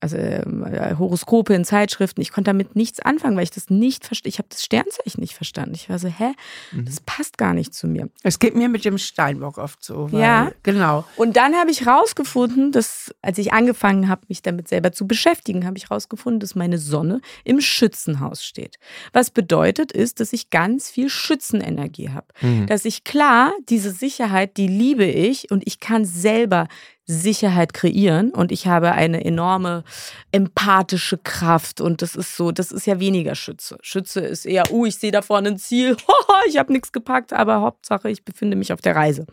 also 0.00 0.16
äh, 0.16 0.94
Horoskope 0.98 1.54
in 1.54 1.64
Zeitschriften. 1.64 2.20
Ich 2.20 2.30
konnte 2.30 2.48
damit 2.50 2.76
nichts 2.76 3.00
anfangen, 3.00 3.36
weil 3.36 3.44
ich 3.44 3.50
das 3.50 3.70
nicht 3.70 4.04
verstehe. 4.04 4.28
Ich 4.28 4.38
habe 4.38 4.48
das 4.50 4.62
Sternzeichen 4.62 5.20
nicht 5.20 5.34
verstanden. 5.34 5.74
Ich 5.74 5.88
war 5.88 5.98
so, 5.98 6.08
hä, 6.08 6.32
mhm. 6.72 6.84
das 6.84 7.00
passt 7.00 7.38
gar 7.38 7.54
nicht 7.54 7.74
zu 7.74 7.86
mir. 7.86 8.08
Es 8.22 8.38
geht 8.38 8.54
mir 8.54 8.68
mit 8.68 8.84
dem 8.84 8.98
Steinbock 8.98 9.58
oft 9.58 9.82
so. 9.82 10.08
Ja, 10.12 10.52
genau. 10.62 11.04
Und 11.16 11.36
dann 11.36 11.54
habe 11.54 11.70
ich 11.70 11.86
rausgefunden, 11.86 12.72
dass 12.72 13.14
als 13.22 13.38
ich 13.38 13.52
angefangen 13.52 14.08
habe, 14.08 14.22
mich 14.28 14.42
damit 14.42 14.68
selber 14.68 14.92
zu 14.92 15.06
beschäftigen, 15.06 15.64
habe 15.66 15.78
ich 15.78 15.90
rausgefunden, 15.90 16.40
dass 16.40 16.54
meine 16.54 16.78
Sonne 16.78 17.20
im 17.44 17.60
Schützenhaus 17.60 18.44
steht. 18.44 18.76
Was 19.12 19.30
bedeutet 19.30 19.92
ist, 19.92 20.20
dass 20.20 20.32
ich 20.32 20.50
ganz 20.50 20.90
viel 20.90 21.08
Schützenenergie 21.08 22.10
habe. 22.10 22.26
Mhm. 22.40 22.66
Dass 22.66 22.84
ich 22.84 23.04
klar 23.04 23.52
diese 23.68 23.90
Sicherheit, 23.90 24.56
die 24.56 24.68
liebe 24.68 25.04
ich 25.04 25.50
und 25.50 25.66
ich 25.66 25.80
kann 25.80 26.04
selber 26.04 26.68
Sicherheit 27.06 27.72
kreieren 27.72 28.30
und 28.30 28.50
ich 28.50 28.66
habe 28.66 28.92
eine 28.92 29.24
enorme 29.24 29.84
empathische 30.32 31.18
Kraft 31.18 31.80
und 31.80 32.02
das 32.02 32.16
ist 32.16 32.36
so, 32.36 32.50
das 32.50 32.72
ist 32.72 32.86
ja 32.86 32.98
weniger 32.98 33.36
Schütze. 33.36 33.78
Schütze 33.80 34.20
ist 34.20 34.44
eher, 34.44 34.72
uh, 34.72 34.86
ich 34.86 34.96
sehe 34.96 35.12
da 35.12 35.22
vorne 35.22 35.50
ein 35.50 35.58
Ziel, 35.58 35.96
ich 36.48 36.58
habe 36.58 36.72
nichts 36.72 36.90
gepackt, 36.90 37.32
aber 37.32 37.60
Hauptsache, 37.60 38.10
ich 38.10 38.24
befinde 38.24 38.56
mich 38.56 38.72
auf 38.72 38.80
der 38.80 38.96
Reise. 38.96 39.26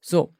So. 0.00 0.32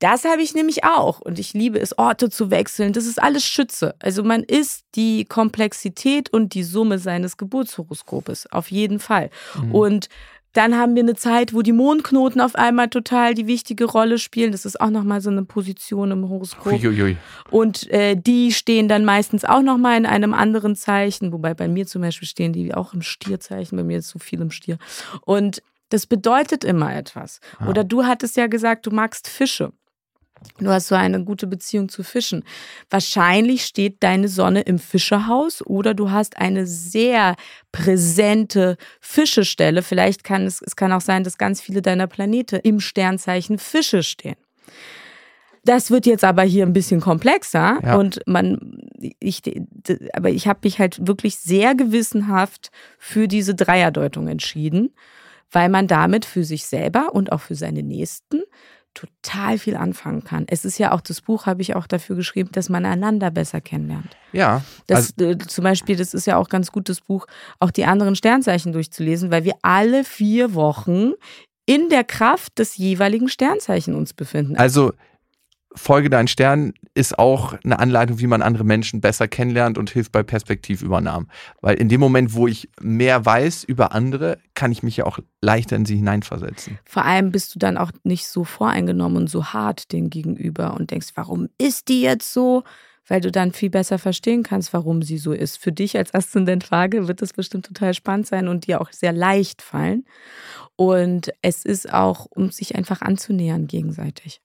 Das 0.00 0.24
habe 0.24 0.42
ich 0.42 0.52
nämlich 0.52 0.82
auch 0.82 1.20
und 1.20 1.38
ich 1.38 1.52
liebe 1.52 1.78
es, 1.78 1.96
Orte 1.96 2.28
zu 2.28 2.50
wechseln. 2.50 2.92
Das 2.92 3.06
ist 3.06 3.22
alles 3.22 3.44
Schütze. 3.44 3.94
Also 4.00 4.24
man 4.24 4.42
ist 4.42 4.84
die 4.96 5.24
Komplexität 5.24 6.32
und 6.32 6.54
die 6.54 6.64
Summe 6.64 6.98
seines 6.98 7.36
Geburtshoroskopes, 7.36 8.50
auf 8.50 8.72
jeden 8.72 8.98
Fall. 8.98 9.30
Mhm. 9.54 9.72
Und 9.72 10.08
dann 10.52 10.76
haben 10.76 10.94
wir 10.94 11.02
eine 11.02 11.14
Zeit, 11.14 11.54
wo 11.54 11.62
die 11.62 11.72
Mondknoten 11.72 12.40
auf 12.40 12.54
einmal 12.54 12.88
total 12.88 13.34
die 13.34 13.46
wichtige 13.46 13.84
Rolle 13.84 14.18
spielen. 14.18 14.52
Das 14.52 14.64
ist 14.66 14.80
auch 14.80 14.90
nochmal 14.90 15.20
so 15.20 15.30
eine 15.30 15.44
Position 15.44 16.10
im 16.10 16.28
Horoskop. 16.28 16.72
Uiuiui. 16.72 17.16
Und 17.50 17.90
äh, 17.90 18.16
die 18.16 18.52
stehen 18.52 18.88
dann 18.88 19.04
meistens 19.04 19.44
auch 19.44 19.62
nochmal 19.62 19.96
in 19.96 20.06
einem 20.06 20.34
anderen 20.34 20.76
Zeichen. 20.76 21.32
Wobei 21.32 21.54
bei 21.54 21.68
mir 21.68 21.86
zum 21.86 22.02
Beispiel 22.02 22.28
stehen 22.28 22.52
die 22.52 22.74
auch 22.74 22.92
im 22.92 23.02
Stierzeichen. 23.02 23.78
Bei 23.78 23.84
mir 23.84 23.98
ist 23.98 24.08
so 24.08 24.18
viel 24.18 24.40
im 24.40 24.50
Stier. 24.50 24.78
Und 25.22 25.62
das 25.88 26.06
bedeutet 26.06 26.64
immer 26.64 26.94
etwas. 26.94 27.40
Ah. 27.58 27.68
Oder 27.68 27.84
du 27.84 28.04
hattest 28.04 28.36
ja 28.36 28.46
gesagt, 28.46 28.86
du 28.86 28.90
magst 28.90 29.28
Fische. 29.28 29.72
Du 30.58 30.70
hast 30.70 30.88
so 30.88 30.94
eine 30.94 31.24
gute 31.24 31.46
Beziehung 31.46 31.88
zu 31.88 32.02
Fischen. 32.02 32.44
Wahrscheinlich 32.90 33.64
steht 33.64 34.02
deine 34.02 34.28
Sonne 34.28 34.62
im 34.62 34.78
Fischerhaus 34.78 35.64
oder 35.64 35.94
du 35.94 36.10
hast 36.10 36.38
eine 36.38 36.66
sehr 36.66 37.36
präsente 37.72 38.76
Fischestelle. 39.00 39.82
Vielleicht 39.82 40.24
kann 40.24 40.46
es, 40.46 40.62
es 40.62 40.76
kann 40.76 40.92
auch 40.92 41.00
sein, 41.00 41.24
dass 41.24 41.38
ganz 41.38 41.60
viele 41.60 41.82
deiner 41.82 42.06
Planete 42.06 42.56
im 42.58 42.80
Sternzeichen 42.80 43.58
Fische 43.58 44.02
stehen. 44.02 44.36
Das 45.64 45.90
wird 45.90 46.06
jetzt 46.06 46.24
aber 46.24 46.42
hier 46.42 46.66
ein 46.66 46.72
bisschen 46.72 47.00
komplexer 47.00 47.78
ja. 47.82 47.96
und 47.96 48.20
man, 48.26 48.82
ich, 49.20 49.42
aber 50.12 50.30
ich 50.30 50.48
habe 50.48 50.60
mich 50.64 50.80
halt 50.80 51.06
wirklich 51.06 51.36
sehr 51.38 51.76
gewissenhaft 51.76 52.72
für 52.98 53.28
diese 53.28 53.54
Dreierdeutung 53.54 54.26
entschieden 54.26 54.92
weil 55.52 55.68
man 55.68 55.86
damit 55.86 56.24
für 56.24 56.44
sich 56.44 56.66
selber 56.66 57.14
und 57.14 57.30
auch 57.30 57.40
für 57.40 57.54
seine 57.54 57.82
Nächsten 57.82 58.42
total 58.94 59.58
viel 59.58 59.76
anfangen 59.76 60.24
kann. 60.24 60.44
Es 60.48 60.64
ist 60.64 60.78
ja 60.78 60.92
auch, 60.92 61.00
das 61.00 61.20
Buch 61.20 61.46
habe 61.46 61.62
ich 61.62 61.74
auch 61.74 61.86
dafür 61.86 62.16
geschrieben, 62.16 62.50
dass 62.52 62.68
man 62.68 62.84
einander 62.84 63.30
besser 63.30 63.60
kennenlernt. 63.60 64.16
Ja. 64.32 64.62
Das, 64.86 65.14
also, 65.18 65.30
äh, 65.30 65.38
zum 65.38 65.64
Beispiel, 65.64 65.96
das 65.96 66.14
ist 66.14 66.26
ja 66.26 66.36
auch 66.36 66.48
ganz 66.48 66.72
gut, 66.72 66.88
das 66.88 67.00
Buch, 67.00 67.26
auch 67.58 67.70
die 67.70 67.84
anderen 67.84 68.16
Sternzeichen 68.16 68.72
durchzulesen, 68.72 69.30
weil 69.30 69.44
wir 69.44 69.54
alle 69.62 70.04
vier 70.04 70.54
Wochen 70.54 71.12
in 71.64 71.88
der 71.88 72.04
Kraft 72.04 72.58
des 72.58 72.76
jeweiligen 72.76 73.28
Sternzeichen 73.28 73.94
uns 73.94 74.12
befinden. 74.12 74.56
Also 74.56 74.92
Folge 75.74 76.10
deinen 76.10 76.28
Stern 76.28 76.74
ist 76.94 77.18
auch 77.18 77.54
eine 77.64 77.78
Anleitung, 77.78 78.18
wie 78.18 78.26
man 78.26 78.42
andere 78.42 78.64
Menschen 78.64 79.00
besser 79.00 79.28
kennenlernt 79.28 79.78
und 79.78 79.90
hilft 79.90 80.12
bei 80.12 80.22
Perspektivübernahmen. 80.22 81.30
Weil 81.60 81.76
in 81.76 81.88
dem 81.88 82.00
Moment, 82.00 82.34
wo 82.34 82.46
ich 82.46 82.68
mehr 82.80 83.24
weiß 83.24 83.64
über 83.64 83.92
andere, 83.92 84.38
kann 84.54 84.72
ich 84.72 84.82
mich 84.82 84.98
ja 84.98 85.06
auch 85.06 85.18
leichter 85.40 85.76
in 85.76 85.86
sie 85.86 85.96
hineinversetzen. 85.96 86.78
Vor 86.84 87.04
allem 87.04 87.32
bist 87.32 87.54
du 87.54 87.58
dann 87.58 87.78
auch 87.78 87.92
nicht 88.02 88.26
so 88.26 88.44
voreingenommen 88.44 89.16
und 89.16 89.30
so 89.30 89.46
hart 89.46 89.92
den 89.92 90.10
Gegenüber 90.10 90.74
und 90.74 90.90
denkst, 90.90 91.08
warum 91.14 91.48
ist 91.58 91.88
die 91.88 92.02
jetzt 92.02 92.32
so? 92.32 92.64
Weil 93.08 93.20
du 93.20 93.32
dann 93.32 93.52
viel 93.52 93.70
besser 93.70 93.98
verstehen 93.98 94.44
kannst, 94.44 94.72
warum 94.72 95.02
sie 95.02 95.18
so 95.18 95.32
ist. 95.32 95.58
Für 95.58 95.72
dich 95.72 95.96
als 95.96 96.14
Aszendent 96.14 96.70
Waage 96.70 97.08
wird 97.08 97.20
das 97.20 97.32
bestimmt 97.32 97.66
total 97.66 97.94
spannend 97.94 98.26
sein 98.28 98.46
und 98.46 98.66
dir 98.66 98.80
auch 98.80 98.92
sehr 98.92 99.12
leicht 99.12 99.60
fallen. 99.60 100.04
Und 100.76 101.30
es 101.42 101.64
ist 101.64 101.92
auch, 101.92 102.26
um 102.30 102.50
sich 102.50 102.76
einfach 102.76 103.02
anzunähern 103.02 103.66
gegenseitig 103.66 104.41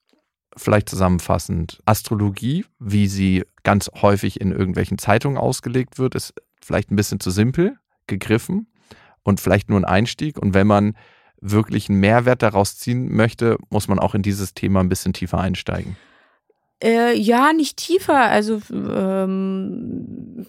vielleicht 0.57 0.89
zusammenfassend, 0.89 1.79
Astrologie, 1.85 2.65
wie 2.79 3.07
sie 3.07 3.43
ganz 3.63 3.89
häufig 4.01 4.41
in 4.41 4.51
irgendwelchen 4.51 4.97
Zeitungen 4.97 5.37
ausgelegt 5.37 5.99
wird, 5.99 6.15
ist 6.15 6.33
vielleicht 6.61 6.91
ein 6.91 6.95
bisschen 6.95 7.19
zu 7.19 7.31
simpel 7.31 7.77
gegriffen 8.07 8.67
und 9.23 9.39
vielleicht 9.39 9.69
nur 9.69 9.79
ein 9.79 9.85
Einstieg. 9.85 10.37
Und 10.37 10.53
wenn 10.53 10.67
man 10.67 10.95
wirklich 11.39 11.89
einen 11.89 11.99
Mehrwert 11.99 12.41
daraus 12.41 12.77
ziehen 12.77 13.13
möchte, 13.15 13.57
muss 13.69 13.87
man 13.87 13.99
auch 13.99 14.15
in 14.15 14.21
dieses 14.21 14.53
Thema 14.53 14.79
ein 14.79 14.89
bisschen 14.89 15.13
tiefer 15.13 15.39
einsteigen. 15.39 15.97
Äh, 16.83 17.17
ja, 17.17 17.53
nicht 17.53 17.77
tiefer. 17.77 18.25
Also 18.25 18.61
ähm, 18.71 20.47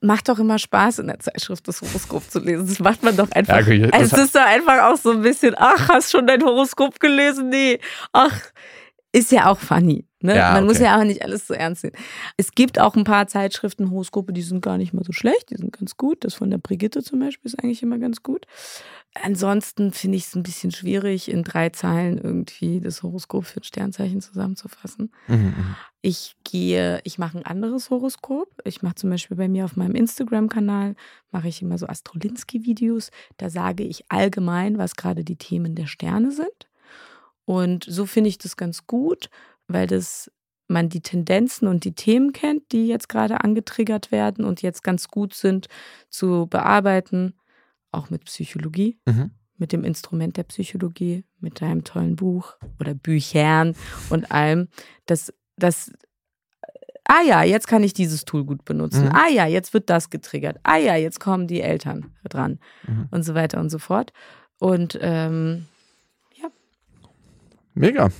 macht 0.00 0.28
doch 0.28 0.38
immer 0.38 0.58
Spaß, 0.58 1.00
in 1.00 1.08
der 1.08 1.18
Zeitschrift 1.18 1.66
das 1.68 1.80
Horoskop 1.80 2.30
zu 2.30 2.40
lesen. 2.40 2.66
Das 2.66 2.78
macht 2.80 3.02
man 3.02 3.16
doch 3.16 3.30
einfach. 3.32 3.66
Ja, 3.66 3.88
es 3.92 4.12
ist 4.12 4.34
doch 4.34 4.46
einfach 4.46 4.82
auch 4.84 4.96
so 4.96 5.12
ein 5.12 5.22
bisschen, 5.22 5.54
ach, 5.56 5.88
hast 5.88 6.10
schon 6.10 6.26
dein 6.26 6.42
Horoskop 6.42 7.00
gelesen? 7.00 7.48
Nee. 7.48 7.80
Ach, 8.12 8.40
ist 9.18 9.32
ja 9.32 9.50
auch 9.50 9.58
funny. 9.58 10.04
Ne? 10.20 10.36
Ja, 10.36 10.52
Man 10.52 10.64
okay. 10.64 10.66
muss 10.66 10.78
ja 10.80 10.98
auch 10.98 11.04
nicht 11.04 11.22
alles 11.22 11.46
so 11.46 11.54
ernst 11.54 11.82
sehen. 11.82 11.92
Es 12.36 12.52
gibt 12.52 12.80
auch 12.80 12.96
ein 12.96 13.04
paar 13.04 13.28
Zeitschriften, 13.28 13.90
Horoskope, 13.90 14.32
die 14.32 14.42
sind 14.42 14.62
gar 14.62 14.76
nicht 14.76 14.92
mal 14.92 15.04
so 15.04 15.12
schlecht, 15.12 15.50
die 15.50 15.56
sind 15.56 15.72
ganz 15.72 15.96
gut. 15.96 16.24
Das 16.24 16.34
von 16.34 16.50
der 16.50 16.58
Brigitte 16.58 17.02
zum 17.02 17.20
Beispiel 17.20 17.48
ist 17.48 17.62
eigentlich 17.62 17.82
immer 17.82 17.98
ganz 17.98 18.22
gut. 18.22 18.46
Ansonsten 19.14 19.92
finde 19.92 20.16
ich 20.16 20.24
es 20.24 20.34
ein 20.34 20.42
bisschen 20.42 20.72
schwierig, 20.72 21.30
in 21.30 21.44
drei 21.44 21.70
Zeilen 21.70 22.18
irgendwie 22.18 22.80
das 22.80 23.02
Horoskop 23.02 23.46
für 23.46 23.60
ein 23.60 23.64
Sternzeichen 23.64 24.20
zusammenzufassen. 24.20 25.12
Mhm, 25.28 25.36
mhm. 25.36 25.76
ich 26.02 26.34
gehe, 26.44 27.00
ich 27.04 27.18
mache 27.18 27.38
ein 27.38 27.46
anderes 27.46 27.90
Horoskop. 27.90 28.48
Ich 28.64 28.82
mache 28.82 28.96
zum 28.96 29.10
Beispiel 29.10 29.36
bei 29.36 29.48
mir 29.48 29.64
auf 29.64 29.76
meinem 29.76 29.94
Instagram-Kanal, 29.94 30.96
mache 31.30 31.48
ich 31.48 31.62
immer 31.62 31.78
so 31.78 31.86
Astrolinski-Videos. 31.86 33.10
Da 33.36 33.50
sage 33.50 33.84
ich 33.84 34.04
allgemein, 34.08 34.78
was 34.78 34.96
gerade 34.96 35.24
die 35.24 35.36
Themen 35.36 35.76
der 35.76 35.86
Sterne 35.86 36.32
sind. 36.32 36.68
Und 37.48 37.86
so 37.88 38.04
finde 38.04 38.28
ich 38.28 38.36
das 38.36 38.58
ganz 38.58 38.86
gut, 38.86 39.30
weil 39.68 39.86
das 39.86 40.30
man 40.66 40.90
die 40.90 41.00
Tendenzen 41.00 41.66
und 41.66 41.84
die 41.84 41.94
Themen 41.94 42.34
kennt, 42.34 42.72
die 42.72 42.88
jetzt 42.88 43.08
gerade 43.08 43.42
angetriggert 43.42 44.12
werden 44.12 44.44
und 44.44 44.60
jetzt 44.60 44.82
ganz 44.82 45.08
gut 45.08 45.32
sind 45.32 45.66
zu 46.10 46.46
bearbeiten, 46.46 47.32
auch 47.90 48.10
mit 48.10 48.26
Psychologie, 48.26 48.98
mhm. 49.06 49.30
mit 49.56 49.72
dem 49.72 49.82
Instrument 49.82 50.36
der 50.36 50.42
Psychologie, 50.42 51.24
mit 51.40 51.62
deinem 51.62 51.84
tollen 51.84 52.16
Buch 52.16 52.58
oder 52.80 52.92
Büchern 52.92 53.74
und 54.10 54.30
allem. 54.30 54.68
Das, 55.06 55.32
das, 55.56 55.90
ah 57.04 57.22
ja, 57.26 57.44
jetzt 57.44 57.66
kann 57.66 57.82
ich 57.82 57.94
dieses 57.94 58.26
Tool 58.26 58.44
gut 58.44 58.66
benutzen. 58.66 59.06
Mhm. 59.06 59.12
Ah 59.14 59.30
ja, 59.30 59.46
jetzt 59.46 59.72
wird 59.72 59.88
das 59.88 60.10
getriggert. 60.10 60.58
Ah 60.64 60.76
ja, 60.76 60.96
jetzt 60.96 61.18
kommen 61.18 61.46
die 61.46 61.62
Eltern 61.62 62.14
dran 62.28 62.58
mhm. 62.86 63.08
und 63.10 63.22
so 63.22 63.34
weiter 63.34 63.58
und 63.58 63.70
so 63.70 63.78
fort. 63.78 64.12
Und 64.58 64.98
ähm, 65.00 65.64
Mega. 67.78 68.10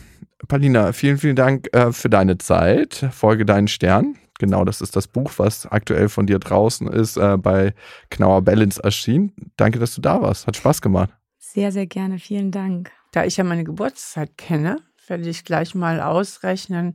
Palina, 0.46 0.92
vielen, 0.92 1.18
vielen 1.18 1.34
Dank 1.34 1.68
äh, 1.74 1.92
für 1.92 2.08
deine 2.08 2.38
Zeit. 2.38 3.08
Folge 3.10 3.44
deinen 3.44 3.66
Stern. 3.66 4.16
Genau, 4.38 4.64
das 4.64 4.80
ist 4.80 4.94
das 4.94 5.08
Buch, 5.08 5.32
was 5.38 5.66
aktuell 5.66 6.08
von 6.08 6.28
dir 6.28 6.38
draußen 6.38 6.86
ist, 6.86 7.16
äh, 7.16 7.36
bei 7.36 7.74
Knauer 8.08 8.42
Balance 8.42 8.80
erschienen. 8.82 9.32
Danke, 9.56 9.80
dass 9.80 9.96
du 9.96 10.00
da 10.00 10.22
warst. 10.22 10.46
Hat 10.46 10.56
Spaß 10.56 10.80
gemacht. 10.80 11.10
Sehr, 11.38 11.72
sehr 11.72 11.88
gerne. 11.88 12.20
Vielen 12.20 12.52
Dank. 12.52 12.92
Da 13.10 13.24
ich 13.24 13.36
ja 13.36 13.42
meine 13.42 13.64
Geburtszeit 13.64 14.38
kenne, 14.38 14.76
werde 15.08 15.28
ich 15.28 15.44
gleich 15.44 15.74
mal 15.74 16.00
ausrechnen, 16.00 16.94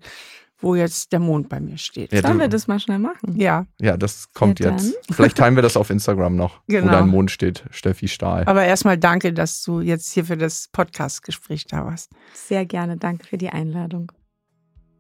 wo 0.64 0.76
jetzt 0.76 1.12
der 1.12 1.20
Mond 1.20 1.50
bei 1.50 1.60
mir 1.60 1.78
steht. 1.78 2.12
Ja, 2.14 2.22
Sollen 2.22 2.40
wir 2.40 2.48
das 2.48 2.68
mal 2.68 2.80
schnell 2.80 3.00
machen? 3.00 3.36
Ja. 3.36 3.66
Ja, 3.82 3.98
das 3.98 4.32
kommt 4.34 4.60
ja, 4.60 4.72
jetzt. 4.72 4.96
Vielleicht 5.12 5.38
teilen 5.38 5.56
wir 5.56 5.62
das 5.62 5.76
auf 5.78 5.90
Instagram 5.90 6.36
noch, 6.36 6.62
genau. 6.68 6.88
wo 6.88 6.92
dein 6.92 7.08
Mond 7.10 7.32
steht, 7.32 7.66
Steffi 7.70 8.08
Stahl. 8.08 8.46
Aber 8.46 8.64
erstmal 8.64 8.98
danke, 8.98 9.34
dass 9.34 9.62
du 9.64 9.82
jetzt 9.82 10.12
hier 10.14 10.26
für 10.26 10.38
das 10.38 10.70
Podcast-Gespräch 10.72 11.66
da 11.68 11.86
warst. 11.86 12.12
Sehr 12.34 12.66
gerne, 12.66 12.98
danke 12.98 13.28
für 13.28 13.38
die 13.38 13.50
Einladung. 13.50 14.12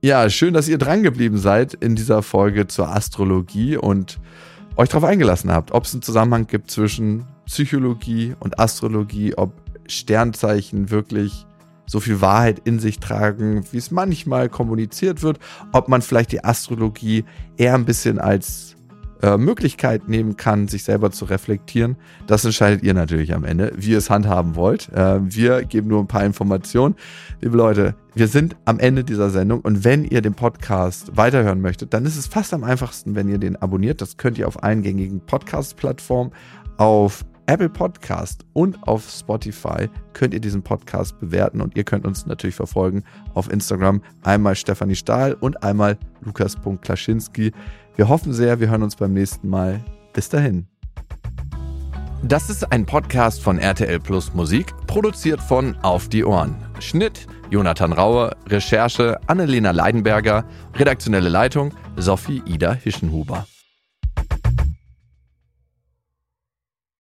Ja, 0.01 0.30
schön, 0.30 0.53
dass 0.53 0.68
ihr 0.68 0.78
dran 0.78 1.01
geblieben 1.01 1.38
seid 1.38 1.74
in 1.76 1.95
dieser 1.95 2.24
Folge 2.24 2.68
zur 2.68 2.89
Astrologie 2.89 3.78
und 3.78 4.20
euch 4.76 4.89
darauf 4.89 5.05
eingelassen 5.05 5.49
habt, 5.49 5.72
ob 5.72 5.86
es 5.86 5.93
einen 5.93 6.01
Zusammenhang 6.01 6.45
gibt 6.45 6.70
zwischen 6.72 7.26
Psychologie 7.45 8.36
und 8.41 8.59
Astrologie, 8.59 9.34
ob 9.38 9.53
Sternzeichen 9.88 10.89
wirklich 10.89 11.45
so 11.86 12.00
viel 12.00 12.22
Wahrheit 12.22 12.62
in 12.64 12.80
sich 12.80 13.00
tragen, 13.00 13.64
wie 13.72 13.78
es 13.78 13.92
manchmal 13.92 14.50
kommuniziert 14.50 15.22
wird, 15.22 15.40
ob 15.72 15.88
man 15.88 16.02
vielleicht 16.02 16.32
die 16.32 16.44
Astrologie 16.44 17.26
eher 17.58 17.76
ein 17.76 17.86
bisschen 17.86 18.20
als 18.20 18.76
äh, 19.24 19.38
Möglichkeit 19.38 20.10
nehmen 20.10 20.36
kann, 20.36 20.68
sich 20.68 20.84
selber 20.84 21.10
zu 21.12 21.24
reflektieren. 21.24 21.96
Das 22.28 22.44
entscheidet 22.44 22.84
ihr 22.84 22.94
natürlich 22.94 23.34
am 23.34 23.46
Ende, 23.46 23.72
wie 23.78 23.92
ihr 23.92 23.98
es 23.98 24.10
handhaben 24.10 24.56
wollt. 24.56 24.92
Äh, 24.92 25.20
wir 25.24 25.64
geben 25.64 25.88
nur 25.88 26.02
ein 26.02 26.08
paar 26.08 26.26
Informationen. 26.26 26.96
Liebe 27.40 27.56
Leute, 27.56 27.96
wir 28.16 28.28
sind 28.28 28.58
am 28.66 28.80
Ende 28.80 29.06
dieser 29.06 29.30
Sendung 29.30 29.62
und 29.62 29.86
wenn 29.86 30.04
ihr 30.04 30.22
den 30.22 30.34
Podcast 30.34 31.16
weiterhören 31.16 31.62
möchtet, 31.62 31.94
dann 31.94 32.06
ist 32.06 32.18
es 32.18 32.28
fast 32.28 32.54
am 32.54 32.66
einfachsten, 32.66 33.16
wenn 33.16 33.30
ihr 33.30 33.38
den 33.38 33.56
abonniert. 33.56 34.02
Das 34.02 34.18
könnt 34.18 34.38
ihr 34.38 34.48
auf 34.48 34.62
allen 34.62 34.84
gängigen 34.84 35.22
Podcast-Plattformen, 35.22 36.34
auf 36.76 37.24
Apple 37.46 37.70
Podcast 37.70 38.46
und 38.54 38.88
auf 38.88 39.10
Spotify 39.10 39.89
könnt 40.14 40.34
ihr 40.34 40.39
diesen 40.39 40.64
Podcast 40.64 41.20
bewerten 41.20 41.62
und 41.62 41.76
ihr 41.76 41.84
könnt 41.84 42.06
uns 42.06 42.26
natürlich 42.26 42.56
verfolgen 42.56 43.04
auf 43.34 43.52
Instagram. 43.52 44.02
Einmal 44.24 44.56
Stefanie 44.56 44.96
Stahl 44.96 45.34
und 45.34 45.64
einmal 45.64 45.98
Lukas.Klaschinski. 46.22 47.52
Wir 47.96 48.10
hoffen 48.10 48.34
sehr, 48.34 48.60
wir 48.60 48.70
hören 48.70 48.84
uns 48.84 48.96
beim 48.96 49.14
nächsten 49.14 49.50
Mal. 49.50 49.84
Bis 50.14 50.30
dahin. 50.30 50.68
Das 52.26 52.50
ist 52.50 52.72
ein 52.72 52.86
Podcast 52.86 53.41
von 53.41 53.60
RTL 53.60 54.00
Plus 54.00 54.34
Musik, 54.34 54.74
produziert 54.88 55.41
von 55.41 55.76
Auf 55.82 56.08
die 56.08 56.24
Ohren. 56.24 56.56
Schnitt 56.80 57.28
Jonathan 57.50 57.91
Raue, 57.91 58.32
Recherche 58.48 59.20
Annelena 59.28 59.72
Leidenberger, 59.72 60.46
redaktionelle 60.76 61.30
Leitung 61.30 61.74
Sophie 61.98 62.41
Ida 62.46 62.74
Hischenhuber. 62.74 63.46